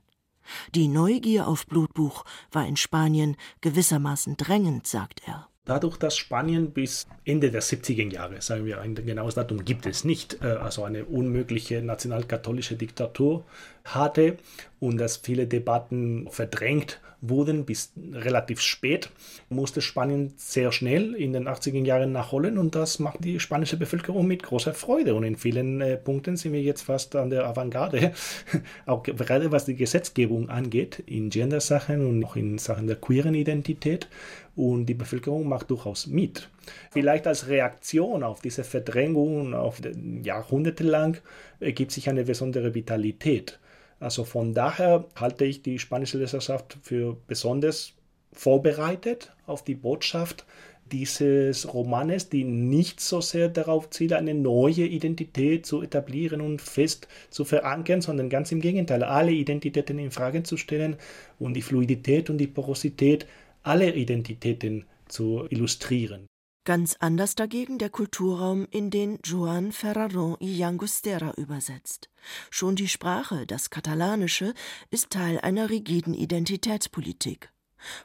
Die 0.75 0.89
Neugier 0.89 1.47
auf 1.49 1.67
Blutbuch 1.67 2.25
war 2.51 2.67
in 2.67 2.77
Spanien 2.77 3.37
gewissermaßen 3.61 4.37
drängend, 4.37 4.87
sagt 4.87 5.23
er. 5.27 5.49
Dadurch, 5.65 5.97
dass 5.97 6.17
Spanien 6.17 6.73
bis 6.73 7.07
Ende 7.25 7.53
der 7.53 7.63
70er 7.63 8.13
Jahre, 8.13 8.41
sagen 8.41 8.65
wir 8.65 8.81
ein 8.81 8.97
genaues 8.97 9.37
Datum 9.37 9.65
gibt 9.65 9.87
es 9.87 10.05
nicht, 10.05 10.43
äh, 10.43 10.47
also 10.47 10.83
eine 10.83 11.05
unmögliche 11.05 11.83
nationalkatholische 11.83 12.75
Diktatur 12.75 13.45
hatte 13.85 14.39
und 14.81 14.99
dass 14.99 15.19
viele 15.19 15.47
Debatten 15.47 16.27
verdrängt 16.31 17.01
wurden 17.23 17.65
bis 17.65 17.93
relativ 18.13 18.61
spät, 18.61 19.09
musste 19.49 19.81
Spanien 19.81 20.35
sehr 20.37 20.73
schnell 20.73 21.15
in 21.15 21.33
den 21.33 21.49
80er 21.49 21.85
Jahren 21.85 22.13
nachholen 22.13 22.59
und 22.59 22.75
das 22.75 22.99
macht 22.99 23.25
die 23.25 23.39
spanische 23.39 23.77
Bevölkerung 23.77 24.27
mit 24.27 24.43
großer 24.43 24.75
Freude 24.75 25.15
und 25.15 25.23
in 25.23 25.37
vielen 25.37 25.81
äh, 25.81 25.97
Punkten 25.97 26.37
sind 26.37 26.53
wir 26.53 26.61
jetzt 26.61 26.83
fast 26.83 27.15
an 27.15 27.31
der 27.31 27.47
Avantgarde, 27.47 28.13
auch 28.87 29.05
gerade 29.05 29.53
was 29.53 29.65
die 29.65 29.77
Gesetzgebung 29.77 30.51
angeht, 30.51 31.03
in 31.07 31.31
Gender-Sachen 31.31 32.05
und 32.05 32.25
auch 32.25 32.35
in 32.35 32.59
Sachen 32.59 32.89
der 32.89 32.97
queeren 32.97 33.35
Identität 33.35 34.09
und 34.57 34.87
die 34.87 34.95
Bevölkerung 34.95 35.49
macht 35.49 35.71
durchaus 35.71 36.09
mit. 36.09 36.51
Vielleicht 36.91 37.27
als 37.27 37.47
Reaktion 37.47 38.25
auf 38.25 38.41
diese 38.41 38.65
Verdrängung 38.65 39.55
auf 39.55 39.81
jahrhundertelang 40.23 41.19
ergibt 41.61 41.93
sich 41.93 42.09
eine 42.09 42.25
besondere 42.25 42.75
Vitalität. 42.75 43.61
Also 44.03 44.25
von 44.25 44.53
daher 44.53 45.05
halte 45.15 45.45
ich 45.45 45.63
die 45.63 45.79
spanische 45.79 46.19
Leserschaft 46.19 46.77
für 46.83 47.17
besonders 47.29 47.93
vorbereitet 48.33 49.33
auf 49.47 49.63
die 49.63 49.77
Botschaft 49.77 50.45
dieses 50.91 51.73
Romanes, 51.73 52.29
die 52.29 52.43
nicht 52.43 52.99
so 52.99 53.21
sehr 53.21 53.49
darauf 53.49 53.91
zielt, 53.91 54.13
eine 54.13 54.35
neue 54.35 54.87
Identität 54.87 55.67
zu 55.67 55.83
etablieren 55.83 56.41
und 56.41 56.61
fest 56.61 57.07
zu 57.31 57.45
verankern, 57.45 58.01
sondern 58.01 58.29
ganz 58.29 58.51
im 58.51 58.61
Gegenteil, 58.61 59.05
alle 59.05 59.31
Identitäten 59.31 60.01
in 60.01 60.11
Frage 60.11 60.43
zu 60.43 60.57
stellen 60.57 60.97
und 61.39 61.55
die 61.55 61.63
Fluidität 61.63 62.29
und 62.29 62.39
die 62.39 62.49
Porosität 62.49 63.27
aller 63.63 63.95
Identitäten 63.95 64.85
zu 65.07 65.47
illustrieren. 65.49 66.27
Ganz 66.65 66.97
anders 67.01 67.35
dagegen 67.35 67.79
der 67.79 67.91
Kulturraum, 67.91 68.69
in 68.71 68.91
den 68.91 69.19
Joan 69.25 69.73
Ferraron 69.73 70.37
y 70.41 70.59
Llangostera 70.59 71.33
übersetzt. 71.37 72.09
Schon 72.51 72.77
die 72.77 72.87
Sprache, 72.87 73.49
das 73.49 73.71
Katalanische, 73.71 74.55
ist 74.89 75.11
Teil 75.11 75.41
einer 75.41 75.71
rigiden 75.71 76.15
Identitätspolitik. 76.15 77.51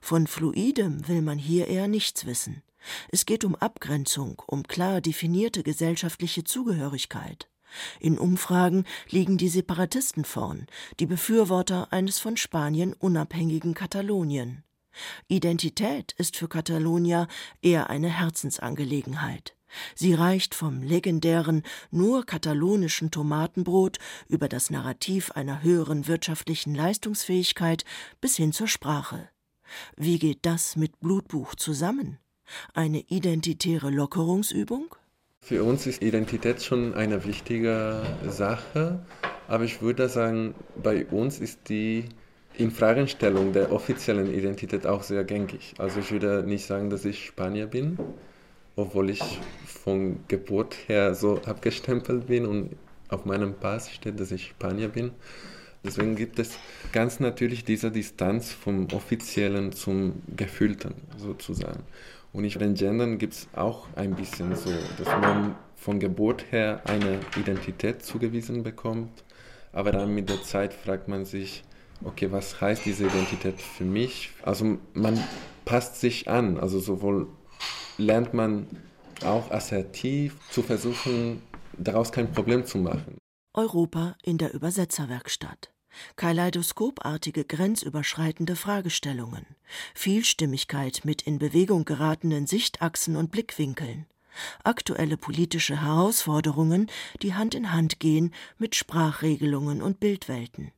Von 0.02 0.26
Fluidem 0.26 1.08
will 1.08 1.22
man 1.22 1.38
hier 1.38 1.68
eher 1.68 1.88
nichts 1.88 2.26
wissen. 2.26 2.64
Es 3.10 3.28
geht 3.28 3.46
um 3.46 3.54
Abgrenzung, 3.54 4.42
um 4.48 4.64
klar 4.64 5.02
definierte 5.02 5.62
gesellschaftliche 5.62 6.44
Zugehörigkeit. 6.44 7.48
In 8.00 8.18
Umfragen 8.18 8.86
liegen 9.08 9.38
die 9.38 9.50
Separatisten 9.50 10.26
vorn, 10.26 10.66
die 11.00 11.06
Befürworter 11.06 11.94
eines 11.94 12.18
von 12.18 12.38
Spanien 12.38 12.94
unabhängigen 12.94 13.76
Katalonien. 13.76 14.64
Identität 15.28 16.14
ist 16.18 16.38
für 16.38 16.48
Catalonia 16.48 17.28
eher 17.62 17.90
eine 17.90 18.10
Herzensangelegenheit. 18.10 19.56
Sie 19.96 20.14
reicht 20.14 20.56
vom 20.56 20.82
legendären, 20.82 21.64
nur 21.92 22.26
katalonischen 22.26 23.12
Tomatenbrot 23.12 23.98
über 24.28 24.48
das 24.48 24.70
Narrativ 24.70 25.32
einer 25.32 25.62
höheren 25.62 26.08
wirtschaftlichen 26.08 26.74
Leistungsfähigkeit 26.74 27.84
bis 28.22 28.38
hin 28.38 28.54
zur 28.54 28.68
Sprache. 28.68 29.30
Wie 29.96 30.20
geht 30.20 30.40
das 30.46 30.76
mit 30.76 31.00
Blutbuch 31.00 31.56
zusammen? 31.56 32.20
Eine 32.74 33.02
identitäre 33.02 33.90
Lockerungsübung? 33.90 34.96
Für 35.42 35.64
uns 35.64 35.86
ist 35.86 36.02
Identität 36.02 36.64
schon 36.64 36.94
eine 36.94 37.26
wichtige 37.26 38.04
Sache, 38.28 39.06
aber 39.48 39.64
ich 39.64 39.82
würde 39.82 40.10
sagen, 40.10 40.56
bei 40.82 41.06
uns 41.06 41.40
ist 41.40 41.70
die 41.70 42.06
Infragestellung 42.60 43.54
der 43.54 43.72
offiziellen 43.72 44.34
Identität 44.34 44.86
auch 44.86 45.04
sehr 45.04 45.24
gängig. 45.24 45.74
Also 45.78 46.00
ich 46.00 46.12
würde 46.12 46.44
nicht 46.44 46.66
sagen, 46.66 46.90
dass 46.90 47.06
ich 47.06 47.26
Spanier 47.26 47.68
bin, 47.68 47.98
obwohl 48.76 49.10
ich 49.10 49.22
von 49.66 50.20
Geburt 50.28 50.76
her 50.88 51.16
so 51.16 51.42
abgestempelt 51.46 52.28
bin 52.28 52.46
und 52.46 52.76
auf 53.10 53.26
meinem 53.26 53.54
Pass 53.54 53.92
steht, 53.92 54.20
dass 54.20 54.32
ich 54.32 54.48
Spanier 54.48 54.90
bin. 54.90 55.12
Deswegen 55.84 56.16
gibt 56.16 56.40
es 56.40 56.58
ganz 56.92 57.20
natürlich 57.20 57.64
diese 57.64 57.92
Distanz 57.92 58.52
vom 58.52 58.88
Offiziellen 58.94 59.72
zum 59.72 60.22
Gefühlten 60.36 60.96
sozusagen. 61.18 61.84
Und 62.34 62.44
ich 62.44 62.58
den 62.58 62.74
Gendern 62.74 63.18
gibt 63.18 63.34
es 63.34 63.48
auch 63.56 63.88
ein 63.96 64.16
bisschen 64.16 64.56
so, 64.56 64.72
dass 64.98 65.08
man 65.22 65.56
von 65.76 66.00
Geburt 66.00 66.52
her 66.52 66.82
eine 66.86 67.20
Identität 67.38 68.04
zugewiesen 68.04 68.64
bekommt, 68.64 69.24
aber 69.72 69.92
dann 69.92 70.14
mit 70.14 70.30
der 70.30 70.42
Zeit 70.42 70.74
fragt 70.74 71.08
man 71.08 71.24
sich, 71.24 71.64
okay, 72.04 72.32
was 72.32 72.60
heißt 72.62 72.86
diese 72.86 73.06
Identität 73.06 73.62
für 73.62 73.84
mich? 73.84 74.32
Also 74.44 74.78
man 74.94 75.22
passt 75.66 76.00
sich 76.00 76.28
an, 76.28 76.58
also 76.60 76.80
sowohl 76.80 77.28
lernt 77.98 78.34
man 78.34 78.68
auch 79.24 79.52
assertiv 79.52 80.38
zu 80.52 80.62
versuchen, 80.62 81.42
daraus 81.78 82.12
kein 82.12 82.32
Problem 82.32 82.66
zu 82.66 82.78
machen. 82.78 83.18
Europa 83.54 84.16
in 84.24 84.38
der 84.38 84.54
Übersetzerwerkstatt. 84.54 85.72
Kaleidoskopartige 86.16 87.44
grenzüberschreitende 87.44 88.56
Fragestellungen, 88.56 89.48
Vielstimmigkeit 89.96 91.02
mit 91.04 91.24
in 91.24 91.40
Bewegung 91.40 91.86
geratenen 91.86 92.46
Sichtachsen 92.46 93.16
und 93.16 93.32
Blickwinkeln, 93.32 94.06
aktuelle 94.64 95.18
politische 95.18 95.82
Herausforderungen, 95.82 96.88
die 97.24 97.34
Hand 97.34 97.56
in 97.56 97.72
Hand 97.72 98.00
gehen 98.00 98.34
mit 98.60 98.76
Sprachregelungen 98.76 99.82
und 99.82 100.00
Bildwelten. 100.00 100.72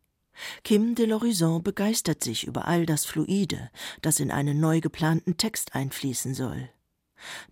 Kim 0.63 0.95
de 0.95 1.05
l'Horizon 1.05 1.61
begeistert 1.61 2.23
sich 2.23 2.45
über 2.45 2.67
all 2.67 2.85
das 2.85 3.05
Fluide, 3.05 3.69
das 4.01 4.19
in 4.19 4.31
einen 4.31 4.59
neu 4.59 4.81
geplanten 4.81 5.37
Text 5.37 5.75
einfließen 5.75 6.33
soll. 6.33 6.69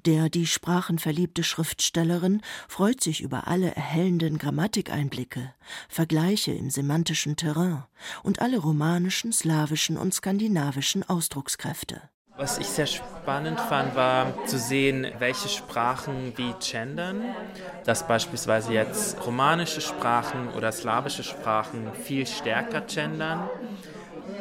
Der 0.05 0.29
die 0.29 0.47
sprachenverliebte 0.47 1.43
Schriftstellerin 1.43 2.41
freut 2.67 3.01
sich 3.01 3.21
über 3.21 3.47
alle 3.47 3.75
erhellenden 3.75 4.37
Grammatikeinblicke, 4.37 5.53
Vergleiche 5.89 6.53
im 6.53 6.69
semantischen 6.69 7.35
Terrain 7.35 7.83
und 8.23 8.39
alle 8.39 8.59
romanischen, 8.59 9.33
slawischen 9.33 9.97
und 9.97 10.13
skandinavischen 10.13 11.03
Ausdruckskräfte. 11.03 12.01
Was 12.37 12.57
ich 12.59 12.71
sehr 12.71 12.85
spannend 12.87 13.61
fand, 13.61 13.95
war 13.95 14.43
zu 14.43 14.59
sehen, 14.59 15.07
welche 15.17 15.49
Sprachen 15.49 16.37
wie 16.37 16.55
gendern. 16.59 17.35
Dass 17.83 18.05
beispielsweise 18.07 18.73
jetzt 18.73 19.25
romanische 19.25 19.81
Sprachen 19.81 20.47
oder 20.49 20.71
slawische 20.71 21.23
Sprachen 21.23 21.93
viel 21.93 22.27
stärker 22.27 22.81
gendern 22.81 23.51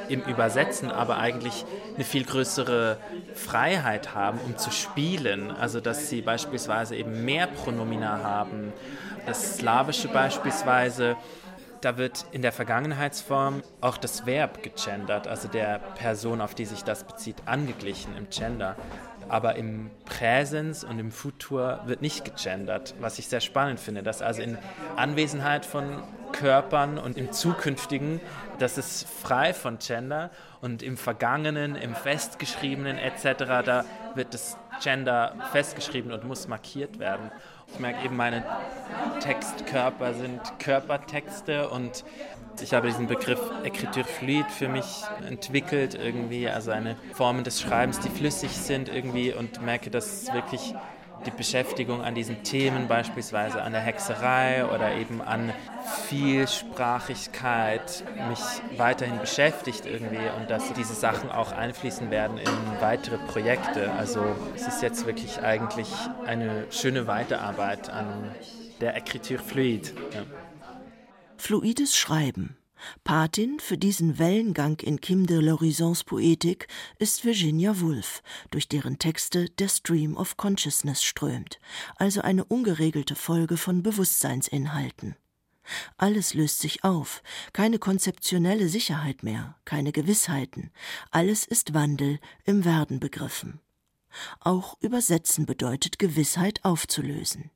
im 0.08 0.22
Übersetzen 0.22 0.90
aber 0.92 1.18
eigentlich 1.18 1.66
eine 1.96 2.04
viel 2.04 2.24
größere 2.24 3.02
Freiheit 3.32 4.14
haben, 4.14 4.40
um 4.40 4.56
zu 4.56 4.70
spielen. 4.70 5.50
Also 5.50 5.80
dass 5.80 6.08
sie 6.08 6.22
beispielsweise 6.22 6.96
eben 6.96 7.24
mehr 7.24 7.46
Pronomina 7.48 8.20
haben. 8.22 8.74
Das 9.24 9.56
Slawische 9.56 10.08
beispielsweise 10.08 11.18
da 11.80 11.98
wird 11.98 12.26
in 12.32 12.42
der 12.42 12.52
Vergangenheitsform 12.52 13.62
auch 13.80 13.96
das 13.96 14.26
Verb 14.26 14.62
gegendert, 14.62 15.26
also 15.26 15.48
der 15.48 15.78
Person, 15.96 16.40
auf 16.40 16.54
die 16.54 16.64
sich 16.64 16.84
das 16.84 17.04
bezieht, 17.04 17.36
angeglichen 17.46 18.16
im 18.16 18.28
Gender. 18.30 18.76
Aber 19.28 19.56
im 19.56 19.90
Präsens 20.04 20.84
und 20.84 21.00
im 21.00 21.10
Futur 21.10 21.80
wird 21.86 22.00
nicht 22.00 22.24
gegendert, 22.24 22.94
was 23.00 23.18
ich 23.18 23.26
sehr 23.26 23.40
spannend 23.40 23.80
finde, 23.80 24.04
dass 24.04 24.22
also 24.22 24.40
in 24.40 24.56
Anwesenheit 24.94 25.66
von 25.66 26.04
Körpern 26.32 26.98
und 26.98 27.16
im 27.16 27.32
Zukünftigen, 27.32 28.20
das 28.58 28.78
ist 28.78 29.08
frei 29.08 29.52
von 29.52 29.78
Gender 29.78 30.30
und 30.60 30.82
im 30.82 30.96
Vergangenen, 30.96 31.74
im 31.76 31.94
Festgeschriebenen 31.94 32.98
etc., 32.98 33.22
da 33.64 33.84
wird 34.14 34.32
das 34.32 34.56
Gender 34.82 35.34
festgeschrieben 35.52 36.12
und 36.12 36.24
muss 36.24 36.48
markiert 36.48 36.98
werden. 36.98 37.30
Ich 37.72 37.80
merke 37.80 38.04
eben, 38.04 38.16
meine 38.16 38.44
Textkörper 39.20 40.14
sind 40.14 40.40
Körpertexte 40.58 41.68
und 41.68 42.04
ich 42.60 42.72
habe 42.72 42.86
diesen 42.88 43.06
Begriff 43.06 43.40
Écriture 43.64 44.04
fluide 44.04 44.48
für 44.48 44.68
mich 44.68 45.04
entwickelt, 45.28 45.94
irgendwie, 45.94 46.48
also 46.48 46.70
eine 46.70 46.96
Form 47.12 47.44
des 47.44 47.60
Schreibens, 47.60 48.00
die 48.00 48.08
flüssig 48.08 48.50
sind 48.52 48.88
irgendwie 48.88 49.32
und 49.32 49.62
merke, 49.62 49.90
dass 49.90 50.32
wirklich 50.32 50.74
die 51.26 51.30
Beschäftigung 51.30 52.02
an 52.02 52.14
diesen 52.14 52.42
Themen, 52.42 52.88
beispielsweise 52.88 53.62
an 53.62 53.72
der 53.72 53.80
Hexerei 53.82 54.64
oder 54.66 54.94
eben 54.94 55.20
an 55.20 55.52
Vielsprachigkeit, 56.08 58.04
mich 58.28 58.40
weiterhin 58.78 59.18
beschäftigt 59.18 59.86
irgendwie 59.86 60.28
und 60.38 60.48
dass 60.50 60.72
diese 60.72 60.94
Sachen 60.94 61.30
auch 61.30 61.52
einfließen 61.52 62.10
werden 62.10 62.38
in 62.38 62.80
weitere 62.80 63.18
Projekte. 63.18 63.92
Also 63.92 64.24
es 64.54 64.66
ist 64.66 64.82
jetzt 64.82 65.06
wirklich 65.06 65.40
eigentlich 65.42 65.88
eine 66.24 66.66
schöne 66.70 67.06
Weiterarbeit 67.06 67.90
an 67.90 68.34
der 68.80 68.96
Écriture 68.96 69.38
fluide. 69.38 69.90
Ja. 70.14 70.22
Fluides 71.36 71.96
Schreiben 71.96 72.56
Patin 73.04 73.58
für 73.60 73.78
diesen 73.78 74.18
Wellengang 74.18 74.80
in 74.80 75.00
Kim 75.00 75.26
de 75.26 75.38
l'Horizons 75.38 76.04
Poetik 76.04 76.68
ist 76.98 77.24
Virginia 77.24 77.80
Woolf, 77.80 78.22
durch 78.50 78.68
deren 78.68 78.98
Texte 78.98 79.48
der 79.50 79.68
Stream 79.68 80.16
of 80.16 80.36
Consciousness 80.36 81.02
strömt, 81.02 81.58
also 81.96 82.20
eine 82.20 82.44
ungeregelte 82.44 83.14
Folge 83.14 83.56
von 83.56 83.82
Bewusstseinsinhalten. 83.82 85.16
Alles 85.96 86.34
löst 86.34 86.60
sich 86.60 86.84
auf, 86.84 87.22
keine 87.52 87.78
konzeptionelle 87.78 88.68
Sicherheit 88.68 89.22
mehr, 89.22 89.56
keine 89.64 89.92
Gewissheiten, 89.92 90.70
alles 91.10 91.44
ist 91.44 91.74
Wandel 91.74 92.20
im 92.44 92.64
Werden 92.64 93.00
begriffen. 93.00 93.60
Auch 94.40 94.76
Übersetzen 94.80 95.46
bedeutet 95.46 95.98
Gewissheit 95.98 96.64
aufzulösen. 96.64 97.50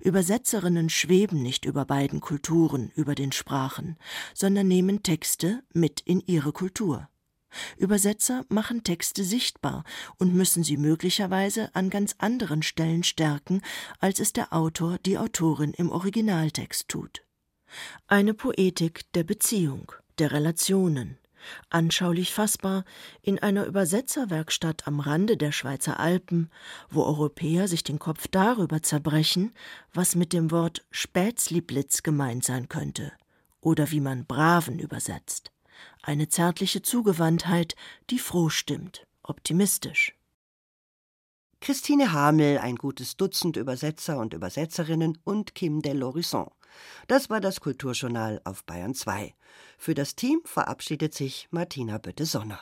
Übersetzerinnen 0.00 0.90
schweben 0.90 1.42
nicht 1.42 1.64
über 1.64 1.84
beiden 1.84 2.20
Kulturen, 2.20 2.90
über 2.94 3.14
den 3.14 3.32
Sprachen, 3.32 3.96
sondern 4.34 4.68
nehmen 4.68 5.02
Texte 5.02 5.62
mit 5.72 6.00
in 6.00 6.20
ihre 6.26 6.52
Kultur. 6.52 7.08
Übersetzer 7.76 8.44
machen 8.48 8.84
Texte 8.84 9.24
sichtbar 9.24 9.84
und 10.18 10.34
müssen 10.34 10.62
sie 10.62 10.76
möglicherweise 10.76 11.74
an 11.74 11.90
ganz 11.90 12.14
anderen 12.18 12.62
Stellen 12.62 13.02
stärken, 13.02 13.60
als 13.98 14.20
es 14.20 14.32
der 14.32 14.52
Autor, 14.52 14.98
die 14.98 15.18
Autorin 15.18 15.72
im 15.72 15.90
Originaltext 15.90 16.88
tut. 16.88 17.24
Eine 18.06 18.34
Poetik 18.34 19.10
der 19.12 19.24
Beziehung, 19.24 19.92
der 20.18 20.32
Relationen, 20.32 21.18
anschaulich 21.68 22.32
fassbar 22.32 22.84
in 23.22 23.38
einer 23.38 23.66
Übersetzerwerkstatt 23.66 24.86
am 24.86 25.00
Rande 25.00 25.36
der 25.36 25.52
Schweizer 25.52 26.00
Alpen, 26.00 26.50
wo 26.88 27.04
Europäer 27.04 27.68
sich 27.68 27.84
den 27.84 27.98
Kopf 27.98 28.28
darüber 28.28 28.82
zerbrechen, 28.82 29.52
was 29.92 30.14
mit 30.14 30.32
dem 30.32 30.50
Wort 30.50 30.84
Spätzliblitz 30.90 32.02
gemeint 32.02 32.44
sein 32.44 32.68
könnte 32.68 33.12
oder 33.60 33.90
wie 33.90 34.00
man 34.00 34.26
Braven 34.26 34.78
übersetzt. 34.78 35.52
Eine 36.02 36.28
zärtliche 36.28 36.82
Zugewandtheit, 36.82 37.74
die 38.10 38.18
froh 38.18 38.48
stimmt, 38.48 39.06
optimistisch. 39.22 40.14
Christine 41.60 42.12
Hamel, 42.12 42.58
ein 42.58 42.76
gutes 42.76 43.18
Dutzend 43.18 43.58
Übersetzer 43.58 44.18
und 44.18 44.32
Übersetzerinnen 44.32 45.18
und 45.24 45.54
Kim 45.54 45.82
de 45.82 45.92
l'Horizon. 45.92 46.50
Das 47.06 47.30
war 47.30 47.40
das 47.40 47.60
Kulturjournal 47.60 48.40
auf 48.44 48.64
Bayern 48.64 48.94
2. 48.94 49.34
Für 49.78 49.94
das 49.94 50.14
Team 50.14 50.40
verabschiedet 50.44 51.14
sich 51.14 51.48
Martina 51.50 51.98
Bötte-Sonner. 51.98 52.60